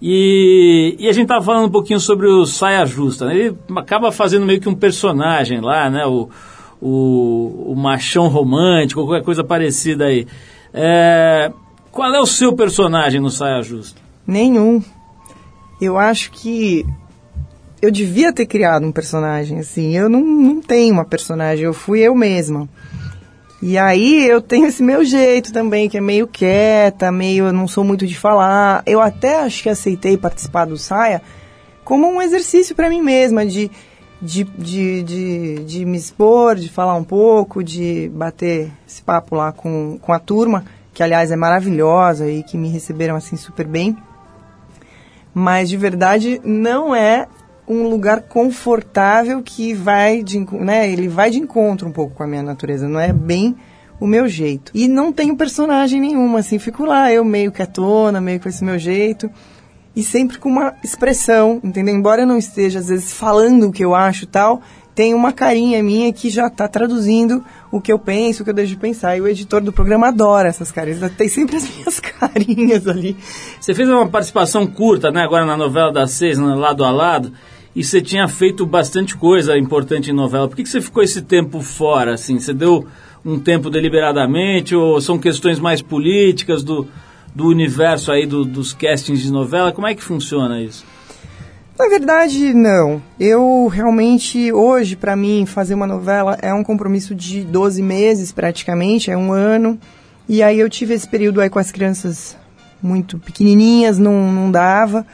E, 0.02 0.96
e 0.98 1.08
a 1.08 1.12
gente 1.12 1.24
estava 1.24 1.46
falando 1.46 1.68
um 1.68 1.72
pouquinho 1.72 2.00
sobre 2.00 2.28
o 2.28 2.46
Saia 2.46 2.86
Justa. 2.86 3.26
Né? 3.26 3.36
Ele 3.36 3.58
acaba 3.76 4.12
fazendo 4.12 4.46
meio 4.46 4.60
que 4.60 4.68
um 4.68 4.76
personagem 4.76 5.62
lá, 5.62 5.90
né? 5.90 6.06
O, 6.06 6.30
o, 6.82 7.72
o 7.72 7.76
machão 7.76 8.28
romântico, 8.28 9.06
qualquer 9.06 9.24
coisa 9.24 9.44
parecida 9.44 10.06
aí. 10.06 10.26
É, 10.74 11.52
qual 11.92 12.14
é 12.14 12.20
o 12.20 12.26
seu 12.26 12.54
personagem 12.54 13.22
no 13.22 13.30
Saia 13.30 13.62
Justa? 13.62 14.02
Nenhum. 14.26 14.82
Eu 15.80 15.98
acho 15.98 16.32
que 16.32 16.86
eu 17.82 17.92
devia 17.92 18.34
ter 18.34 18.46
criado 18.46 18.86
um 18.86 18.92
personagem, 18.92 19.60
assim. 19.60 19.96
Eu 19.96 20.10
não, 20.10 20.22
não 20.22 20.62
tenho 20.62 20.94
uma 20.94 21.06
personagem, 21.06 21.66
eu 21.66 21.74
fui 21.74 22.00
eu 22.00 22.16
mesma. 22.16 22.68
E 23.62 23.78
aí 23.78 24.28
eu 24.28 24.42
tenho 24.42 24.66
esse 24.66 24.82
meu 24.82 25.06
jeito 25.06 25.54
também, 25.54 25.88
que 25.88 25.98
é 25.98 26.02
meio 26.02 26.28
quieta, 26.28 27.12
meio. 27.12 27.46
Eu 27.46 27.54
não 27.54 27.68
sou 27.68 27.84
muito 27.84 28.08
de 28.08 28.18
falar. 28.18 28.82
Eu 28.88 29.00
até 29.00 29.40
acho 29.42 29.62
que 29.62 29.70
aceitei 29.70 30.18
participar 30.18 30.66
do 30.66 30.78
Saia 30.78 31.22
como 31.84 32.08
um 32.08 32.22
exercício 32.22 32.76
para 32.76 32.90
mim 32.90 33.02
mesma, 33.02 33.46
de, 33.46 33.70
de, 34.22 34.44
de, 34.44 35.04
de, 35.04 35.56
de 35.66 35.86
me 35.86 35.98
expor, 35.98 36.56
de 36.56 36.70
falar 36.70 36.96
um 36.96 37.04
pouco, 37.04 37.64
de 37.64 38.10
bater 38.14 38.72
esse 38.88 39.02
papo 39.02 39.36
lá 39.36 39.52
com, 39.52 40.00
com 40.02 40.14
a 40.14 40.20
turma, 40.20 40.64
que 40.94 41.04
aliás 41.04 41.32
é 41.32 41.36
maravilhosa 41.36 42.30
e 42.30 42.44
que 42.44 42.58
me 42.58 42.70
receberam 42.70 43.16
assim 43.16 43.36
super 43.36 43.68
bem. 43.68 43.98
Mas 45.34 45.70
de 45.70 45.78
verdade 45.78 46.42
não 46.44 46.96
é 46.96 47.28
um 47.72 47.88
lugar 47.88 48.24
confortável 48.24 49.42
que 49.42 49.74
vai 49.74 50.22
de, 50.22 50.40
né, 50.40 50.92
ele 50.92 51.08
vai 51.08 51.30
de 51.30 51.40
encontro 51.40 51.88
um 51.88 51.92
pouco 51.92 52.16
com 52.16 52.24
a 52.24 52.28
minha 52.28 52.44
natureza, 52.44 52.88
não 52.90 53.00
é 53.00 53.14
bem 53.14 53.56
o 53.98 54.06
meu 54.06 54.28
jeito. 54.28 54.72
E 54.76 54.90
não 54.90 55.14
tenho 55.14 55.38
personagem 55.38 56.02
nenhuma, 56.02 56.40
assim, 56.40 56.60
fico 56.60 56.84
lá, 56.84 57.14
eu 57.14 57.24
meio 57.24 57.52
quietona, 57.52 58.20
meio 58.20 58.42
com 58.42 58.50
esse 58.50 58.64
meu 58.64 58.78
jeito, 58.78 59.32
e 59.96 60.04
sempre 60.04 60.38
com 60.38 60.50
uma 60.50 60.74
expressão, 60.84 61.62
entendeu? 61.64 61.96
Embora 61.96 62.24
eu 62.24 62.28
não 62.28 62.38
esteja, 62.38 62.80
às 62.80 62.90
vezes, 62.90 63.14
falando 63.14 63.68
o 63.68 63.72
que 63.72 63.86
eu 63.86 63.96
acho 63.96 64.26
tal, 64.26 64.62
tem 64.94 65.14
uma 65.14 65.32
carinha 65.32 65.82
minha 65.82 66.12
que 66.12 66.30
já 66.30 66.48
está 66.48 66.68
traduzindo 66.68 67.44
o 67.72 67.80
que 67.80 67.92
eu 67.92 67.98
penso, 67.98 68.42
o 68.42 68.44
que 68.44 68.50
eu 68.50 68.54
deixo 68.54 68.72
de 68.72 68.78
pensar. 68.78 69.16
E 69.16 69.22
o 69.22 69.28
editor 69.28 69.62
do 69.62 69.72
programa 69.72 70.10
adora 70.10 70.50
essas 70.50 70.72
carinhas, 70.72 71.12
tem 71.14 71.30
sempre 71.30 71.56
as 71.56 71.70
minhas 71.70 72.00
carinhas 72.00 72.88
ali. 72.88 73.16
Você 73.60 73.74
fez 73.74 73.88
uma 73.90 74.08
participação 74.10 74.68
curta, 74.68 75.12
né, 75.12 75.24
agora 75.24 75.46
na 75.46 75.56
novela 75.56 75.92
das 75.92 76.12
seis, 76.12 76.38
no 76.38 76.54
Lado 76.56 76.84
a 76.84 76.92
Lado, 76.92 77.32
e 77.76 77.84
você 77.84 78.02
tinha 78.02 78.28
feito 78.28 78.66
bastante 78.66 79.16
coisa 79.16 79.58
importante 79.58 80.10
em 80.12 80.14
novela. 80.14 80.48
Por 80.48 80.56
que, 80.56 80.64
que 80.64 80.70
você 80.70 80.82
ficou 80.82 81.02
esse 81.04 81.22
tempo 81.22 81.62
fora, 81.62 82.14
assim? 82.14 82.40
Você 82.40 82.54
deu 82.54 82.86
um 83.26 83.40
tempo 83.40 83.70
deliberadamente, 83.70 84.76
ou 84.76 85.00
são 85.00 85.18
questões 85.18 85.60
mais 85.60 85.82
políticas 85.82 86.64
do, 86.64 86.88
do 87.34 87.48
universo 87.48 88.12
aí 88.12 88.26
do- 88.26 88.44
dos 88.44 88.74
castings 88.74 89.22
de 89.22 89.32
novela? 89.32 89.72
Como 89.72 89.88
é 89.88 89.96
que 89.96 90.04
funciona 90.04 90.62
isso? 90.62 90.84
Na 91.80 91.88
verdade, 91.88 92.54
não. 92.54 93.02
Eu 93.20 93.68
realmente, 93.68 94.52
hoje, 94.52 94.96
para 94.96 95.16
mim, 95.16 95.46
fazer 95.46 95.74
uma 95.74 95.88
novela 95.88 96.38
é 96.42 96.54
um 96.54 96.64
compromisso 96.64 97.16
de 97.16 97.42
12 97.44 97.82
meses, 97.82 98.32
praticamente, 98.32 99.10
é 99.10 99.18
um 99.18 99.32
ano. 99.32 99.80
E 100.28 100.44
aí 100.44 100.60
eu 100.60 100.70
tive 100.70 100.94
esse 100.94 101.08
período 101.08 101.42
aí 101.42 101.50
com 101.50 101.58
as 101.58 101.72
crianças 101.72 102.38
muito 102.84 103.18
pequenininhas, 103.18 103.98
não, 103.98 104.32
não 104.32 104.52
dava. 104.52 105.06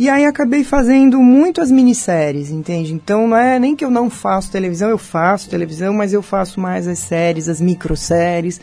E 0.00 0.08
aí 0.08 0.24
acabei 0.24 0.64
fazendo 0.64 1.18
muito 1.18 1.60
as 1.60 1.70
minisséries, 1.70 2.48
entende? 2.48 2.94
Então 2.94 3.28
não 3.28 3.36
é 3.36 3.58
nem 3.58 3.76
que 3.76 3.84
eu 3.84 3.90
não 3.90 4.08
faço 4.08 4.50
televisão, 4.50 4.88
eu 4.88 4.96
faço 4.96 5.50
televisão, 5.50 5.92
mas 5.92 6.14
eu 6.14 6.22
faço 6.22 6.58
mais 6.58 6.88
as 6.88 7.00
séries, 7.00 7.50
as 7.50 7.60
microséries. 7.60 8.62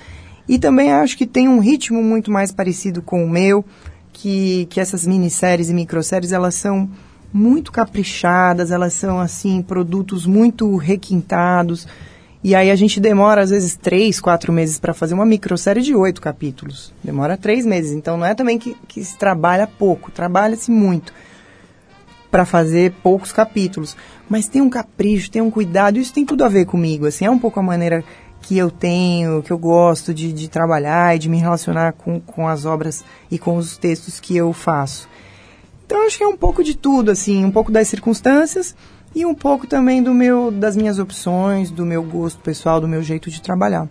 E 0.50 0.58
também 0.58 0.92
acho 0.92 1.16
que 1.16 1.28
tem 1.28 1.48
um 1.48 1.60
ritmo 1.60 2.02
muito 2.02 2.32
mais 2.32 2.52
parecido 2.52 3.04
com 3.04 3.24
o 3.24 3.30
meu, 3.30 3.64
que, 4.12 4.66
que 4.72 4.80
essas 4.80 5.06
minisséries 5.06 5.70
e 5.70 5.76
microséries, 5.76 6.32
elas 6.32 6.56
são 6.56 6.90
muito 7.32 7.72
caprichadas, 7.72 8.72
elas 8.72 8.94
são, 8.94 9.20
assim, 9.20 9.62
produtos 9.62 10.26
muito 10.26 10.76
requintados. 10.76 11.88
E 12.44 12.56
aí 12.56 12.72
a 12.72 12.76
gente 12.76 13.00
demora, 13.00 13.44
às 13.44 13.52
vezes, 13.52 13.76
três, 13.76 14.20
quatro 14.20 14.52
meses 14.52 14.80
para 14.80 14.92
fazer 14.92 15.14
uma 15.14 15.26
microsérie 15.26 15.84
de 15.84 15.94
oito 15.94 16.20
capítulos. 16.20 16.92
Demora 17.04 17.38
três 17.38 17.64
meses. 17.64 17.92
Então 17.92 18.18
não 18.18 18.26
é 18.26 18.34
também 18.34 18.58
que, 18.58 18.76
que 18.88 19.04
se 19.04 19.16
trabalha 19.20 19.68
pouco, 19.68 20.10
trabalha-se 20.10 20.72
muito 20.72 21.14
para 22.30 22.46
fazer 22.46 22.94
poucos 23.04 23.32
capítulos. 23.32 23.96
Mas 24.30 24.48
tem 24.48 24.62
um 24.62 24.70
capricho, 24.70 25.32
tem 25.32 25.42
um 25.42 25.52
cuidado, 25.52 26.00
isso 26.00 26.14
tem 26.14 26.26
tudo 26.26 26.44
a 26.44 26.50
ver 26.50 26.66
comigo. 26.66 27.06
Assim, 27.06 27.26
é 27.26 27.32
um 27.32 27.40
pouco 27.40 27.60
a 27.60 27.64
maneira 27.64 28.04
que 28.42 28.58
eu 28.58 28.72
tenho, 28.72 29.42
que 29.44 29.52
eu 29.52 29.58
gosto 29.58 30.14
de, 30.14 30.32
de 30.32 30.48
trabalhar 30.48 31.16
e 31.16 31.20
de 31.20 31.30
me 31.30 31.38
relacionar 31.38 31.94
com, 31.94 32.20
com 32.20 32.48
as 32.48 32.66
obras 32.66 33.04
e 33.30 33.38
com 33.38 33.58
os 33.58 33.78
textos 33.78 34.20
que 34.20 34.36
eu 34.38 34.54
faço. 34.54 35.10
Então 35.86 36.06
acho 36.06 36.18
que 36.18 36.24
é 36.24 36.28
um 36.28 36.38
pouco 36.38 36.64
de 36.64 36.76
tudo, 36.76 37.12
assim, 37.12 37.46
um 37.46 37.52
pouco 37.52 37.72
das 37.72 37.88
circunstâncias 37.88 38.76
e 39.16 39.26
um 39.26 39.34
pouco 39.34 39.66
também 39.66 40.04
do 40.04 40.14
meu, 40.14 40.52
das 40.52 40.76
minhas 40.76 41.00
opções, 41.00 41.72
do 41.72 41.86
meu 41.86 42.04
gosto 42.04 42.40
pessoal, 42.42 42.80
do 42.80 42.88
meu 42.88 43.02
jeito 43.02 43.30
de 43.30 43.42
trabalhar. 43.42 43.88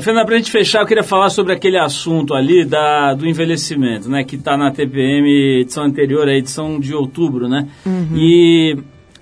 Fernanda, 0.00 0.24
para 0.24 0.36
a 0.36 0.38
gente 0.38 0.50
fechar, 0.50 0.80
eu 0.80 0.86
queria 0.86 1.02
falar 1.02 1.28
sobre 1.28 1.52
aquele 1.52 1.76
assunto 1.78 2.32
ali 2.32 2.64
da, 2.64 3.12
do 3.12 3.26
envelhecimento, 3.26 4.08
né? 4.08 4.24
Que 4.24 4.36
está 4.36 4.56
na 4.56 4.70
TPM, 4.70 5.60
edição 5.60 5.84
anterior, 5.84 6.26
a 6.26 6.34
edição 6.34 6.80
de 6.80 6.94
outubro, 6.94 7.46
né? 7.46 7.68
E 8.14 8.78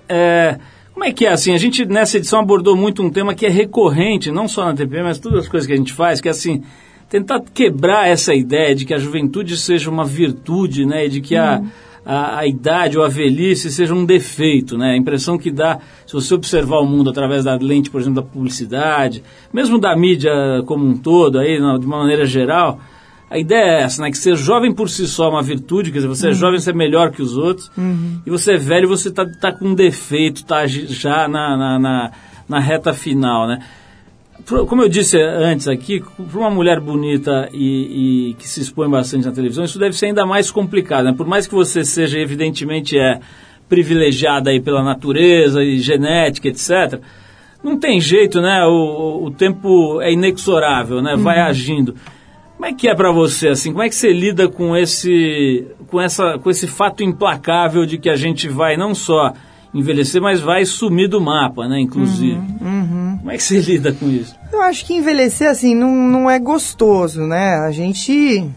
é, 0.07 0.57
como 0.93 1.03
é 1.05 1.11
que 1.11 1.25
é 1.25 1.31
assim? 1.31 1.53
A 1.53 1.57
gente 1.57 1.83
nessa 1.85 2.17
edição 2.17 2.39
abordou 2.39 2.75
muito 2.75 3.03
um 3.03 3.09
tema 3.09 3.35
que 3.35 3.45
é 3.45 3.49
recorrente, 3.49 4.31
não 4.31 4.47
só 4.47 4.65
na 4.65 4.73
TPM, 4.73 5.03
mas 5.03 5.19
todas 5.19 5.39
as 5.39 5.49
coisas 5.49 5.67
que 5.67 5.73
a 5.73 5.77
gente 5.77 5.91
faz, 5.91 6.21
que 6.21 6.29
é 6.29 6.31
assim, 6.31 6.63
tentar 7.09 7.41
quebrar 7.53 8.07
essa 8.07 8.33
ideia 8.33 8.73
de 8.73 8.85
que 8.85 8.93
a 8.93 8.97
juventude 8.97 9.57
seja 9.57 9.89
uma 9.89 10.05
virtude, 10.05 10.85
né? 10.85 11.05
E 11.05 11.09
de 11.09 11.19
que 11.19 11.35
a, 11.35 11.61
a, 12.05 12.39
a 12.39 12.47
idade 12.47 12.97
ou 12.97 13.03
a 13.03 13.07
velhice 13.07 13.71
seja 13.71 13.93
um 13.93 14.03
defeito, 14.05 14.77
né? 14.77 14.91
A 14.93 14.97
impressão 14.97 15.37
que 15.37 15.51
dá, 15.51 15.79
se 16.05 16.13
você 16.13 16.33
observar 16.33 16.79
o 16.79 16.85
mundo 16.85 17.09
através 17.09 17.43
da 17.43 17.55
lente, 17.55 17.89
por 17.89 18.01
exemplo, 18.01 18.21
da 18.23 18.27
publicidade, 18.27 19.23
mesmo 19.53 19.77
da 19.79 19.95
mídia 19.95 20.31
como 20.65 20.85
um 20.85 20.97
todo, 20.97 21.37
aí, 21.39 21.57
de 21.57 21.85
uma 21.85 21.99
maneira 21.99 22.25
geral, 22.25 22.79
a 23.29 23.37
ideia 23.37 23.63
é 23.63 23.81
essa, 23.83 24.01
né? 24.01 24.09
Que 24.11 24.17
ser 24.17 24.35
jovem 24.35 24.73
por 24.73 24.89
si 24.89 25.07
só 25.07 25.27
é 25.27 25.29
uma 25.29 25.41
virtude, 25.43 25.91
quer 25.91 25.99
dizer, 25.99 26.07
você 26.09 26.29
é 26.29 26.33
jovem, 26.33 26.59
você 26.59 26.71
é 26.71 26.73
melhor 26.73 27.11
que 27.11 27.21
os 27.21 27.37
outros, 27.37 27.71
e 28.25 28.29
você 28.29 28.53
é 28.53 28.57
velho, 28.57 28.87
você 28.89 29.09
tá, 29.11 29.25
tá 29.39 29.51
com 29.51 29.67
um 29.69 29.75
defeito, 29.75 30.43
tá 30.43 30.65
j- 30.65 30.87
já 30.87 31.27
na, 31.27 31.55
na, 31.55 31.79
na, 31.79 32.11
na 32.49 32.59
reta 32.59 32.93
final, 32.93 33.47
né? 33.47 33.59
Como 34.47 34.81
eu 34.81 34.89
disse 34.89 35.17
antes 35.21 35.67
aqui, 35.67 36.01
para 36.01 36.39
uma 36.39 36.49
mulher 36.49 36.79
bonita 36.79 37.49
e, 37.53 38.29
e 38.29 38.33
que 38.35 38.47
se 38.47 38.61
expõe 38.61 38.89
bastante 38.89 39.25
na 39.25 39.31
televisão, 39.31 39.63
isso 39.63 39.79
deve 39.79 39.95
ser 39.95 40.07
ainda 40.07 40.25
mais 40.25 40.49
complicado. 40.51 41.05
Né? 41.05 41.13
Por 41.15 41.27
mais 41.27 41.47
que 41.47 41.53
você 41.53 41.83
seja, 41.85 42.19
evidentemente, 42.19 42.97
é 42.97 43.19
privilegiada 43.69 44.49
aí 44.49 44.59
pela 44.59 44.83
natureza 44.83 45.63
e 45.63 45.79
genética, 45.79 46.47
etc., 46.49 46.99
não 47.63 47.77
tem 47.77 48.01
jeito, 48.01 48.41
né? 48.41 48.65
O, 48.65 49.25
o- 49.25 49.31
tempo 49.31 50.01
é 50.01 50.11
inexorável, 50.11 50.99
né? 50.99 51.15
Vai 51.15 51.39
agindo. 51.39 51.93
Como 52.55 52.65
é 52.65 52.73
que 52.73 52.87
é 52.87 52.95
para 52.95 53.11
você 53.11 53.49
assim? 53.49 53.71
Como 53.71 53.83
é 53.83 53.87
que 53.89 53.93
você 53.93 54.11
lida 54.11 54.47
com 54.49 54.75
esse 54.75 55.67
com 55.87 56.01
essa 56.01 56.39
com 56.39 56.49
esse 56.49 56.65
fato 56.65 57.03
implacável 57.03 57.85
de 57.85 57.99
que 57.99 58.09
a 58.09 58.15
gente 58.15 58.47
vai 58.49 58.75
não 58.75 58.95
só 58.95 59.33
envelhecer, 59.73 60.21
mas 60.21 60.41
vai 60.41 60.65
sumir 60.65 61.07
do 61.07 61.21
mapa, 61.21 61.67
né, 61.67 61.79
inclusive. 61.79 62.39
Como 63.19 63.31
é 63.31 63.37
que 63.37 63.43
você 63.43 63.59
lida 63.61 63.93
com 63.93 64.09
isso? 64.09 64.35
Eu 64.51 64.61
acho 64.61 64.85
que 64.85 64.93
envelhecer 64.93 65.49
assim 65.49 65.75
não, 65.75 65.91
não 65.95 66.29
é 66.29 66.39
gostoso, 66.39 67.21
né? 67.21 67.55
A 67.55 67.71
gente 67.71 68.49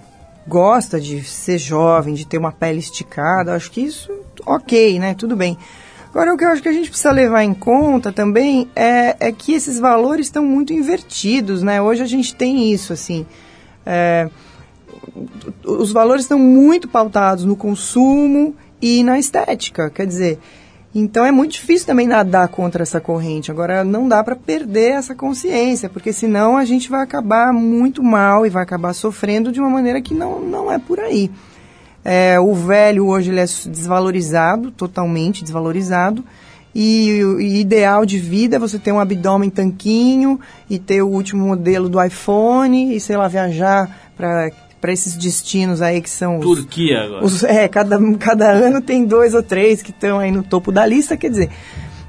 gosta 0.46 1.00
de 1.00 1.22
ser 1.22 1.58
jovem, 1.58 2.14
de 2.14 2.26
ter 2.26 2.38
uma 2.38 2.52
pele 2.52 2.78
esticada. 2.78 3.54
Acho 3.54 3.70
que 3.70 3.80
isso, 3.80 4.10
ok, 4.44 4.98
né? 4.98 5.14
Tudo 5.14 5.36
bem. 5.36 5.56
Agora, 6.10 6.32
o 6.32 6.36
que 6.36 6.44
eu 6.44 6.48
acho 6.48 6.62
que 6.62 6.68
a 6.68 6.72
gente 6.72 6.88
precisa 6.88 7.10
levar 7.10 7.42
em 7.42 7.54
conta 7.54 8.12
também 8.12 8.68
é, 8.76 9.16
é 9.18 9.32
que 9.32 9.52
esses 9.52 9.80
valores 9.80 10.26
estão 10.26 10.44
muito 10.44 10.72
invertidos, 10.72 11.62
né? 11.62 11.82
Hoje 11.82 12.02
a 12.02 12.06
gente 12.06 12.34
tem 12.34 12.72
isso, 12.72 12.92
assim. 12.92 13.26
é, 13.84 14.28
os 15.64 15.92
valores 15.92 16.22
estão 16.22 16.38
muito 16.38 16.88
pautados 16.88 17.44
no 17.44 17.56
consumo 17.56 18.54
e 18.80 19.02
na 19.02 19.18
estética, 19.18 19.90
quer 19.90 20.06
dizer, 20.06 20.38
então 20.94 21.26
é 21.26 21.32
muito 21.32 21.52
difícil 21.52 21.86
também 21.86 22.06
nadar 22.06 22.46
contra 22.48 22.82
essa 22.84 23.00
corrente. 23.00 23.50
Agora 23.50 23.82
não 23.82 24.06
dá 24.06 24.22
para 24.22 24.36
perder 24.36 24.92
essa 24.92 25.14
consciência, 25.14 25.88
porque 25.88 26.12
senão 26.12 26.56
a 26.56 26.64
gente 26.64 26.88
vai 26.88 27.02
acabar 27.02 27.52
muito 27.52 28.02
mal 28.02 28.46
e 28.46 28.50
vai 28.50 28.62
acabar 28.62 28.92
sofrendo 28.92 29.50
de 29.50 29.58
uma 29.58 29.68
maneira 29.68 30.00
que 30.00 30.14
não, 30.14 30.38
não 30.40 30.70
é 30.70 30.78
por 30.78 31.00
aí. 31.00 31.30
É, 32.04 32.38
o 32.38 32.54
velho 32.54 33.06
hoje 33.06 33.30
ele 33.30 33.40
é 33.40 33.44
desvalorizado, 33.44 34.70
totalmente 34.70 35.42
desvalorizado. 35.42 36.24
E 36.72 37.20
e 37.40 37.60
ideal 37.60 38.04
de 38.04 38.18
vida 38.18 38.56
é 38.56 38.58
você 38.58 38.78
ter 38.78 38.92
um 38.92 39.00
abdômen 39.00 39.50
tanquinho 39.50 40.38
e 40.68 40.78
ter 40.78 41.02
o 41.02 41.08
último 41.08 41.46
modelo 41.46 41.88
do 41.88 42.02
iPhone 42.02 42.94
e, 42.94 43.00
sei 43.00 43.16
lá, 43.16 43.26
viajar 43.26 44.12
para 44.16 44.50
para 44.84 44.92
esses 44.92 45.16
destinos 45.16 45.80
aí 45.80 46.02
que 46.02 46.10
são 46.10 46.38
os, 46.38 46.44
Turquia 46.44 47.04
agora. 47.04 47.24
os- 47.24 47.42
é, 47.42 47.66
cada, 47.68 47.98
cada 48.18 48.50
ano 48.50 48.82
tem 48.82 49.06
dois 49.06 49.32
ou 49.32 49.42
três 49.42 49.80
que 49.80 49.92
estão 49.92 50.18
aí 50.18 50.30
no 50.30 50.42
topo 50.42 50.70
da 50.70 50.84
lista, 50.84 51.16
quer 51.16 51.30
dizer, 51.30 51.48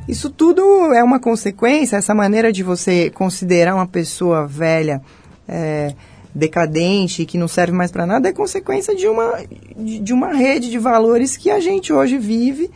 isso 0.09 0.29
tudo 0.29 0.61
é 0.93 1.01
uma 1.01 1.17
consequência, 1.17 1.95
essa 1.95 2.13
maneira 2.13 2.51
de 2.51 2.63
você 2.63 3.09
considerar 3.11 3.75
uma 3.75 3.87
pessoa 3.87 4.45
velha, 4.45 5.01
é, 5.47 5.93
decadente, 6.33 7.25
que 7.25 7.37
não 7.37 7.47
serve 7.47 7.71
mais 7.71 7.93
para 7.93 8.05
nada, 8.05 8.27
é 8.27 8.33
consequência 8.33 8.93
de 8.93 9.07
uma, 9.07 9.39
de, 9.77 9.99
de 9.99 10.11
uma 10.13 10.33
rede 10.33 10.69
de 10.69 10.77
valores 10.77 11.37
que 11.37 11.49
a 11.49 11.61
gente 11.61 11.93
hoje 11.93 12.17
vive, 12.17 12.69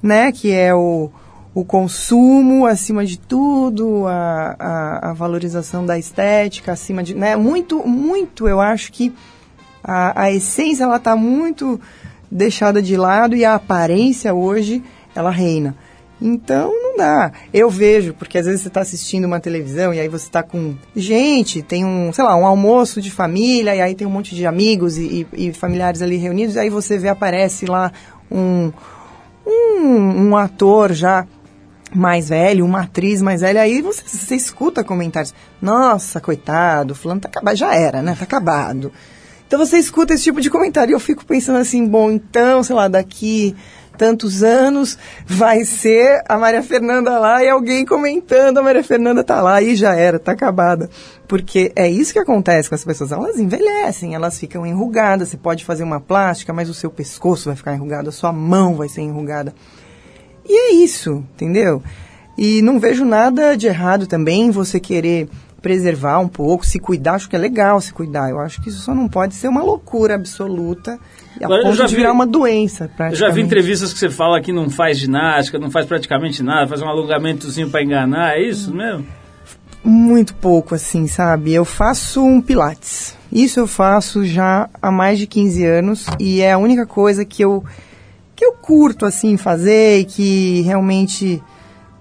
né, 0.00 0.30
que 0.30 0.52
é 0.52 0.72
o, 0.72 1.10
o 1.52 1.64
consumo 1.64 2.66
acima 2.66 3.04
de 3.04 3.18
tudo, 3.18 4.06
a, 4.06 4.54
a, 4.56 5.10
a 5.10 5.12
valorização 5.12 5.84
da 5.84 5.98
estética 5.98 6.70
acima 6.70 7.02
de, 7.02 7.16
né, 7.16 7.34
muito, 7.34 7.84
muito, 7.84 8.46
eu 8.46 8.60
acho 8.60 8.92
que 8.92 9.12
a, 9.82 10.22
a 10.24 10.32
essência 10.32 10.84
ela 10.84 10.96
está 10.96 11.14
muito 11.16 11.80
deixada 12.30 12.80
de 12.80 12.96
lado 12.96 13.34
e 13.36 13.44
a 13.44 13.54
aparência 13.54 14.32
hoje 14.34 14.82
ela 15.14 15.30
reina. 15.30 15.74
Então 16.22 16.70
não 16.82 16.96
dá. 16.98 17.32
Eu 17.52 17.70
vejo, 17.70 18.12
porque 18.12 18.36
às 18.36 18.44
vezes 18.44 18.60
você 18.60 18.68
está 18.68 18.82
assistindo 18.82 19.24
uma 19.24 19.40
televisão 19.40 19.92
e 19.94 19.98
aí 19.98 20.06
você 20.08 20.26
está 20.26 20.42
com 20.42 20.74
gente, 20.94 21.62
tem 21.62 21.82
um, 21.84 22.12
sei 22.12 22.22
lá, 22.22 22.36
um 22.36 22.44
almoço 22.44 23.00
de 23.00 23.10
família 23.10 23.74
e 23.74 23.80
aí 23.80 23.94
tem 23.94 24.06
um 24.06 24.10
monte 24.10 24.34
de 24.34 24.44
amigos 24.46 24.98
e, 24.98 25.26
e- 25.32 25.48
e 25.48 25.52
familiares 25.54 26.02
ali 26.02 26.16
reunidos, 26.16 26.56
e 26.56 26.58
aí 26.58 26.68
você 26.68 26.98
vê, 26.98 27.08
aparece 27.08 27.64
lá 27.64 27.90
um, 28.30 28.70
um, 29.46 30.28
um 30.28 30.36
ator 30.36 30.92
já 30.92 31.26
mais 31.94 32.28
velho, 32.28 32.64
uma 32.66 32.82
atriz 32.82 33.20
mais 33.22 33.40
velha, 33.40 33.62
aí 33.62 33.80
você, 33.80 34.02
você 34.06 34.36
escuta 34.36 34.84
comentários. 34.84 35.34
Nossa, 35.60 36.20
coitado, 36.20 36.94
fulano 36.94 37.20
tá 37.22 37.28
acabado. 37.28 37.56
Já 37.56 37.74
era, 37.74 38.02
né? 38.02 38.14
Tá 38.16 38.24
acabado. 38.24 38.92
Então 39.50 39.58
você 39.58 39.78
escuta 39.78 40.14
esse 40.14 40.22
tipo 40.22 40.40
de 40.40 40.48
comentário 40.48 40.92
e 40.92 40.94
eu 40.94 41.00
fico 41.00 41.24
pensando 41.26 41.58
assim, 41.58 41.84
bom, 41.84 42.08
então, 42.12 42.62
sei 42.62 42.76
lá, 42.76 42.86
daqui 42.86 43.56
tantos 43.98 44.44
anos 44.44 44.96
vai 45.26 45.64
ser 45.64 46.22
a 46.28 46.38
Maria 46.38 46.62
Fernanda 46.62 47.18
lá 47.18 47.42
e 47.42 47.48
alguém 47.48 47.84
comentando 47.84 48.58
a 48.58 48.62
Maria 48.62 48.84
Fernanda 48.84 49.24
tá 49.24 49.42
lá 49.42 49.60
e 49.60 49.74
já 49.74 49.96
era, 49.96 50.20
tá 50.20 50.30
acabada. 50.30 50.88
Porque 51.26 51.72
é 51.74 51.88
isso 51.88 52.12
que 52.12 52.20
acontece 52.20 52.68
com 52.68 52.76
as 52.76 52.84
pessoas, 52.84 53.10
elas 53.10 53.40
envelhecem, 53.40 54.14
elas 54.14 54.38
ficam 54.38 54.64
enrugadas, 54.64 55.30
você 55.30 55.36
pode 55.36 55.64
fazer 55.64 55.82
uma 55.82 55.98
plástica, 55.98 56.52
mas 56.52 56.68
o 56.68 56.74
seu 56.74 56.88
pescoço 56.88 57.46
vai 57.46 57.56
ficar 57.56 57.74
enrugado, 57.74 58.08
a 58.08 58.12
sua 58.12 58.32
mão 58.32 58.76
vai 58.76 58.88
ser 58.88 59.00
enrugada. 59.00 59.52
E 60.48 60.70
é 60.70 60.74
isso, 60.74 61.24
entendeu? 61.34 61.82
E 62.38 62.62
não 62.62 62.78
vejo 62.78 63.04
nada 63.04 63.56
de 63.56 63.66
errado 63.66 64.06
também 64.06 64.52
você 64.52 64.78
querer 64.78 65.28
preservar 65.62 66.18
um 66.18 66.28
pouco, 66.28 66.64
se 66.64 66.78
cuidar, 66.78 67.14
acho 67.14 67.28
que 67.28 67.36
é 67.36 67.38
legal 67.38 67.80
se 67.80 67.92
cuidar. 67.92 68.30
Eu 68.30 68.38
acho 68.40 68.60
que 68.62 68.68
isso 68.68 68.78
só 68.80 68.94
não 68.94 69.08
pode 69.08 69.34
ser 69.34 69.48
uma 69.48 69.62
loucura 69.62 70.14
absoluta 70.14 70.98
a 71.40 71.44
Agora, 71.44 71.62
ponto 71.62 71.76
já 71.76 71.84
de 71.86 71.90
vi- 71.90 71.96
virar 71.98 72.12
uma 72.12 72.26
doença, 72.26 72.90
Eu 73.10 73.14
já 73.14 73.28
vi 73.30 73.40
entrevistas 73.42 73.92
que 73.92 73.98
você 73.98 74.10
fala 74.10 74.40
que 74.40 74.52
não 74.52 74.68
faz 74.70 74.98
ginástica, 74.98 75.58
não 75.58 75.70
faz 75.70 75.86
praticamente 75.86 76.42
nada, 76.42 76.66
faz 76.68 76.82
um 76.82 76.88
alongamentozinho 76.88 77.70
para 77.70 77.82
enganar, 77.82 78.36
é 78.36 78.42
isso 78.42 78.74
mesmo? 78.74 79.06
Muito 79.82 80.34
pouco, 80.34 80.74
assim, 80.74 81.06
sabe? 81.06 81.54
Eu 81.54 81.64
faço 81.64 82.22
um 82.22 82.40
pilates. 82.40 83.16
Isso 83.32 83.60
eu 83.60 83.66
faço 83.66 84.24
já 84.26 84.68
há 84.82 84.90
mais 84.90 85.18
de 85.18 85.26
15 85.26 85.64
anos 85.64 86.06
e 86.18 86.40
é 86.42 86.52
a 86.52 86.58
única 86.58 86.84
coisa 86.84 87.24
que 87.24 87.42
eu 87.42 87.64
que 88.36 88.44
eu 88.44 88.52
curto 88.54 89.04
assim 89.06 89.36
fazer 89.36 89.98
e 90.00 90.04
que 90.04 90.62
realmente 90.62 91.42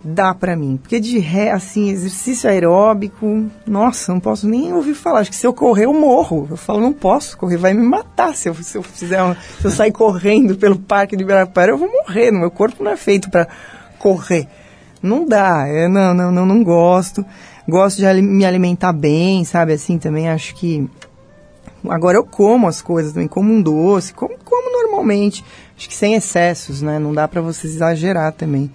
dá 0.04 0.34
pra 0.34 0.56
mim. 0.56 0.78
Porque 0.78 1.00
de 1.00 1.20
ré, 1.20 1.52
assim, 1.52 1.90
exercício 1.90 2.50
aeróbico, 2.50 3.46
nossa, 3.66 4.12
não 4.14 4.20
posso 4.20 4.48
nem 4.48 4.74
ouvir 4.74 4.94
falar. 4.94 5.20
Acho 5.20 5.30
que 5.30 5.36
se 5.36 5.46
eu 5.46 5.54
correr 5.54 5.86
eu 5.86 5.94
morro. 5.94 6.48
Eu 6.50 6.58
falo, 6.58 6.80
não 6.82 6.94
posso 6.94 7.38
correr, 7.38 7.58
vai 7.58 7.74
me 7.74 7.84
matar 7.86 8.36
se 8.36 8.48
eu, 8.50 8.56
se 8.56 8.78
eu 8.78 8.84
fizer 8.84 9.22
um- 9.24 9.36
se 9.36 9.66
eu 9.66 9.72
sair 9.72 9.92
correndo 9.92 10.56
pelo 10.56 10.78
parque 10.80 11.16
de 11.18 11.24
Ibirapuera, 11.24 11.72
eu 11.72 11.78
vou 11.78 11.90
morrer. 11.92 12.32
Meu 12.32 12.50
corpo 12.52 12.84
não 12.84 12.92
é 12.92 12.98
feito 12.98 13.30
pra 13.30 13.48
correr. 13.98 14.48
Não 15.02 15.26
dá, 15.26 15.68
eu 15.70 15.90
não, 15.90 16.14
não, 16.14 16.32
não, 16.32 16.46
não 16.46 16.64
gosto. 16.64 17.26
Gosto 17.68 17.98
de 17.98 18.22
me 18.22 18.46
alimentar 18.46 18.92
bem, 18.92 19.46
sabe? 19.46 19.74
Assim, 19.74 19.98
também 19.98 20.30
acho 20.30 20.56
que 20.56 20.90
Agora 21.88 22.18
eu 22.18 22.26
como 22.26 22.68
as 22.68 22.82
coisas 22.82 23.14
também, 23.14 23.28
como 23.30 23.54
um 23.54 23.62
doce, 23.62 24.14
como, 24.14 24.36
como 24.44 24.70
normalmente. 24.72 25.46
Acho 25.78 25.88
que 25.88 25.96
sem 25.96 26.14
excessos, 26.14 26.82
né? 26.82 27.00
Não 27.00 27.14
dá 27.14 27.26
pra 27.26 27.40
você 27.40 27.68
exagerar 27.68 28.34
também. 28.34 28.70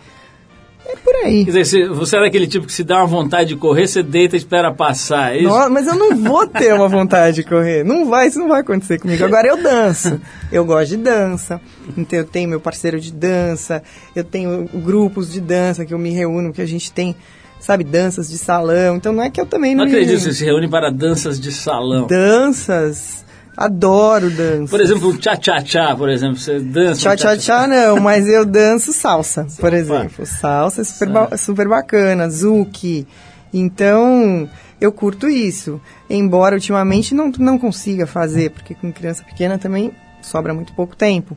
É 0.86 0.96
por 0.96 1.14
aí. 1.16 1.44
Quer 1.44 1.62
dizer, 1.62 1.88
você 1.88 2.16
é 2.16 2.20
daquele 2.20 2.46
tipo 2.46 2.66
que 2.66 2.72
se 2.72 2.84
dá 2.84 2.98
uma 2.98 3.06
vontade 3.06 3.48
de 3.50 3.56
correr, 3.56 3.86
você 3.86 4.02
deita 4.02 4.36
e 4.36 4.38
espera 4.38 4.72
passar, 4.72 5.34
é 5.34 5.38
isso? 5.38 5.70
Mas 5.70 5.86
eu 5.86 5.94
não 5.94 6.16
vou 6.16 6.46
ter 6.46 6.74
uma 6.74 6.88
vontade 6.88 7.36
de 7.36 7.42
correr. 7.42 7.84
Não 7.84 8.08
vai, 8.08 8.28
isso 8.28 8.38
não 8.38 8.48
vai 8.48 8.60
acontecer 8.60 8.98
comigo. 8.98 9.24
Agora 9.24 9.48
eu 9.48 9.62
danço. 9.62 10.20
Eu 10.52 10.64
gosto 10.64 10.90
de 10.90 10.96
dança. 10.98 11.60
Então 11.96 12.18
eu 12.18 12.24
tenho 12.24 12.48
meu 12.48 12.60
parceiro 12.60 13.00
de 13.00 13.12
dança, 13.12 13.82
eu 14.14 14.24
tenho 14.24 14.68
grupos 14.74 15.32
de 15.32 15.40
dança 15.40 15.84
que 15.84 15.94
eu 15.94 15.98
me 15.98 16.10
reúno, 16.10 16.52
que 16.52 16.60
a 16.60 16.66
gente 16.66 16.92
tem, 16.92 17.16
sabe, 17.58 17.82
danças 17.82 18.28
de 18.28 18.36
salão. 18.36 18.96
Então 18.96 19.12
não 19.12 19.22
é 19.22 19.30
que 19.30 19.40
eu 19.40 19.46
também 19.46 19.74
Não 19.74 19.84
não, 19.84 19.90
acredito 19.90 20.12
me... 20.12 20.16
que 20.18 20.24
você 20.24 20.32
se 20.34 20.44
reúne 20.44 20.68
para 20.68 20.90
danças 20.90 21.40
de 21.40 21.50
salão. 21.50 22.06
Danças. 22.06 23.23
Adoro 23.56 24.30
dança. 24.30 24.70
Por 24.70 24.80
exemplo, 24.80 25.08
o 25.10 25.16
tchá-tchá-tchá, 25.18 25.94
por 25.96 26.08
exemplo, 26.08 26.36
você 26.36 26.58
dança. 26.60 27.00
Tchá, 27.00 27.12
um 27.12 27.16
tchá, 27.16 27.36
tchá, 27.36 27.66
não, 27.66 28.00
mas 28.00 28.26
eu 28.26 28.44
danço 28.44 28.92
salsa, 28.92 29.46
por 29.60 29.72
exemplo. 29.72 30.26
Salsa 30.26 30.80
é 30.80 30.84
super, 30.84 31.08
ba- 31.08 31.36
super 31.36 31.68
bacana, 31.68 32.28
zuki. 32.28 33.06
Então, 33.52 34.48
eu 34.80 34.90
curto 34.90 35.28
isso. 35.28 35.80
Embora 36.10 36.56
ultimamente 36.56 37.14
não, 37.14 37.30
não 37.38 37.58
consiga 37.58 38.06
fazer, 38.06 38.50
porque 38.50 38.74
com 38.74 38.92
criança 38.92 39.22
pequena 39.22 39.56
também 39.58 39.92
sobra 40.20 40.52
muito 40.52 40.72
pouco 40.74 40.96
tempo. 40.96 41.36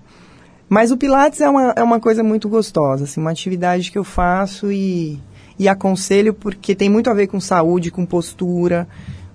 Mas 0.67 0.91
o 0.91 0.97
Pilates 0.97 1.39
é 1.39 1.47
uma, 1.49 1.73
é 1.77 1.83
uma 1.83 1.99
coisa 1.99 2.23
muito 2.23 2.49
gostosa, 2.49 3.05
assim, 3.05 3.21
uma 3.21 3.31
atividade 3.31 3.89
que 3.91 3.97
eu 3.97 4.03
faço 4.03 4.69
e, 4.71 5.17
e 5.57 5.67
aconselho 5.69 6.33
porque 6.33 6.75
tem 6.75 6.89
muito 6.89 7.09
a 7.09 7.13
ver 7.13 7.27
com 7.27 7.39
saúde, 7.39 7.89
com 7.91 8.05
postura, 8.05 8.85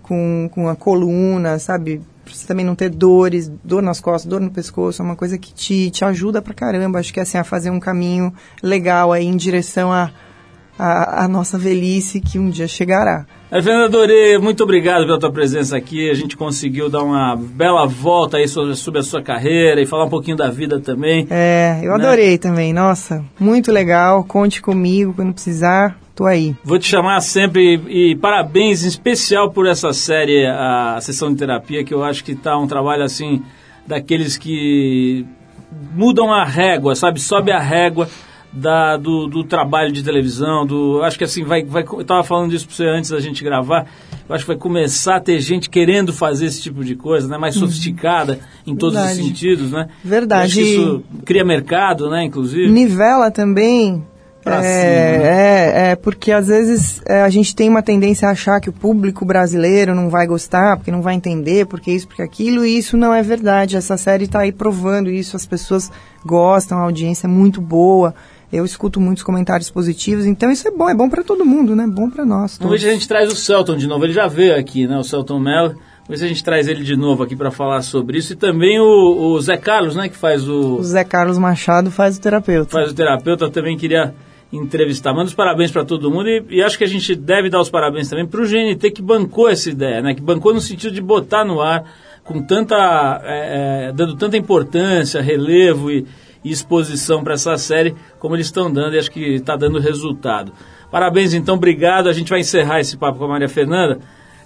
com, 0.03 0.51
com 0.53 0.68
a 0.68 0.76
coluna, 0.76 1.59
sabe? 1.59 2.03
Pra 2.25 2.33
você 2.33 2.47
também 2.47 2.64
não 2.64 2.75
ter 2.75 2.89
dores, 2.89 3.51
dor 3.64 3.83
nas 3.83 4.01
costas, 4.01 4.29
dor 4.31 4.41
no 4.41 4.51
pescoço, 4.51 5.03
é 5.03 5.05
uma 5.05 5.16
coisa 5.16 5.37
que 5.37 5.53
te, 5.53 5.91
te 5.91 6.05
ajuda 6.05 6.41
pra 6.41 6.55
caramba. 6.55 6.99
Acho 7.01 7.12
que 7.12 7.20
assim, 7.20 7.37
a 7.39 7.45
fazer 7.45 7.70
um 7.70 7.81
caminho 7.81 8.33
legal 8.62 9.12
aí 9.12 9.27
em 9.27 9.37
direção 9.37 9.93
à 9.93 10.11
a, 10.79 11.25
a, 11.25 11.29
nossa 11.29 11.59
velhice 11.59 12.20
que 12.20 12.39
um 12.39 12.49
dia 12.49 12.66
chegará. 12.66 13.27
É, 13.51 13.61
Fernanda 13.61 13.99
muito 14.41 14.64
obrigado 14.64 15.05
pela 15.05 15.18
tua 15.18 15.31
presença 15.31 15.77
aqui. 15.77 16.11
A 16.11 16.14
gente 16.14 16.37
conseguiu 16.37 16.89
dar 16.89 17.03
uma 17.03 17.37
bela 17.37 17.87
volta 17.87 18.39
aí 18.39 18.49
sobre, 18.49 18.75
sobre 18.75 19.01
a 19.01 19.03
sua 19.03 19.23
carreira 19.23 19.81
e 19.81 19.87
falar 19.87 20.07
um 20.07 20.11
pouquinho 20.11 20.37
da 20.37 20.51
vida 20.51 20.81
também. 20.81 21.27
É, 21.31 21.79
eu 21.83 21.91
Né? 21.91 22.05
adorei 22.05 22.39
também. 22.39 22.73
Nossa, 22.73 23.23
muito 23.39 23.70
legal. 23.70 24.25
Conte 24.25 24.62
comigo 24.62 25.12
quando 25.14 25.35
precisar. 25.35 26.01
Tô 26.14 26.26
aí. 26.26 26.54
Vou 26.62 26.78
te 26.78 26.86
chamar 26.86 27.20
sempre 27.20 27.80
e, 27.88 28.12
e 28.12 28.16
parabéns 28.16 28.84
em 28.84 28.88
especial 28.88 29.50
por 29.50 29.66
essa 29.66 29.92
série, 29.92 30.46
a, 30.46 30.98
sessão 31.00 31.32
de 31.32 31.38
terapia, 31.38 31.84
que 31.84 31.94
eu 31.94 32.04
acho 32.04 32.22
que 32.22 32.34
tá 32.34 32.56
um 32.58 32.66
trabalho 32.66 33.02
assim 33.02 33.42
daqueles 33.86 34.36
que 34.36 35.26
mudam 35.94 36.32
a 36.32 36.44
régua, 36.44 36.94
sabe? 36.94 37.18
Sobe 37.18 37.50
a 37.50 37.58
régua 37.58 38.08
da, 38.52 38.98
do, 38.98 39.26
do 39.26 39.42
trabalho 39.42 39.90
de 39.90 40.02
televisão, 40.02 40.66
do. 40.66 41.02
Acho 41.02 41.16
que 41.16 41.24
assim, 41.24 41.42
vai, 41.42 41.64
vai. 41.64 41.82
Eu 41.82 42.04
tava 42.04 42.22
falando 42.22 42.50
disso 42.50 42.66
pra 42.66 42.76
você 42.76 42.84
antes 42.84 43.10
da 43.10 43.18
gente 43.18 43.42
gravar. 43.42 43.86
Eu 44.28 44.34
acho 44.34 44.44
que 44.44 44.48
vai 44.48 44.56
começar 44.56 45.16
a 45.16 45.20
ter 45.20 45.40
gente 45.40 45.70
querendo 45.70 46.12
fazer 46.12 46.46
esse 46.46 46.60
tipo 46.60 46.84
de 46.84 46.94
coisa, 46.94 47.26
né? 47.26 47.38
Mais 47.38 47.54
sofisticada 47.54 48.38
em 48.66 48.76
todos 48.76 48.96
Verdade. 48.96 49.20
os 49.20 49.26
sentidos, 49.26 49.70
né? 49.70 49.88
Verdade. 50.04 50.42
Eu 50.42 50.46
acho 50.46 50.54
que 50.54 50.60
isso 50.60 51.02
cria 51.24 51.44
mercado, 51.44 52.10
né? 52.10 52.24
Inclusive. 52.24 52.70
Nivela 52.70 53.30
também. 53.30 54.04
Pra 54.43 54.57
é, 54.57 54.62
cima, 54.62 55.24
né? 55.24 55.28
é, 55.28 55.90
é, 55.90 55.97
porque 55.97 56.32
às 56.32 56.49
vezes 56.49 57.01
é, 57.07 57.22
a 57.22 57.28
gente 57.28 57.55
tem 57.55 57.68
uma 57.68 57.82
tendência 57.82 58.26
a 58.28 58.32
achar 58.32 58.61
que 58.61 58.68
o 58.68 58.72
público 58.72 59.24
brasileiro 59.24 59.95
não 59.95 60.11
vai 60.11 60.26
gostar, 60.26 60.76
porque 60.76 60.90
não 60.90 61.01
vai 61.01 61.14
entender, 61.14 61.66
porque 61.66 61.93
isso, 61.93 62.09
porque 62.09 62.22
aquilo, 62.22 62.64
e 62.64 62.76
isso 62.76 62.97
não 62.97 63.14
é 63.14 63.22
verdade. 63.22 63.76
Essa 63.76 63.97
série 63.97 64.24
está 64.24 64.40
aí 64.40 64.51
provando 64.51 65.09
isso, 65.09 65.36
as 65.36 65.47
pessoas 65.47 65.90
gostam, 66.26 66.78
a 66.78 66.82
audiência 66.82 67.26
é 67.26 67.30
muito 67.30 67.61
boa. 67.61 68.14
Eu 68.53 68.66
escuto 68.66 69.01
muitos 69.01 69.22
comentários 69.22 69.70
positivos, 69.70 70.26
então 70.26 70.51
isso 70.51 70.68
é 70.68 70.70
bom, 70.70 70.88
é 70.88 70.95
bom 70.95 71.09
para 71.09 71.24
todo 71.24 71.43
mundo, 71.43 71.74
né? 71.74 71.86
Bom 71.86 72.11
para 72.11 72.26
nós. 72.26 72.59
Todos. 72.59 72.80
se 72.80 72.86
a 72.86 72.93
gente 72.93 73.09
traz 73.09 73.32
o 73.32 73.36
Celton 73.36 73.76
de 73.76 73.86
novo. 73.86 74.05
Ele 74.05 74.12
já 74.12 74.26
veio 74.26 74.55
aqui, 74.59 74.86
né? 74.86 74.99
O 74.99 75.03
Celton 75.03 75.38
Mello. 75.38 75.68
Vamos 75.68 76.09
ver 76.09 76.16
se 76.18 76.24
a 76.24 76.28
gente 76.28 76.45
traz 76.45 76.68
ele 76.68 76.84
de 76.84 76.97
novo 76.97 77.22
aqui 77.22 77.34
para 77.34 77.51
falar 77.51 77.80
sobre 77.80 78.18
isso. 78.18 78.34
E 78.34 78.36
também 78.36 78.78
o, 78.78 78.84
o 78.84 79.40
Zé 79.40 79.57
Carlos, 79.57 79.97
né? 79.97 80.09
Que 80.09 80.16
faz 80.16 80.47
O 80.47 80.76
o, 80.76 80.82
Zé 80.82 81.05
Carlos 81.05 81.38
Machado 81.38 81.90
faz 81.90 82.18
o 82.18 82.20
terapeuta. 82.20 82.70
faz 82.70 82.90
o 82.90 82.95
terapeuta. 82.95 83.45
Eu 83.45 83.51
também 83.51 83.76
queria 83.78 84.12
entrevistar. 84.53 85.12
Manda 85.12 85.24
os 85.24 85.34
parabéns 85.34 85.70
para 85.70 85.84
todo 85.84 86.11
mundo. 86.11 86.28
E, 86.28 86.44
e 86.50 86.62
acho 86.62 86.76
que 86.76 86.84
a 86.84 86.88
gente 86.88 87.14
deve 87.14 87.48
dar 87.48 87.61
os 87.61 87.70
parabéns 87.70 88.09
também 88.09 88.26
para 88.26 88.40
o 88.40 88.46
GNT 88.46 88.90
que 88.90 89.03
bancou 89.03 89.48
essa 89.48 89.70
ideia, 89.70 90.03
né? 90.03 90.14
Que 90.14 90.20
bancou 90.20 90.53
no 90.53 90.61
sentido 90.61 90.92
de 90.92 91.00
botar 91.00 91.44
no 91.44 91.61
ar 91.61 91.84
com 92.22 92.42
tanta... 92.42 93.20
é, 93.24 93.88
é, 93.88 93.92
dando 93.92 94.16
tanta 94.16 94.36
importância, 94.36 95.20
relevo 95.22 95.90
e, 95.90 96.07
e 96.44 96.50
exposição 96.50 97.24
para 97.24 97.34
essa 97.34 97.57
série 97.57 97.94
como 98.18 98.36
eles 98.36 98.46
estão 98.46 98.70
dando. 98.70 98.94
E 98.94 98.98
acho 98.98 99.11
que 99.11 99.20
está 99.20 99.57
dando 99.57 99.78
resultado. 99.78 100.53
Parabéns, 100.90 101.32
então. 101.32 101.55
Obrigado. 101.55 102.09
A 102.09 102.12
gente 102.12 102.30
vai 102.30 102.40
encerrar 102.40 102.80
esse 102.80 102.96
papo 102.96 103.18
com 103.18 103.24
a 103.24 103.28
Maria 103.28 103.48
Fernanda 103.48 103.98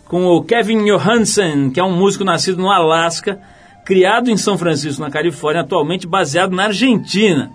com 0.08 0.24
o 0.26 0.42
Kevin 0.42 0.84
Johansen, 0.84 1.70
que 1.70 1.80
é 1.80 1.84
um 1.84 1.96
músico 1.96 2.24
nascido 2.24 2.58
no 2.58 2.70
Alasca, 2.70 3.40
criado 3.84 4.30
em 4.30 4.36
São 4.36 4.56
Francisco, 4.56 5.02
na 5.02 5.10
Califórnia, 5.10 5.62
atualmente 5.62 6.06
baseado 6.06 6.54
na 6.54 6.64
Argentina, 6.64 7.50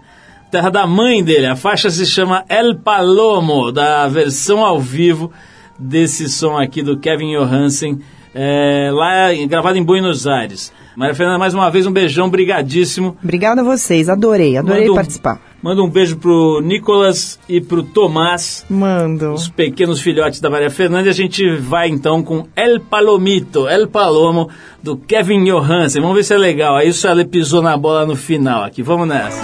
terra 0.52 0.70
da 0.70 0.86
mãe 0.86 1.24
dele. 1.24 1.45
A 1.47 1.56
faixa 1.56 1.89
se 1.89 2.06
chama 2.06 2.43
El 2.49 2.76
Palomo, 2.76 3.72
da 3.72 4.08
versão 4.08 4.64
ao 4.66 4.80
vivo 4.80 5.32
desse 5.80 6.30
som 6.30 6.58
aqui 6.58 6.84
do 6.84 6.97
Kevin 6.99 7.34
Johansen, 7.36 7.99
é, 8.36 8.89
lá 8.93 9.34
gravado 9.47 9.78
em 9.78 9.84
Buenos 9.84 10.28
Aires. 10.28 10.72
Maria 10.95 11.16
Fernanda, 11.16 11.39
mais 11.39 11.54
uma 11.54 11.72
vez 11.72 11.88
um 11.88 11.91
beijão, 11.91 12.30
brigadíssimo. 12.30 13.18
Obrigada 13.24 13.62
a 13.62 13.64
vocês, 13.64 14.10
adorei, 14.10 14.58
adorei 14.58 14.82
Manda 14.82 14.91
um- 14.91 14.95
participar. 14.95 15.39
Manda 15.64 15.82
um 15.84 15.89
beijo 15.89 16.18
pro 16.18 16.60
Nicolas 16.62 17.39
e 17.47 17.62
pro 17.62 17.82
Tomás, 17.84 18.66
Mando. 18.70 19.32
os 19.32 19.47
pequenos 19.47 20.02
filhotes 20.02 20.41
da 20.41 20.49
Maria 20.49 20.70
Fernanda, 20.72 21.08
e 21.08 21.10
a 21.10 21.14
gente 21.14 21.56
vai 21.58 21.88
então 21.88 22.22
com 22.24 22.45
El 22.56 22.80
Palomito, 22.82 23.68
El 23.70 23.88
Palomo, 23.88 24.49
do 24.84 24.97
Kevin 24.97 25.43
Johansen. 25.45 26.02
Vamos 26.02 26.18
ver 26.18 26.24
se 26.24 26.34
é 26.34 26.38
legal. 26.38 26.76
Aí 26.76 26.89
isso 26.89 27.08
ela 27.08 27.24
pisou 27.24 27.62
na 27.62 27.78
bola 27.78 28.06
no 28.06 28.16
final 28.16 28.64
aqui. 28.64 28.82
Vamos 28.84 29.08
nessa. 29.08 29.41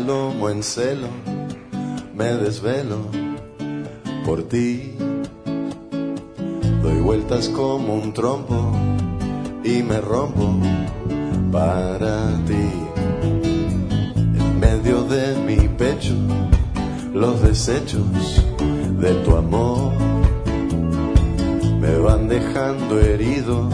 Palomo 0.00 0.48
en 0.48 0.62
celo, 0.62 1.08
me 2.14 2.24
desvelo 2.24 2.98
por 4.24 4.42
ti. 4.44 4.94
Doy 6.82 7.00
vueltas 7.02 7.48
como 7.50 7.94
un 7.94 8.12
trompo 8.14 8.72
y 9.62 9.82
me 9.82 10.00
rompo 10.00 10.58
para 11.52 12.28
ti. 12.46 12.68
En 13.42 14.58
medio 14.58 15.02
de 15.04 15.36
mi 15.46 15.68
pecho, 15.68 16.14
los 17.12 17.42
desechos 17.42 18.42
de 18.98 19.14
tu 19.24 19.36
amor 19.36 19.92
me 21.78 21.98
van 21.98 22.26
dejando 22.28 22.98
herido, 23.00 23.68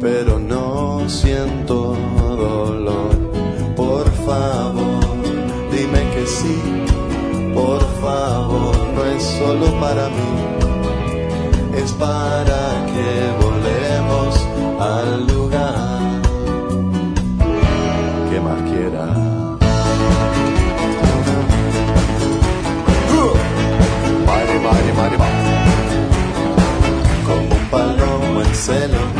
pero 0.00 0.38
no 0.38 1.08
siento 1.08 1.96
dolor. 2.36 3.30
Por 3.76 4.10
favor, 4.26 4.89
sí, 6.30 6.58
por 7.54 7.80
favor, 8.00 8.76
no 8.94 9.04
es 9.04 9.22
solo 9.22 9.66
para 9.80 10.08
mí, 10.08 10.32
es 11.76 11.92
para 11.92 12.86
que 12.92 13.10
volvemos 13.44 14.30
al 14.78 15.26
lugar 15.26 16.22
que 18.30 18.40
más 18.40 18.62
quiera. 18.70 19.06
Como 27.26 27.54
un 27.54 27.64
palomo 27.70 28.42
en 28.42 28.54
celo, 28.54 29.19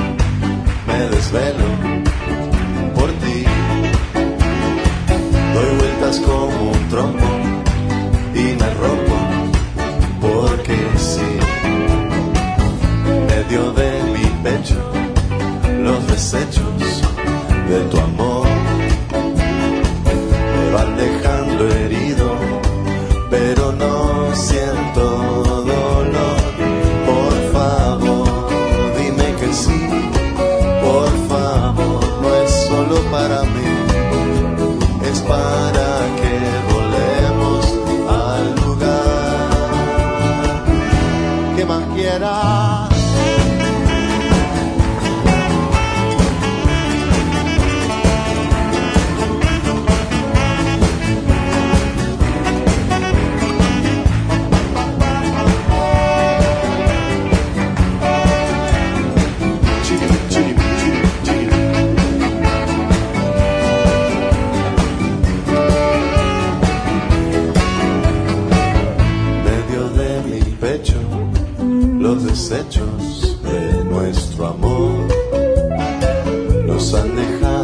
como 6.31 6.71
un 6.71 6.89
trompo 6.89 7.29
y 8.35 8.45
me 8.61 8.69
rompo 8.83 9.17
porque 10.21 10.77
sí. 10.97 11.31
En 13.11 13.27
medio 13.27 13.73
de 13.73 13.91
mi 14.15 14.27
pecho, 14.45 14.81
los 15.87 16.07
desechos 16.07 16.73
de 17.69 17.81
tu 17.91 17.99
amor 17.99 18.47
me 20.55 20.71
van 20.75 20.97
dejando 20.97 21.40
desechos 72.51 73.41
de 73.45 73.85
nuestro 73.85 74.49
amor. 74.49 75.07
Nos 76.67 76.95
han 76.95 77.15
dejado 77.15 77.60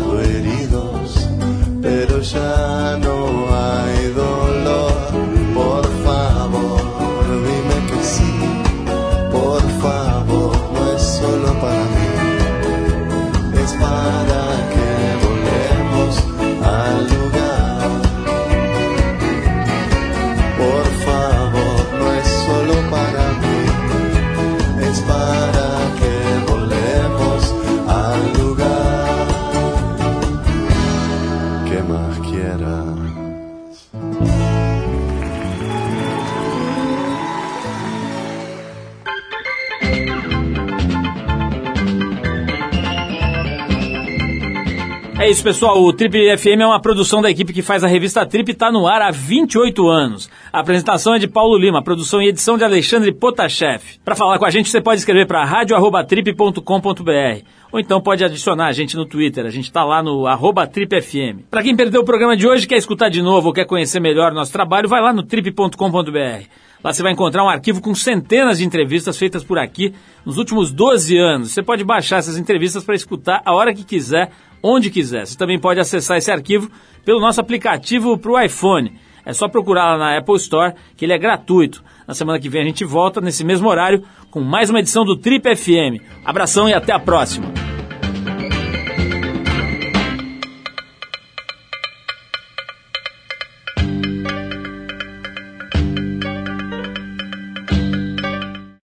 isso, 45.37 45.45
pessoal. 45.45 45.84
O 45.84 45.93
Trip 45.93 46.16
FM 46.39 46.62
é 46.62 46.66
uma 46.66 46.80
produção 46.80 47.20
da 47.20 47.30
equipe 47.30 47.53
que 47.53 47.61
faz 47.61 47.84
a 47.84 47.87
revista 47.87 48.24
Trip 48.24 48.49
e 48.49 48.53
está 48.53 48.72
no 48.72 48.87
ar 48.87 49.03
há 49.03 49.11
28 49.11 49.87
anos. 49.87 50.30
A 50.51 50.61
apresentação 50.61 51.14
é 51.14 51.18
de 51.18 51.28
Paulo 51.28 51.59
Lima, 51.59 51.82
produção 51.82 52.22
e 52.22 52.28
edição 52.28 52.57
de 52.57 52.64
Alexandre 52.64 53.12
Potashev. 53.12 53.82
Para 54.03 54.16
falar 54.16 54.39
com 54.39 54.47
a 54.47 54.51
gente, 54.51 54.70
você 54.70 54.80
pode 54.80 54.99
escrever 54.99 55.26
para 55.26 55.45
radio@trip.com.br 55.45 57.45
ou 57.70 57.78
então 57.78 58.01
pode 58.01 58.24
adicionar 58.24 58.68
a 58.68 58.72
gente 58.72 58.97
no 58.97 59.05
Twitter. 59.05 59.45
A 59.45 59.51
gente 59.51 59.66
está 59.66 59.84
lá 59.84 60.03
no 60.03 60.26
arroba 60.26 60.66
tripfm. 60.66 61.43
Para 61.51 61.62
quem 61.62 61.76
perdeu 61.76 62.01
o 62.01 62.05
programa 62.05 62.34
de 62.34 62.49
hoje, 62.49 62.66
quer 62.66 62.78
escutar 62.78 63.11
de 63.11 63.20
novo 63.20 63.49
ou 63.49 63.53
quer 63.53 63.66
conhecer 63.66 64.01
melhor 64.01 64.32
nosso 64.32 64.53
trabalho, 64.53 64.89
vai 64.89 65.03
lá 65.03 65.12
no 65.12 65.22
trip.com.br. 65.22 66.47
Lá 66.82 66.93
você 66.93 67.03
vai 67.03 67.12
encontrar 67.12 67.43
um 67.43 67.49
arquivo 67.49 67.80
com 67.80 67.95
centenas 67.95 68.59
de 68.59 68.64
entrevistas 68.64 69.18
feitas 69.18 69.43
por 69.43 69.59
aqui 69.59 69.93
nos 70.24 70.39
últimos 70.39 70.70
12 70.70 71.18
anos. 71.18 71.51
Você 71.51 71.62
pode 71.62 71.82
baixar 71.82 72.18
essas 72.18 72.39
entrevistas 72.39 72.84
para 72.84 72.95
escutar 72.95 73.43
a 73.45 73.53
hora 73.53 73.74
que 73.74 73.82
quiser, 73.82 74.30
onde 74.62 74.90
quiser. 74.90 75.26
Você 75.26 75.36
também 75.36 75.59
pode 75.59 75.80
acessar 75.80 76.16
esse 76.16 76.30
arquivo 76.30 76.70
pelo 77.04 77.20
nosso 77.20 77.40
aplicativo 77.40 78.18
para 78.18 78.30
o 78.30 78.40
iPhone. 78.40 78.98
É 79.24 79.32
só 79.32 79.48
procurar 79.48 79.92
lá 79.92 79.98
na 79.98 80.18
Apple 80.18 80.36
Store, 80.36 80.74
que 80.96 81.04
ele 81.04 81.12
é 81.12 81.18
gratuito. 81.18 81.82
Na 82.07 82.14
semana 82.14 82.38
que 82.38 82.48
vem 82.48 82.62
a 82.62 82.66
gente 82.66 82.84
volta, 82.84 83.20
nesse 83.20 83.44
mesmo 83.44 83.68
horário, 83.68 84.04
com 84.30 84.40
mais 84.40 84.70
uma 84.70 84.78
edição 84.78 85.04
do 85.04 85.16
Trip 85.16 85.54
FM. 85.57 86.00
Abração 86.24 86.68
e 86.68 86.74
até 86.74 86.92
a 86.92 86.98
próxima! 86.98 87.76